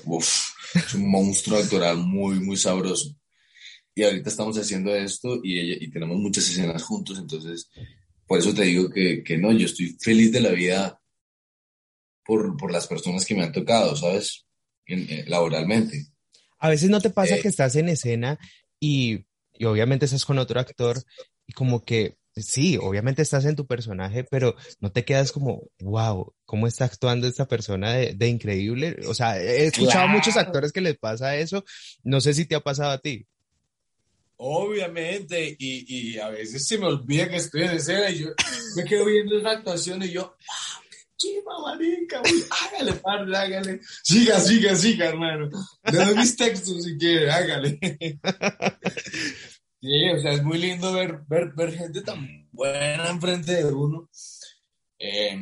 Uf, 0.05 0.51
es 0.73 0.93
un 0.93 1.11
monstruo 1.11 1.59
actoral 1.59 1.97
muy, 1.97 2.39
muy 2.39 2.55
sabroso. 2.55 3.13
Y 3.93 4.03
ahorita 4.03 4.29
estamos 4.29 4.57
haciendo 4.57 4.95
esto 4.95 5.41
y, 5.43 5.59
ella, 5.59 5.75
y 5.81 5.91
tenemos 5.91 6.17
muchas 6.19 6.49
escenas 6.49 6.83
juntos, 6.83 7.19
entonces, 7.19 7.69
por 8.27 8.39
eso 8.39 8.53
te 8.53 8.63
digo 8.63 8.89
que, 8.89 9.23
que 9.23 9.37
no, 9.37 9.51
yo 9.51 9.65
estoy 9.65 9.95
feliz 9.99 10.31
de 10.31 10.41
la 10.41 10.51
vida 10.51 11.01
por, 12.23 12.57
por 12.57 12.71
las 12.71 12.87
personas 12.87 13.25
que 13.25 13.35
me 13.35 13.43
han 13.43 13.51
tocado, 13.51 13.95
¿sabes? 13.95 14.45
En, 14.85 15.09
eh, 15.09 15.25
laboralmente. 15.27 16.07
A 16.59 16.69
veces 16.69 16.89
no 16.89 17.01
te 17.01 17.09
pasa 17.09 17.35
eh, 17.35 17.41
que 17.41 17.47
estás 17.47 17.75
en 17.75 17.89
escena 17.89 18.39
y 18.79 19.25
y 19.57 19.65
obviamente 19.65 20.05
estás 20.05 20.25
con 20.25 20.37
otro 20.37 20.59
actor 20.59 21.01
y 21.47 21.53
como 21.53 21.83
que 21.83 22.17
sí, 22.35 22.77
obviamente 22.81 23.21
estás 23.21 23.45
en 23.45 23.55
tu 23.55 23.65
personaje, 23.65 24.25
pero 24.25 24.55
no 24.79 24.91
te 24.91 25.05
quedas 25.05 25.31
como, 25.31 25.69
wow, 25.79 26.33
¿cómo 26.45 26.67
está 26.67 26.85
actuando 26.85 27.27
esta 27.27 27.47
persona 27.47 27.93
de, 27.93 28.13
de 28.13 28.27
increíble? 28.27 28.97
O 29.07 29.13
sea, 29.13 29.39
he 29.39 29.67
escuchado 29.67 29.91
claro. 29.91 30.09
a 30.09 30.13
muchos 30.13 30.35
actores 30.35 30.73
que 30.73 30.81
les 30.81 30.97
pasa 30.97 31.37
eso, 31.37 31.63
no 32.03 32.19
sé 32.19 32.33
si 32.33 32.45
te 32.45 32.55
ha 32.55 32.59
pasado 32.59 32.91
a 32.91 32.99
ti. 32.99 33.25
Obviamente, 34.37 35.55
y, 35.57 36.13
y 36.13 36.19
a 36.19 36.29
veces 36.29 36.67
se 36.67 36.77
me 36.77 36.87
olvida 36.87 37.29
que 37.29 37.37
estoy 37.37 37.63
en 37.63 37.71
escena 37.71 38.09
y 38.09 38.19
yo 38.19 38.29
me 38.75 38.83
quedo 38.83 39.05
viendo 39.05 39.37
esa 39.37 39.51
actuación 39.51 40.03
y 40.03 40.11
yo, 40.11 40.35
ah, 40.49 40.81
chiva, 41.15 41.59
marica, 41.61 42.21
hágale, 42.49 42.93
padre, 42.93 43.37
hágale. 43.37 43.79
Siga, 44.03 44.39
siga, 44.39 44.75
siga, 44.75 45.07
hermano. 45.07 45.49
Le 45.91 46.15
mis 46.15 46.35
textos 46.35 46.83
si 46.83 46.97
quiere, 46.97 47.31
hágale. 47.31 47.79
Sí, 49.81 50.09
o 50.09 50.19
sea, 50.19 50.31
es 50.31 50.41
muy 50.41 50.57
lindo 50.57 50.91
ver, 50.93 51.21
ver, 51.27 51.53
ver 51.53 51.71
gente 51.71 52.01
tan 52.01 52.49
buena 52.51 53.07
enfrente 53.07 53.53
de 53.53 53.71
uno. 53.71 54.09
Eh, 54.97 55.37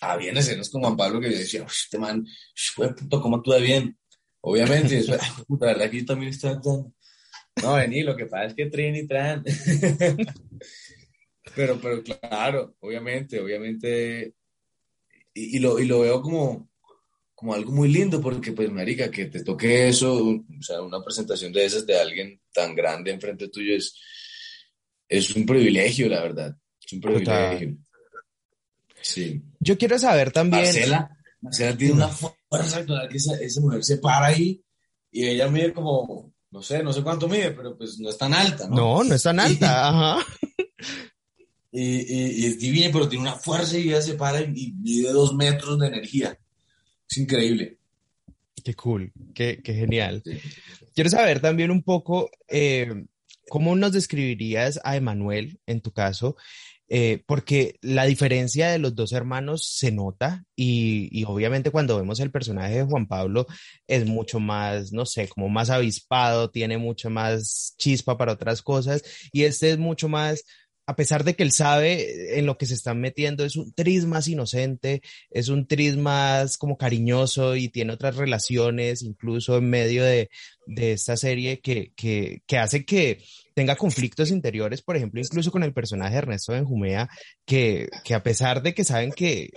había 0.00 0.32
escenas 0.32 0.70
con 0.70 0.80
Juan 0.80 0.96
Pablo 0.96 1.20
que 1.20 1.30
yo 1.30 1.36
decía, 1.36 1.66
este 1.66 1.98
man, 1.98 2.26
puto, 2.74 3.20
¿cómo 3.20 3.36
actúa 3.36 3.58
bien? 3.58 3.98
Obviamente, 4.40 5.02
la 5.04 5.18
verdad 5.48 5.90
que 5.90 6.00
yo 6.00 6.06
también 6.06 6.30
estoy 6.30 6.52
actuando. 6.52 6.94
No, 7.60 7.74
vení, 7.74 8.02
lo 8.02 8.16
que 8.16 8.26
pasa 8.26 8.46
es 8.46 8.54
que 8.54 8.66
Trini 8.66 9.06
Tran. 9.06 9.44
pero, 11.54 11.78
pero 11.80 12.02
claro, 12.02 12.76
obviamente, 12.80 13.40
obviamente 13.40 14.34
y, 15.34 15.58
lo, 15.58 15.78
y 15.78 15.86
lo 15.86 16.00
veo 16.00 16.20
como, 16.20 16.70
como 17.34 17.54
algo 17.54 17.72
muy 17.72 17.88
lindo, 17.88 18.20
porque 18.20 18.52
pues, 18.52 18.70
marica, 18.70 19.10
que 19.10 19.26
te 19.26 19.42
toque 19.42 19.88
eso, 19.88 20.14
o 20.14 20.62
sea, 20.62 20.82
una 20.82 21.02
presentación 21.02 21.52
de 21.52 21.64
esas 21.64 21.86
de 21.86 21.98
alguien 21.98 22.40
tan 22.52 22.74
grande 22.74 23.10
enfrente 23.10 23.48
tuyo 23.48 23.76
es, 23.76 23.98
es 25.08 25.34
un 25.34 25.46
privilegio, 25.46 26.08
la 26.08 26.22
verdad. 26.22 26.56
Es 26.84 26.92
un 26.92 27.00
privilegio. 27.00 27.76
Sí. 29.00 29.42
Yo 29.58 29.76
quiero 29.76 29.98
saber 29.98 30.30
también... 30.30 30.62
Marcela, 30.62 31.10
Marcela 31.40 31.76
tiene 31.76 31.94
una 31.94 32.08
fuerza 32.08 32.84
que 33.08 33.16
esa, 33.16 33.36
esa 33.40 33.60
mujer 33.60 33.82
se 33.82 33.98
para 33.98 34.26
ahí 34.26 34.62
y 35.10 35.26
ella 35.26 35.48
mide 35.48 35.72
como, 35.72 36.32
no 36.52 36.62
sé, 36.62 36.82
no 36.82 36.92
sé 36.92 37.02
cuánto 37.02 37.28
mide, 37.28 37.50
pero 37.52 37.76
pues 37.76 37.98
no 37.98 38.10
es 38.10 38.18
tan 38.18 38.34
alta, 38.34 38.68
¿no? 38.68 38.76
No, 38.76 39.04
no 39.04 39.14
es 39.14 39.22
tan 39.22 39.40
alta, 39.40 39.88
ajá. 39.88 40.26
Y, 41.74 42.42
y, 42.42 42.44
es 42.44 42.58
divina, 42.58 42.90
pero 42.92 43.08
tiene 43.08 43.22
una 43.22 43.36
fuerza 43.38 43.78
y 43.78 43.88
ella 43.88 44.02
se 44.02 44.12
para 44.12 44.42
y, 44.42 44.74
mide 44.78 45.10
dos 45.10 45.34
metros 45.34 45.78
de 45.78 45.86
energía. 45.86 46.38
Es 47.08 47.16
increíble. 47.16 47.78
Qué 48.62 48.74
cool, 48.74 49.10
qué, 49.34 49.62
qué 49.64 49.72
genial. 49.72 50.22
Quiero 50.94 51.08
saber 51.08 51.40
también 51.40 51.70
un 51.70 51.82
poco 51.82 52.30
eh, 52.46 53.06
cómo 53.48 53.74
nos 53.74 53.92
describirías 53.92 54.80
a 54.84 54.96
Emanuel, 54.96 55.60
en 55.64 55.80
tu 55.80 55.92
caso, 55.92 56.36
eh, 56.94 57.22
porque 57.26 57.78
la 57.80 58.04
diferencia 58.04 58.68
de 58.68 58.78
los 58.78 58.94
dos 58.94 59.12
hermanos 59.12 59.66
se 59.66 59.90
nota 59.92 60.44
y, 60.54 61.08
y, 61.10 61.24
obviamente 61.24 61.70
cuando 61.70 61.96
vemos 61.96 62.20
el 62.20 62.30
personaje 62.30 62.74
de 62.74 62.82
Juan 62.84 63.06
Pablo 63.06 63.46
es 63.86 64.04
mucho 64.04 64.40
más, 64.40 64.92
no 64.92 65.06
sé, 65.06 65.26
como 65.26 65.48
más 65.48 65.70
avispado, 65.70 66.50
tiene 66.50 66.76
mucho 66.76 67.08
más 67.08 67.74
chispa 67.78 68.18
para 68.18 68.32
otras 68.32 68.60
cosas 68.60 69.02
y 69.32 69.44
este 69.44 69.70
es 69.70 69.78
mucho 69.78 70.10
más 70.10 70.44
a 70.86 70.96
pesar 70.96 71.24
de 71.24 71.34
que 71.34 71.42
él 71.44 71.52
sabe 71.52 72.38
en 72.38 72.44
lo 72.44 72.58
que 72.58 72.66
se 72.66 72.74
están 72.74 73.00
metiendo, 73.00 73.44
es 73.44 73.56
un 73.56 73.72
tris 73.72 74.04
más 74.04 74.28
inocente, 74.28 75.00
es 75.30 75.48
un 75.48 75.66
tris 75.66 75.96
más 75.96 76.58
como 76.58 76.76
cariñoso 76.76 77.56
y 77.56 77.68
tiene 77.68 77.92
otras 77.92 78.16
relaciones, 78.16 79.02
incluso 79.02 79.56
en 79.56 79.70
medio 79.70 80.04
de, 80.04 80.28
esta 80.76 81.16
serie, 81.16 81.60
que, 81.60 81.92
que, 81.96 82.42
que, 82.46 82.58
hace 82.58 82.84
que 82.84 83.22
tenga 83.54 83.76
conflictos 83.76 84.30
interiores, 84.30 84.82
por 84.82 84.96
ejemplo, 84.96 85.20
incluso 85.20 85.50
con 85.50 85.62
el 85.62 85.72
personaje 85.72 86.12
de 86.12 86.18
Ernesto 86.18 86.52
Benjumea, 86.52 87.08
que, 87.44 87.88
que 88.04 88.14
a 88.14 88.22
pesar 88.22 88.62
de 88.62 88.74
que 88.74 88.84
saben 88.84 89.12
que, 89.12 89.50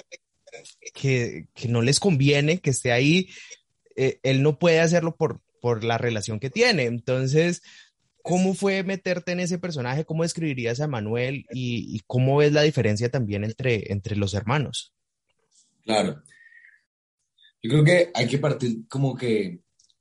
que, 0.94 1.48
no 1.68 1.82
les 1.82 2.00
conviene 2.00 2.60
que 2.60 2.70
esté 2.70 2.92
ahí, 2.92 3.30
eh, 3.96 4.20
él 4.24 4.44
no 4.44 4.60
puede 4.60 4.80
hacerlo 4.80 5.16
por, 5.16 5.42
por 5.62 5.84
la 5.84 5.98
relación 5.98 6.40
que 6.40 6.50
tiene. 6.50 6.84
Entonces, 6.84 7.62
¿Cómo 8.26 8.56
fue 8.56 8.82
meterte 8.82 9.34
en 9.34 9.40
ese 9.40 9.60
personaje? 9.60 10.04
¿Cómo 10.04 10.24
describirías 10.24 10.82
a 10.82 10.88
Manuel? 10.88 11.46
Y, 11.52 12.02
cómo 12.08 12.38
ves 12.38 12.52
la 12.52 12.64
diferencia 12.64 13.12
también 13.12 13.44
entre, 13.44 13.92
entre 13.94 14.16
los 14.16 14.34
hermanos? 14.34 14.96
Claro. 15.84 16.24
Yo 17.62 17.70
creo 17.70 17.84
que 17.84 18.10
hay 18.16 18.28
que 18.28 18.40
partir 18.40 18.88
como 18.88 19.16
que 19.16 19.60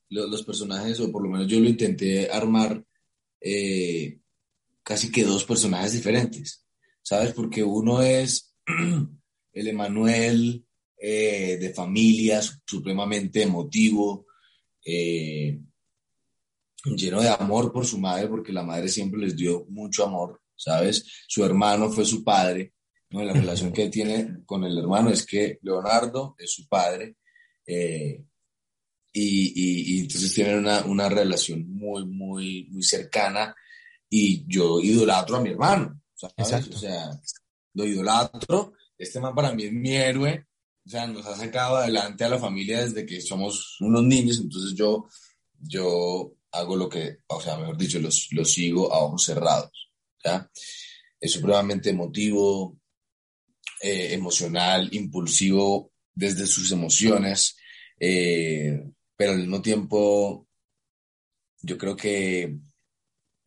los, 0.09 0.42
personajes, 0.42 0.99
o 1.01 1.12
por 1.12 1.22
lo 1.22 1.28
menos 1.28 1.49
yo 1.49 1.61
lo 1.61 1.68
intenté 1.68 2.30
armar 2.30 2.82
eh, 3.47 4.18
casi 4.82 5.12
que 5.12 5.22
dos 5.22 5.45
personajes 5.45 5.92
diferentes, 5.92 6.64
¿sabes? 7.03 7.34
Porque 7.34 7.62
uno 7.62 8.01
es 8.03 8.55
el 9.53 9.68
Emanuel 9.68 10.64
eh, 10.97 11.59
de 11.61 11.74
familia, 11.74 12.40
supremamente 12.66 13.42
emotivo, 13.42 14.26
eh, 14.82 15.61
lleno 16.97 17.20
de 17.20 17.28
amor 17.28 17.70
por 17.70 17.84
su 17.84 17.99
madre, 17.99 18.28
porque 18.28 18.53
la 18.53 18.62
madre 18.62 18.88
siempre 18.88 19.20
les 19.20 19.36
dio 19.36 19.66
mucho 19.68 20.07
amor, 20.07 20.40
¿sabes? 20.57 21.05
Su 21.28 21.45
hermano 21.45 21.90
fue 21.90 22.07
su 22.07 22.24
padre, 22.24 22.72
¿no? 23.11 23.22
La 23.22 23.34
relación 23.34 23.72
que 23.74 23.90
tiene 23.90 24.38
con 24.47 24.64
el 24.64 24.78
hermano 24.78 25.11
es 25.11 25.26
que 25.26 25.59
Leonardo 25.61 26.34
es 26.38 26.51
su 26.51 26.66
padre, 26.66 27.16
eh, 27.66 28.24
y, 29.16 29.96
y, 29.96 30.00
entonces 30.00 30.34
tienen 30.34 30.58
una, 30.58 30.84
una, 30.84 31.08
relación 31.08 31.72
muy, 31.72 32.04
muy, 32.04 32.66
muy 32.70 32.82
cercana, 32.82 33.54
y 34.10 34.44
yo 34.46 34.80
idolatro 34.80 35.36
a 35.36 35.40
mi 35.40 35.50
hermano, 35.50 36.02
¿sabes? 36.14 36.68
O 36.68 36.78
sea, 36.78 37.10
lo 37.74 37.84
idolatro, 37.84 38.72
este 38.98 39.20
man 39.20 39.34
para 39.34 39.52
mí 39.52 39.64
es 39.64 39.72
mi 39.72 39.94
héroe, 39.94 40.46
o 40.84 40.90
sea, 40.90 41.06
nos 41.06 41.24
ha 41.26 41.36
sacado 41.36 41.76
adelante 41.76 42.24
a 42.24 42.28
la 42.28 42.38
familia 42.38 42.84
desde 42.84 43.06
que 43.06 43.20
somos 43.20 43.76
unos 43.80 44.02
niños, 44.02 44.38
entonces 44.38 44.74
yo, 44.74 45.06
yo 45.60 46.34
hago 46.50 46.76
lo 46.76 46.88
que, 46.88 47.18
o 47.28 47.40
sea, 47.40 47.56
mejor 47.56 47.76
dicho, 47.76 47.98
los, 48.00 48.28
los 48.32 48.50
sigo 48.50 48.92
a 48.92 48.98
ojos 48.98 49.24
cerrados. 49.24 49.90
¿ya? 50.24 50.50
Es 51.20 51.32
supremamente 51.32 51.90
emotivo, 51.90 52.78
eh, 53.80 54.14
emocional, 54.14 54.88
impulsivo 54.92 55.92
desde 56.12 56.46
sus 56.46 56.70
emociones, 56.72 57.56
eh, 57.98 58.82
pero 59.16 59.32
al 59.32 59.38
mismo 59.38 59.62
tiempo 59.62 60.46
yo 61.62 61.78
creo 61.78 61.96
que 61.96 62.56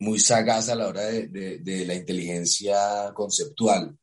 muy 0.00 0.18
sagaz 0.18 0.68
a 0.68 0.74
la 0.74 0.88
hora 0.88 1.06
de, 1.06 1.58
de, 1.58 1.86
la 1.86 1.94
inteligencia 1.94 3.12
conceptual. 3.14 3.96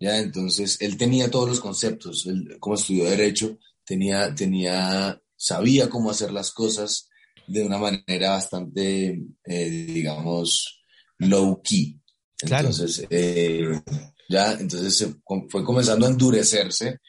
¿ya? 0.00 0.18
Entonces, 0.18 0.80
él 0.80 0.96
tenía 0.96 1.30
todos 1.30 1.48
los 1.48 1.60
conceptos, 1.60 2.26
él, 2.26 2.56
como 2.58 2.74
estudió 2.74 3.04
Derecho, 3.04 3.58
tenía, 3.84 4.34
tenía, 4.34 5.20
sabía 5.36 5.88
cómo 5.88 6.10
hacer 6.10 6.32
las 6.32 6.50
cosas, 6.50 7.08
de 7.46 7.64
una 7.64 7.78
manera 7.78 8.30
bastante, 8.30 9.22
eh, 9.44 9.70
digamos, 9.70 10.82
low 11.18 11.62
key. 11.62 11.98
Entonces, 12.42 13.06
eh, 13.10 13.80
ya, 14.28 14.52
entonces 14.52 15.14
fue 15.48 15.64
comenzando 15.64 16.06
a 16.06 16.10
endurecerse, 16.10 17.00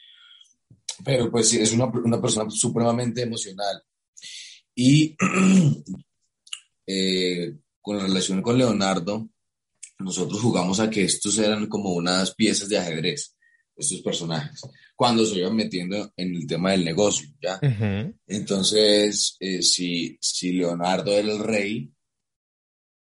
pero 1.04 1.30
pues 1.30 1.52
es 1.52 1.72
una, 1.72 1.86
una 1.86 2.20
persona 2.20 2.50
supremamente 2.50 3.22
emocional. 3.22 3.82
Y 4.82 5.14
eh, 6.86 7.54
con 7.82 7.98
la 7.98 8.04
relación 8.04 8.40
con 8.40 8.56
Leonardo, 8.56 9.28
nosotros 9.98 10.40
jugamos 10.40 10.80
a 10.80 10.88
que 10.88 11.04
estos 11.04 11.38
eran 11.38 11.66
como 11.66 11.92
unas 11.92 12.34
piezas 12.34 12.70
de 12.70 12.78
ajedrez, 12.78 13.36
estos 13.76 14.00
personajes 14.00 14.62
cuando 15.00 15.24
se 15.24 15.38
iban 15.38 15.56
metiendo 15.56 16.12
en 16.14 16.34
el 16.34 16.46
tema 16.46 16.72
del 16.72 16.84
negocio, 16.84 17.30
¿ya? 17.40 17.58
Entonces, 18.26 19.34
eh, 19.40 19.62
si, 19.62 20.18
si 20.20 20.52
Leonardo 20.52 21.10
era 21.10 21.32
el 21.32 21.38
rey, 21.38 21.90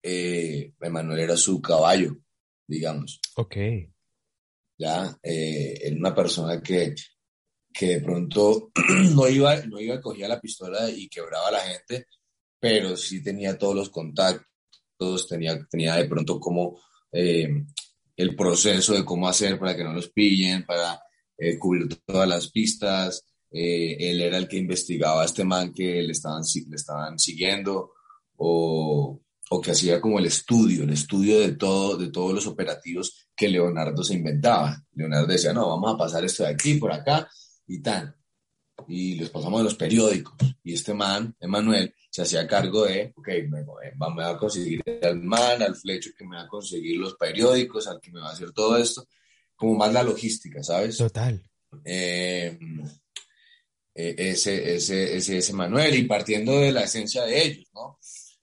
eh, 0.02 0.72
Emanuel 0.80 1.20
era 1.20 1.36
su 1.36 1.60
caballo, 1.60 2.16
digamos. 2.66 3.20
Ok. 3.36 3.56
Ya, 4.78 5.18
eh, 5.22 5.80
era 5.82 5.96
una 5.96 6.14
persona 6.14 6.62
que, 6.62 6.94
que 7.72 7.86
de 7.86 8.00
pronto 8.00 8.70
no 9.14 9.28
iba, 9.28 9.56
no 9.66 9.80
iba 9.80 9.96
a 9.96 10.00
coger 10.00 10.28
la 10.28 10.40
pistola 10.40 10.90
y 10.90 11.08
quebraba 11.08 11.48
a 11.48 11.52
la 11.52 11.60
gente, 11.60 12.06
pero 12.58 12.96
sí 12.96 13.22
tenía 13.22 13.58
todos 13.58 13.74
los 13.74 13.90
contactos, 13.90 15.28
tenía, 15.28 15.64
tenía 15.68 15.96
de 15.96 16.04
pronto 16.04 16.38
como 16.38 16.80
el 17.12 18.36
proceso 18.36 18.94
de 18.94 19.04
cómo 19.04 19.28
hacer 19.28 19.58
para 19.58 19.76
que 19.76 19.84
no 19.84 19.92
los 19.92 20.10
pillen, 20.10 20.64
para 20.64 21.00
eh, 21.36 21.58
cubrió 21.58 21.88
todas 22.06 22.28
las 22.28 22.50
pistas, 22.50 23.24
eh, 23.50 23.96
él 23.98 24.20
era 24.20 24.38
el 24.38 24.46
que 24.48 24.58
investigaba 24.58 25.22
a 25.22 25.24
este 25.24 25.44
man 25.44 25.72
que 25.72 26.02
le 26.02 26.12
estaban, 26.12 26.42
le 26.68 26.76
estaban 26.76 27.18
siguiendo, 27.18 27.92
o, 28.36 29.20
o, 29.50 29.60
que 29.60 29.72
hacía 29.72 30.00
como 30.00 30.18
el 30.18 30.26
estudio, 30.26 30.84
el 30.84 30.90
estudio 30.90 31.40
de, 31.40 31.52
todo, 31.52 31.96
de 31.96 32.10
todos 32.10 32.32
los 32.32 32.46
operativos 32.46 33.26
que 33.34 33.48
Leonardo 33.48 34.02
se 34.04 34.14
inventaba. 34.14 34.82
Leonardo 34.94 35.26
decía, 35.26 35.52
no, 35.52 35.68
vamos 35.68 35.94
a 35.94 35.98
pasar 35.98 36.24
esto 36.24 36.44
de 36.44 36.50
aquí, 36.50 36.74
por 36.74 36.92
acá, 36.92 37.28
y 37.72 37.80
tal. 37.80 38.14
Y 38.88 39.14
les 39.14 39.30
pasamos 39.30 39.60
de 39.60 39.64
los 39.64 39.74
periódicos. 39.74 40.34
Y 40.62 40.74
este 40.74 40.92
man, 40.92 41.34
Emanuel, 41.40 41.94
se 42.10 42.22
hacía 42.22 42.46
cargo 42.46 42.84
de, 42.84 43.12
ok, 43.16 43.28
me, 43.48 43.62
me 43.62 44.22
va 44.22 44.30
a 44.30 44.38
conseguir 44.38 44.82
al 45.02 45.20
man, 45.22 45.62
al 45.62 45.74
flecho 45.74 46.10
que 46.16 46.24
me 46.24 46.36
va 46.36 46.42
a 46.42 46.48
conseguir 46.48 46.98
los 46.98 47.14
periódicos, 47.14 47.86
al 47.86 48.00
que 48.00 48.10
me 48.10 48.20
va 48.20 48.30
a 48.30 48.32
hacer 48.32 48.52
todo 48.52 48.76
esto 48.76 49.06
como 49.56 49.76
más 49.76 49.92
la 49.92 50.02
logística, 50.02 50.62
¿sabes? 50.62 50.96
Total. 50.98 51.40
Eh, 51.84 52.58
eh, 53.94 54.14
ese, 54.18 54.74
ese, 54.74 55.16
ese, 55.16 55.38
ese 55.38 55.52
Manuel, 55.52 55.94
y 55.94 56.04
partiendo 56.04 56.58
de 56.58 56.72
la 56.72 56.82
esencia 56.82 57.22
de 57.24 57.42
ellos, 57.42 57.68
¿no? 57.72 57.98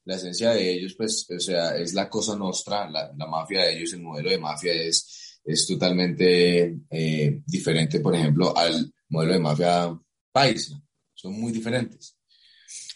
La 0.06 0.16
esencia 0.16 0.52
de 0.52 0.72
ellos, 0.72 0.96
pues, 0.98 1.28
o 1.30 1.40
sea, 1.40 1.76
es 1.76 1.94
la 1.94 2.10
cosa 2.10 2.36
nuestra, 2.38 2.90
la, 2.90 3.12
la 3.16 3.28
mafia 3.28 3.66
de 3.66 3.78
ellos, 3.78 3.94
el 3.94 4.02
modelo 4.02 4.30
de 4.30 4.38
mafia 4.40 4.74
es, 4.74 5.40
es 5.44 5.68
totalmente 5.68 6.78
eh, 6.90 7.42
diferente, 7.46 8.00
por 8.00 8.16
ejemplo, 8.16 8.56
al 8.56 8.94
modelo 9.10 9.34
de 9.34 9.40
mafia 9.40 10.00
paisa. 10.32 10.82
Son 11.14 11.34
muy 11.34 11.52
diferentes. 11.52 12.16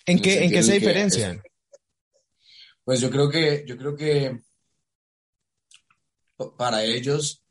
¿En 0.05 0.19
qué, 0.19 0.43
¿en 0.43 0.51
qué 0.51 0.63
se 0.63 0.73
diferencian? 0.73 1.41
Pues 2.83 3.01
yo 3.01 3.09
creo 3.09 3.29
que, 3.29 3.63
yo 3.65 3.77
creo 3.77 3.95
que 3.95 4.41
para 6.57 6.83
ellos 6.83 7.43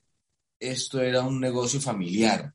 esto 0.59 1.01
era 1.01 1.23
un 1.23 1.41
negocio 1.41 1.81
familiar. 1.81 2.55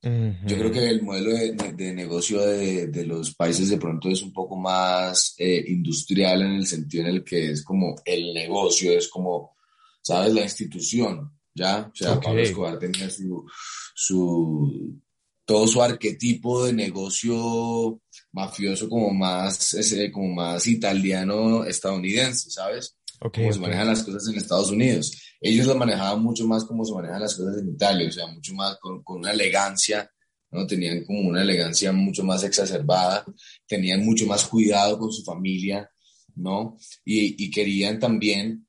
Yo 0.00 0.56
creo 0.56 0.70
que 0.70 0.88
el 0.88 1.02
modelo 1.02 1.32
de, 1.32 1.92
negocio 1.92 2.40
de, 2.40 3.04
los 3.04 3.34
países 3.34 3.68
de 3.68 3.78
pronto 3.78 4.08
es 4.08 4.22
un 4.22 4.32
poco 4.32 4.56
más 4.56 5.34
eh, 5.38 5.64
industrial 5.66 6.42
en 6.42 6.52
el 6.52 6.66
sentido 6.66 7.04
en 7.04 7.16
el 7.16 7.24
que 7.24 7.50
es 7.50 7.64
como 7.64 7.96
el 8.04 8.32
negocio, 8.32 8.92
es 8.92 9.08
como, 9.08 9.56
¿sabes? 10.00 10.32
La 10.32 10.42
institución, 10.42 11.32
¿ya? 11.52 11.90
O 11.92 11.96
sea, 11.96 12.20
Pablo 12.20 12.40
Escobar 12.40 12.78
tenía 12.78 13.10
su, 13.10 13.44
su, 14.00 14.96
todo 15.44 15.66
su 15.66 15.82
arquetipo 15.82 16.64
de 16.64 16.72
negocio 16.72 18.00
mafioso 18.30 18.88
como 18.88 19.10
más, 19.10 19.74
ese, 19.74 20.12
como 20.12 20.36
más 20.36 20.68
italiano 20.68 21.64
estadounidense, 21.64 22.48
¿sabes? 22.48 22.96
como 23.18 23.52
se 23.52 23.58
manejan 23.58 23.88
las 23.88 24.04
cosas 24.04 24.28
en 24.28 24.36
Estados 24.36 24.70
Unidos. 24.70 25.20
Ellos 25.40 25.66
lo 25.66 25.74
manejaban 25.74 26.22
mucho 26.22 26.46
más 26.46 26.64
como 26.64 26.84
se 26.84 26.94
manejan 26.94 27.22
las 27.22 27.34
cosas 27.34 27.60
en 27.60 27.70
Italia, 27.70 28.06
o 28.06 28.12
sea, 28.12 28.28
mucho 28.28 28.54
más 28.54 28.78
con, 28.78 29.02
con 29.02 29.18
una 29.18 29.32
elegancia, 29.32 30.08
¿no? 30.52 30.64
Tenían 30.64 31.04
como 31.04 31.28
una 31.28 31.42
elegancia 31.42 31.90
mucho 31.90 32.22
más 32.22 32.44
exacerbada, 32.44 33.24
tenían 33.66 34.04
mucho 34.04 34.26
más 34.26 34.46
cuidado 34.46 34.96
con 34.96 35.10
su 35.10 35.24
familia, 35.24 35.90
¿no? 36.36 36.76
Y, 37.04 37.44
y 37.44 37.50
querían 37.50 37.98
también 37.98 38.64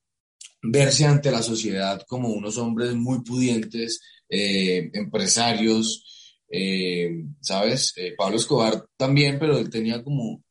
verse 0.63 1.05
ante 1.05 1.29
la 1.29 1.43
sociedad 1.43 2.01
como 2.07 2.29
unos 2.29 2.57
hombres 2.57 2.95
muy 2.95 3.21
pudientes, 3.21 4.01
eh, 4.29 4.89
empresarios, 4.93 6.37
eh, 6.49 7.25
¿sabes? 7.41 7.93
Eh, 7.97 8.13
Pablo 8.17 8.37
Escobar 8.37 8.87
también, 8.95 9.39
pero 9.39 9.57
él 9.57 9.69
tenía 9.69 10.03
como, 10.03 10.43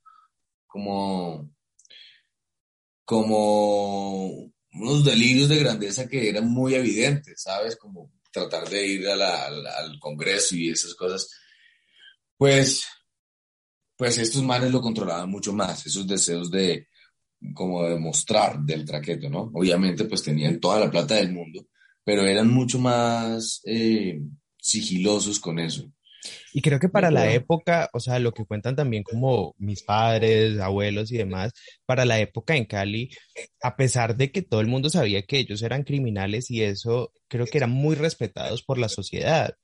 como, 0.66 1.50
como 3.04 4.52
unos 4.72 5.04
delirios 5.04 5.48
de 5.48 5.58
grandeza 5.58 6.08
que 6.08 6.28
eran 6.28 6.48
muy 6.48 6.74
evidentes, 6.74 7.42
¿sabes? 7.42 7.76
Como 7.76 8.12
tratar 8.30 8.68
de 8.68 8.86
ir 8.86 9.08
al 9.08 9.98
Congreso 10.00 10.56
y 10.56 10.70
esas 10.70 10.94
cosas. 10.94 11.30
Pues, 12.36 12.84
pues 13.96 14.18
estos 14.18 14.42
manes 14.42 14.70
lo 14.70 14.80
controlaban 14.80 15.30
mucho 15.30 15.52
más, 15.52 15.86
esos 15.86 16.06
deseos 16.06 16.50
de, 16.50 16.88
como 17.54 17.84
demostrar 17.84 18.60
del 18.60 18.84
traqueto, 18.84 19.28
¿no? 19.28 19.50
Obviamente 19.54 20.04
pues 20.04 20.22
tenían 20.22 20.60
toda 20.60 20.80
la 20.80 20.90
plata 20.90 21.14
del 21.14 21.32
mundo, 21.32 21.66
pero 22.08 22.26
eran 22.26 22.48
mucho 22.48 22.78
más 22.78 23.60
eh, 23.66 24.18
sigilosos 24.56 25.38
con 25.38 25.58
eso. 25.58 25.92
Y 26.54 26.62
creo 26.62 26.80
que 26.80 26.88
para 26.88 27.10
la 27.10 27.30
época, 27.30 27.90
o 27.92 28.00
sea, 28.00 28.18
lo 28.18 28.32
que 28.32 28.46
cuentan 28.46 28.74
también 28.74 29.02
como 29.02 29.54
mis 29.58 29.82
padres, 29.82 30.58
abuelos 30.58 31.12
y 31.12 31.18
demás, 31.18 31.52
para 31.84 32.06
la 32.06 32.18
época 32.18 32.56
en 32.56 32.64
Cali, 32.64 33.10
a 33.60 33.76
pesar 33.76 34.16
de 34.16 34.32
que 34.32 34.40
todo 34.40 34.62
el 34.62 34.68
mundo 34.68 34.88
sabía 34.88 35.20
que 35.20 35.38
ellos 35.38 35.60
eran 35.60 35.82
criminales 35.82 36.50
y 36.50 36.62
eso, 36.62 37.12
creo 37.28 37.44
que 37.44 37.58
eran 37.58 37.72
muy 37.72 37.94
respetados 37.94 38.62
por 38.62 38.78
la 38.78 38.88
sociedad 38.88 39.54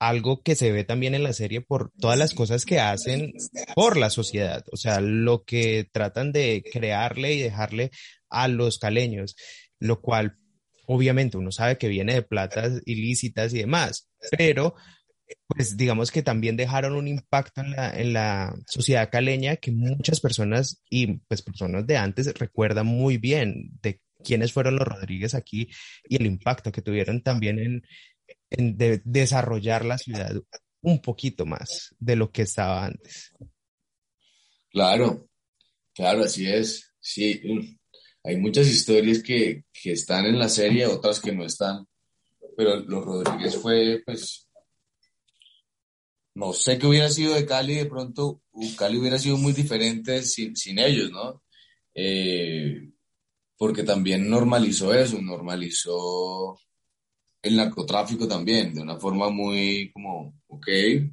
algo 0.00 0.42
que 0.42 0.56
se 0.56 0.72
ve 0.72 0.82
también 0.82 1.14
en 1.14 1.22
la 1.22 1.32
serie 1.32 1.60
por 1.60 1.92
todas 2.00 2.18
las 2.18 2.34
cosas 2.34 2.66
que 2.66 2.80
hacen 2.80 3.32
por 3.76 3.96
la 3.96 4.10
sociedad, 4.10 4.64
o 4.72 4.76
sea, 4.76 5.00
lo 5.00 5.44
que 5.44 5.88
tratan 5.92 6.32
de 6.32 6.64
crearle 6.72 7.34
y 7.34 7.40
dejarle 7.40 7.92
a 8.28 8.48
los 8.48 8.78
caleños, 8.78 9.36
lo 9.78 10.02
cual 10.02 10.36
obviamente 10.86 11.36
uno 11.36 11.50
sabe 11.52 11.78
que 11.78 11.88
viene 11.88 12.14
de 12.14 12.22
platas 12.22 12.80
ilícitas 12.86 13.52
y 13.54 13.58
demás, 13.58 14.08
pero 14.36 14.74
pues 15.46 15.76
digamos 15.76 16.10
que 16.10 16.22
también 16.22 16.56
dejaron 16.56 16.94
un 16.94 17.08
impacto 17.08 17.60
en 17.60 17.72
la, 17.72 17.90
en 17.90 18.12
la 18.12 18.54
sociedad 18.66 19.10
caleña 19.10 19.56
que 19.56 19.72
muchas 19.72 20.20
personas 20.20 20.82
y 20.90 21.18
pues 21.28 21.42
personas 21.42 21.86
de 21.86 21.96
antes 21.96 22.32
recuerdan 22.34 22.86
muy 22.86 23.18
bien 23.18 23.70
de 23.82 24.00
quiénes 24.22 24.52
fueron 24.52 24.76
los 24.76 24.86
Rodríguez 24.86 25.34
aquí 25.34 25.68
y 26.08 26.16
el 26.16 26.26
impacto 26.26 26.72
que 26.72 26.82
tuvieron 26.82 27.22
también 27.22 27.84
en, 28.50 28.76
de 28.76 29.02
desarrollar 29.04 29.84
la 29.84 29.98
ciudad 29.98 30.34
un 30.80 31.00
poquito 31.00 31.46
más 31.46 31.94
de 31.98 32.16
lo 32.16 32.30
que 32.30 32.42
estaba 32.42 32.86
antes. 32.86 33.32
Claro, 34.70 35.28
claro, 35.94 36.24
así 36.24 36.46
es. 36.46 36.92
Sí, 37.00 37.40
hay 38.24 38.38
muchas 38.38 38.66
historias 38.66 39.22
que, 39.22 39.64
que 39.70 39.92
están 39.92 40.24
en 40.24 40.38
la 40.38 40.48
serie, 40.48 40.86
otras 40.86 41.20
que 41.20 41.32
no 41.32 41.44
están, 41.44 41.86
pero 42.56 42.76
los 42.80 43.04
Rodríguez 43.04 43.56
fue, 43.56 44.02
pues, 44.04 44.48
no 46.34 46.52
sé 46.52 46.78
qué 46.78 46.86
hubiera 46.86 47.10
sido 47.10 47.34
de 47.34 47.46
Cali, 47.46 47.74
de 47.74 47.86
pronto 47.86 48.40
Cali 48.76 48.98
hubiera 48.98 49.18
sido 49.18 49.36
muy 49.36 49.52
diferente 49.52 50.22
sin, 50.22 50.56
sin 50.56 50.78
ellos, 50.78 51.10
¿no? 51.10 51.42
Eh, 51.94 52.90
porque 53.56 53.82
también 53.82 54.28
normalizó 54.28 54.92
eso, 54.94 55.20
normalizó 55.20 56.58
el 57.42 57.56
narcotráfico 57.56 58.26
también, 58.26 58.74
de 58.74 58.80
una 58.80 58.98
forma 58.98 59.28
muy 59.28 59.92
como, 59.92 60.40
ok, 60.48 60.66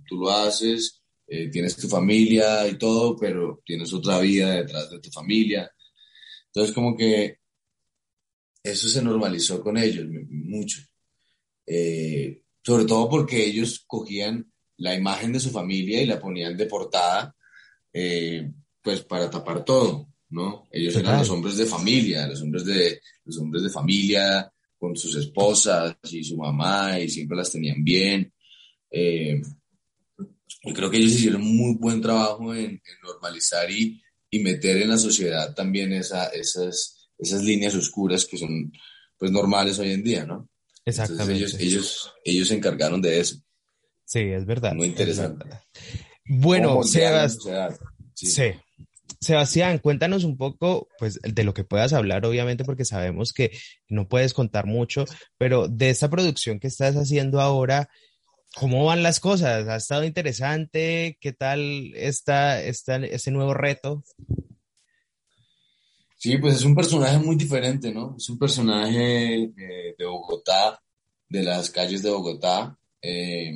tú 0.07 0.17
lo 0.17 0.29
haces, 0.31 1.01
eh, 1.27 1.49
tienes 1.49 1.75
tu 1.75 1.87
familia 1.87 2.67
y 2.67 2.77
todo, 2.77 3.17
pero 3.17 3.61
tienes 3.65 3.93
otra 3.93 4.19
vida 4.19 4.55
detrás 4.55 4.89
de 4.89 4.99
tu 4.99 5.11
familia. 5.11 5.69
Entonces 6.53 6.73
como 6.73 6.95
que 6.95 7.37
eso 8.63 8.89
se 8.89 9.01
normalizó 9.01 9.61
con 9.61 9.77
ellos 9.77 10.05
mucho. 10.29 10.81
Eh, 11.65 12.43
sobre 12.63 12.85
todo 12.85 13.09
porque 13.09 13.45
ellos 13.45 13.83
cogían 13.87 14.51
la 14.77 14.95
imagen 14.95 15.31
de 15.31 15.39
su 15.39 15.49
familia 15.51 16.01
y 16.01 16.05
la 16.05 16.19
ponían 16.19 16.57
de 16.57 16.65
portada, 16.65 17.35
eh, 17.93 18.51
pues 18.81 19.01
para 19.03 19.29
tapar 19.29 19.63
todo, 19.63 20.09
¿no? 20.29 20.67
Ellos 20.71 20.95
eran 20.95 21.19
los 21.19 21.29
hombres 21.29 21.57
de 21.57 21.65
familia, 21.65 22.27
los 22.27 22.41
hombres 22.41 22.65
de, 22.65 22.99
los 23.25 23.37
hombres 23.37 23.63
de 23.63 23.69
familia 23.69 24.51
con 24.77 24.95
sus 24.95 25.15
esposas 25.15 25.95
y 26.11 26.23
su 26.23 26.37
mamá 26.37 26.99
y 26.99 27.09
siempre 27.09 27.37
las 27.37 27.51
tenían 27.51 27.83
bien. 27.83 28.33
Eh, 28.89 29.41
yo 30.63 30.73
creo 30.73 30.89
que 30.89 30.97
ellos 30.97 31.13
hicieron 31.13 31.43
muy 31.43 31.75
buen 31.75 32.01
trabajo 32.01 32.53
en, 32.53 32.81
normalizar 33.03 33.69
y, 33.71 34.01
y, 34.31 34.39
meter 34.39 34.77
en 34.77 34.89
la 34.89 34.97
sociedad 34.97 35.53
también 35.53 35.93
esa, 35.93 36.27
esas, 36.27 37.09
esas 37.17 37.43
líneas 37.43 37.75
oscuras 37.75 38.25
que 38.25 38.37
son 38.37 38.71
pues 39.17 39.31
normales 39.31 39.77
hoy 39.77 39.91
en 39.91 40.03
día, 40.03 40.25
¿no? 40.25 40.49
Exactamente. 40.85 41.33
ellos, 41.33 41.53
ellos, 41.59 42.13
ellos 42.25 42.47
se 42.47 42.55
encargaron 42.55 43.01
de 43.01 43.19
eso. 43.19 43.35
Sí, 44.05 44.19
es 44.19 44.45
verdad. 44.45 44.73
Muy 44.73 44.87
interesante. 44.87 45.45
Bueno, 46.25 46.81
Sebas. 46.83 47.37
sí. 48.13 48.53
Sebastián, 49.21 49.77
cuéntanos 49.77 50.23
un 50.23 50.35
poco, 50.35 50.87
pues, 50.97 51.19
de 51.21 51.43
lo 51.43 51.53
que 51.53 51.63
puedas 51.63 51.93
hablar, 51.93 52.25
obviamente, 52.25 52.65
porque 52.65 52.85
sabemos 52.85 53.33
que 53.33 53.51
no 53.87 54.07
puedes 54.07 54.33
contar 54.33 54.65
mucho, 54.65 55.05
pero 55.37 55.67
de 55.67 55.91
esta 55.91 56.09
producción 56.09 56.59
que 56.59 56.67
estás 56.67 56.95
haciendo 56.95 57.39
ahora, 57.39 57.87
¿cómo 58.55 58.85
van 58.85 59.03
las 59.03 59.19
cosas? 59.19 59.67
¿Ha 59.67 59.75
estado 59.75 60.03
interesante? 60.03 61.17
¿Qué 61.19 61.33
tal 61.33 61.93
está, 61.95 62.61
está 62.61 62.97
ese 62.97 63.31
nuevo 63.31 63.53
reto? 63.53 64.03
Sí, 66.17 66.37
pues 66.37 66.55
es 66.55 66.65
un 66.65 66.75
personaje 66.75 67.17
muy 67.17 67.35
diferente, 67.35 67.91
¿no? 67.91 68.15
Es 68.17 68.29
un 68.29 68.37
personaje 68.37 69.43
eh, 69.43 69.95
de 69.97 70.05
Bogotá, 70.05 70.79
de 71.27 71.43
las 71.43 71.69
calles 71.69 72.03
de 72.03 72.11
Bogotá, 72.11 72.77
eh, 73.01 73.53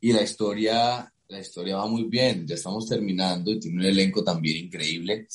y 0.00 0.12
la 0.12 0.22
historia 0.22 1.10
la 1.28 1.40
historia 1.40 1.76
va 1.76 1.86
muy 1.86 2.04
bien, 2.04 2.46
ya 2.46 2.54
estamos 2.54 2.88
terminando 2.88 3.50
y 3.50 3.58
tiene 3.58 3.78
un 3.78 3.84
elenco 3.84 4.22
también 4.22 4.66
increíble. 4.66 5.26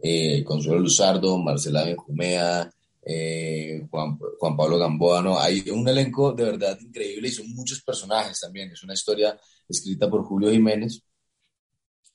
Eh, 0.00 0.42
Consuelo 0.44 0.80
Luzardo, 0.80 1.38
Marcela 1.38 1.84
Benjumea, 1.84 2.70
eh, 3.10 3.86
Juan, 3.90 4.18
Pablo 4.54 4.78
Gamboa, 4.78 5.22
¿no? 5.22 5.38
Hay 5.38 5.64
un 5.70 5.88
elenco 5.88 6.32
de 6.34 6.44
verdad 6.44 6.78
increíble 6.78 7.28
y 7.28 7.32
son 7.32 7.48
muchos 7.54 7.80
personajes 7.82 8.38
también. 8.38 8.70
Es 8.70 8.82
una 8.82 8.92
historia 8.92 9.38
escrita 9.66 10.10
por 10.10 10.24
Julio 10.24 10.50
Jiménez. 10.50 11.02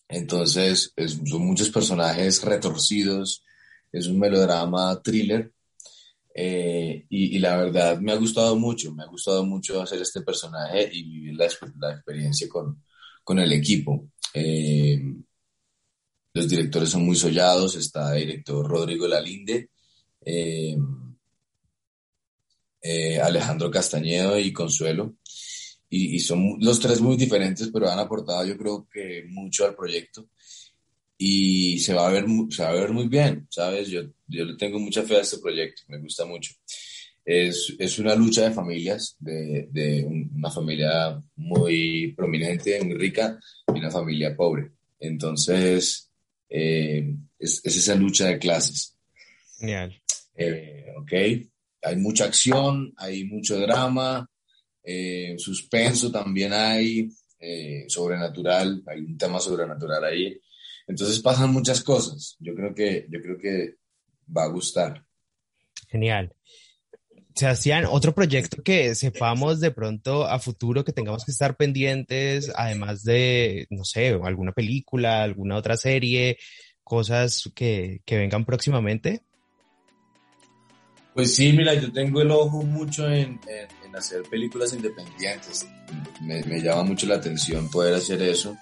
Entonces, 0.07 0.93
son 1.25 1.45
muchos 1.47 1.71
personajes 1.71 2.43
retorcidos. 2.43 3.43
Es 3.91 4.05
un 4.05 4.19
melodrama 4.19 5.01
thriller. 5.01 5.51
Eh, 6.35 7.05
y, 7.09 7.39
la 7.39 7.57
verdad 7.57 7.99
me 7.99 8.11
ha 8.11 8.15
gustado 8.15 8.55
mucho, 8.55 8.91
me 8.93 9.03
ha 9.03 9.07
gustado 9.07 9.45
mucho 9.45 9.81
hacer 9.81 10.01
este 10.01 10.21
personaje 10.21 10.89
y 10.91 11.03
vivir 11.03 11.35
la, 11.35 11.47
la 11.79 11.93
experiencia 11.93 12.47
con, 12.49 12.83
con 13.23 13.39
el 13.39 13.51
equipo. 13.51 14.09
Eh, 14.33 14.99
los 16.33 16.47
directores 16.49 16.89
son 16.89 17.05
muy 17.05 17.15
sollados, 17.15 17.75
está 17.75 18.15
el 18.15 18.27
director 18.27 18.67
Rodrigo 18.67 19.07
Lalinde, 19.07 19.69
eh, 20.25 20.77
eh, 22.81 23.19
Alejandro 23.19 23.71
Castañedo 23.71 24.37
y 24.39 24.51
Consuelo. 24.53 25.15
Y, 25.89 26.19
son 26.19 26.57
los 26.59 26.79
tres 26.79 27.01
muy 27.01 27.15
diferentes, 27.15 27.69
pero 27.71 27.87
han 27.87 27.99
aportado 27.99 28.43
yo 28.45 28.57
creo 28.57 28.87
que 28.91 29.25
mucho 29.29 29.65
al 29.65 29.75
proyecto. 29.75 30.27
Y 31.17 31.79
se 31.79 31.93
va 31.93 32.07
a 32.07 32.11
ver, 32.11 32.25
se 32.49 32.63
va 32.63 32.69
a 32.69 32.73
ver 32.73 32.91
muy 32.91 33.07
bien, 33.07 33.47
¿sabes? 33.49 33.89
Yo, 33.89 34.01
yo 34.27 34.45
le 34.45 34.57
tengo 34.57 34.79
mucha 34.79 35.03
fe 35.03 35.17
a 35.17 35.21
este 35.21 35.37
proyecto, 35.37 35.83
me 35.87 35.99
gusta 35.99 36.25
mucho 36.25 36.51
es, 37.25 37.75
es 37.79 37.99
una 37.99 38.15
lucha 38.15 38.43
de 38.43 38.51
familias, 38.51 39.15
de, 39.19 39.67
de, 39.71 40.05
una 40.35 40.51
familia 40.51 41.21
muy 41.35 42.13
prominente, 42.15 42.83
muy 42.83 42.95
rica 42.95 43.39
y 43.67 43.79
una 43.79 43.91
familia 43.91 44.35
pobre. 44.35 44.71
Entonces, 44.99 46.09
eh, 46.49 47.15
es, 47.39 47.61
es, 47.63 47.77
esa 47.77 47.95
lucha 47.95 48.27
de 48.27 48.39
clases. 48.39 48.97
Genial. 49.57 50.01
Eh, 50.35 50.93
ok, 50.97 51.11
hay 51.83 51.95
mucha 51.97 52.25
acción, 52.25 52.93
hay 52.97 53.25
mucho 53.25 53.59
drama, 53.59 54.27
eh, 54.83 55.35
suspenso 55.37 56.11
también 56.11 56.53
hay, 56.53 57.09
eh, 57.39 57.85
sobrenatural, 57.87 58.83
hay 58.87 58.99
un 59.01 59.17
tema 59.17 59.39
sobrenatural 59.39 60.03
ahí. 60.03 60.39
Entonces 60.87 61.19
pasan 61.19 61.51
muchas 61.53 61.83
cosas. 61.83 62.35
Yo 62.39 62.53
creo 62.55 62.73
que, 62.73 63.07
yo 63.09 63.21
creo 63.21 63.37
que 63.37 63.75
va 64.35 64.43
a 64.43 64.49
gustar. 64.49 65.05
Genial. 65.87 66.33
Sebastián, 67.35 67.85
otro 67.89 68.13
proyecto 68.13 68.61
que 68.61 68.93
sepamos 68.93 69.59
de 69.59 69.71
pronto 69.71 70.27
a 70.27 70.37
futuro 70.37 70.83
que 70.83 70.93
tengamos 70.93 71.25
que 71.25 71.31
estar 71.31 71.57
pendientes, 71.57 72.51
además 72.55 73.03
de, 73.03 73.65
no 73.71 73.83
sé, 73.85 74.09
alguna 74.23 74.51
película, 74.51 75.23
alguna 75.23 75.57
otra 75.57 75.75
serie, 75.75 76.37
cosas 76.83 77.49
que, 77.55 78.01
que 78.05 78.17
vengan 78.17 78.45
próximamente. 78.45 79.23
Pues 81.13 81.35
sí, 81.35 81.53
mira, 81.53 81.73
yo 81.75 81.91
tengo 81.91 82.21
el 82.21 82.31
ojo 82.31 82.63
mucho 82.63 83.07
en, 83.07 83.39
en, 83.47 83.95
hacer 83.95 84.23
películas 84.23 84.73
independientes. 84.73 85.67
Me, 86.21 86.41
llama 86.59 86.83
mucho 86.83 87.05
la 87.05 87.15
atención 87.15 87.69
poder 87.69 87.93
hacer 87.93 88.21
eso. 88.23 88.57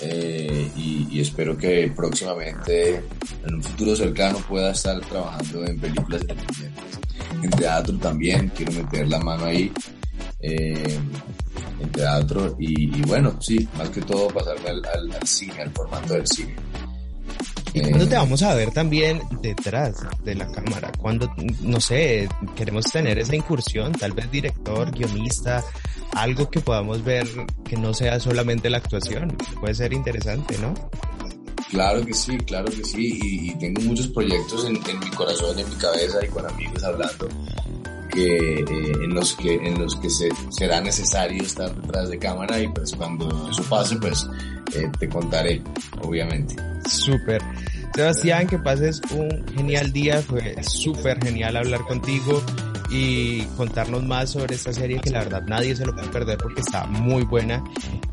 Eh, 0.00 0.70
y, 0.74 1.20
espero 1.20 1.56
que 1.56 1.92
próximamente, 1.94 3.02
en 3.44 3.54
un 3.54 3.62
futuro 3.62 3.94
cercano, 3.94 4.38
pueda 4.48 4.72
estar 4.72 4.98
trabajando 5.00 5.66
en 5.66 5.78
películas 5.78 6.22
independientes. 6.22 6.98
En 7.42 7.50
teatro 7.50 7.98
también, 7.98 8.50
quiero 8.56 8.72
meter 8.72 9.08
la 9.08 9.18
mano 9.18 9.44
ahí. 9.44 9.70
Eh, 10.40 10.98
en 11.78 11.92
teatro 11.92 12.56
y, 12.58 13.02
bueno, 13.02 13.36
sí, 13.40 13.68
más 13.76 13.90
que 13.90 14.00
todo 14.00 14.28
pasarme 14.28 14.70
al 14.70 15.26
cine, 15.26 15.60
al 15.60 15.70
formato 15.72 16.14
del 16.14 16.26
cine. 16.26 16.56
¿Y 17.74 17.80
cuándo 17.80 18.06
te 18.06 18.14
vamos 18.16 18.42
a 18.42 18.54
ver 18.54 18.70
también 18.70 19.22
detrás 19.40 19.96
de 20.24 20.34
la 20.34 20.46
cámara? 20.46 20.92
Cuando, 20.98 21.32
no 21.62 21.80
sé, 21.80 22.28
queremos 22.54 22.84
tener 22.86 23.18
esa 23.18 23.34
incursión, 23.34 23.92
tal 23.92 24.12
vez 24.12 24.30
director, 24.30 24.90
guionista, 24.90 25.64
algo 26.12 26.50
que 26.50 26.60
podamos 26.60 27.02
ver 27.02 27.26
que 27.64 27.76
no 27.76 27.94
sea 27.94 28.20
solamente 28.20 28.68
la 28.68 28.78
actuación. 28.78 29.36
Puede 29.60 29.74
ser 29.74 29.92
interesante, 29.92 30.58
¿no? 30.58 30.74
Claro 31.70 32.04
que 32.04 32.12
sí, 32.12 32.36
claro 32.38 32.66
que 32.66 32.84
sí. 32.84 33.18
Y, 33.22 33.50
y 33.50 33.54
tengo 33.54 33.80
muchos 33.82 34.08
proyectos 34.08 34.66
en, 34.66 34.76
en, 34.76 35.00
mi 35.00 35.10
corazón, 35.10 35.58
en 35.58 35.68
mi 35.68 35.76
cabeza 35.76 36.24
y 36.24 36.28
con 36.28 36.46
amigos 36.46 36.84
hablando 36.84 37.28
que 38.12 38.60
eh, 38.60 38.64
en 39.02 39.14
los 39.14 39.34
que 39.34 39.54
en 39.54 39.78
los 39.78 39.96
que 39.96 40.10
se, 40.10 40.28
será 40.50 40.80
necesario 40.80 41.42
estar 41.42 41.74
detrás 41.74 42.10
de 42.10 42.18
cámara 42.18 42.60
y 42.60 42.68
pues 42.68 42.94
cuando 42.94 43.50
eso 43.50 43.62
pase 43.64 43.96
pues 43.96 44.26
eh, 44.74 44.90
te 44.98 45.08
contaré, 45.08 45.62
obviamente. 46.02 46.56
Súper. 46.88 47.42
Sebastián, 47.94 48.46
que 48.46 48.58
pases 48.58 49.02
un 49.10 49.44
genial 49.54 49.92
día, 49.92 50.22
fue 50.22 50.56
súper 50.62 51.22
genial 51.22 51.56
hablar 51.56 51.82
contigo 51.82 52.42
y 52.90 53.42
contarnos 53.56 54.02
más 54.04 54.30
sobre 54.30 54.54
esta 54.54 54.72
serie 54.72 54.98
que 55.00 55.10
la 55.10 55.20
verdad 55.20 55.42
nadie 55.46 55.74
se 55.74 55.84
lo 55.84 55.94
puede 55.94 56.08
perder 56.08 56.38
porque 56.38 56.60
está 56.60 56.86
muy 56.86 57.24
buena 57.24 57.62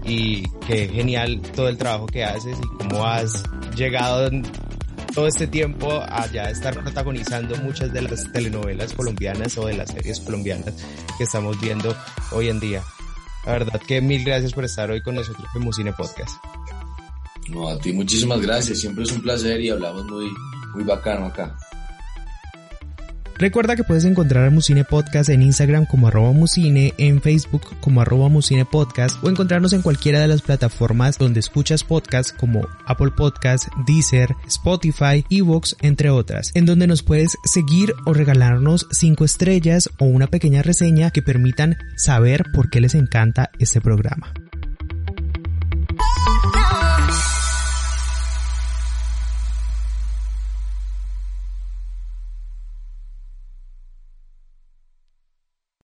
y 0.03 0.47
que 0.67 0.87
genial 0.87 1.41
todo 1.55 1.67
el 1.67 1.77
trabajo 1.77 2.07
que 2.07 2.23
haces 2.23 2.57
y 2.57 2.67
cómo 2.77 3.05
has 3.05 3.43
llegado 3.75 4.29
todo 5.13 5.27
este 5.27 5.47
tiempo 5.47 6.01
a 6.01 6.27
ya 6.27 6.49
estar 6.49 6.73
protagonizando 6.73 7.55
muchas 7.57 7.91
de 7.93 8.01
las 8.01 8.31
telenovelas 8.31 8.93
colombianas 8.93 9.57
o 9.57 9.67
de 9.67 9.77
las 9.77 9.89
series 9.89 10.19
colombianas 10.19 10.73
que 11.17 11.23
estamos 11.23 11.59
viendo 11.59 11.95
hoy 12.31 12.49
en 12.49 12.59
día. 12.59 12.83
La 13.45 13.53
verdad 13.53 13.81
que 13.87 14.01
mil 14.01 14.23
gracias 14.23 14.53
por 14.53 14.65
estar 14.65 14.89
hoy 14.91 15.01
con 15.01 15.15
nosotros 15.15 15.47
en 15.55 15.61
Musine 15.61 15.93
Podcast. 15.93 16.37
No, 17.49 17.69
a 17.69 17.79
ti 17.79 17.91
muchísimas 17.93 18.41
gracias, 18.41 18.79
siempre 18.79 19.03
es 19.03 19.11
un 19.11 19.21
placer 19.21 19.59
y 19.61 19.69
hablamos 19.69 20.05
muy, 20.05 20.29
muy 20.73 20.83
bacano 20.83 21.27
acá. 21.27 21.57
Recuerda 23.39 23.77
que 23.77 23.85
puedes 23.85 24.03
encontrar 24.03 24.45
a 24.45 24.49
Musine 24.49 24.83
Podcast 24.83 25.29
en 25.29 25.41
Instagram 25.41 25.85
como 25.85 26.09
arroba 26.09 26.33
musine, 26.33 26.93
en 26.97 27.21
Facebook 27.21 27.61
como 27.79 28.01
arroba 28.01 28.27
musine 28.27 28.65
podcast 28.65 29.23
o 29.23 29.29
encontrarnos 29.29 29.71
en 29.71 29.81
cualquiera 29.81 30.19
de 30.19 30.27
las 30.27 30.41
plataformas 30.41 31.17
donde 31.17 31.39
escuchas 31.39 31.85
podcasts 31.85 32.33
como 32.33 32.67
Apple 32.85 33.11
Podcast, 33.15 33.69
Deezer, 33.87 34.35
Spotify, 34.45 35.25
Evox, 35.29 35.77
entre 35.81 36.09
otras, 36.09 36.51
en 36.53 36.65
donde 36.65 36.85
nos 36.85 37.01
puedes 37.01 37.37
seguir 37.45 37.93
o 38.05 38.11
regalarnos 38.11 38.87
5 38.91 39.23
estrellas 39.23 39.89
o 39.99 40.05
una 40.05 40.27
pequeña 40.27 40.61
reseña 40.61 41.09
que 41.11 41.21
permitan 41.21 41.77
saber 41.95 42.43
por 42.53 42.69
qué 42.69 42.81
les 42.81 42.93
encanta 42.93 43.51
este 43.57 43.79
programa. 43.79 44.33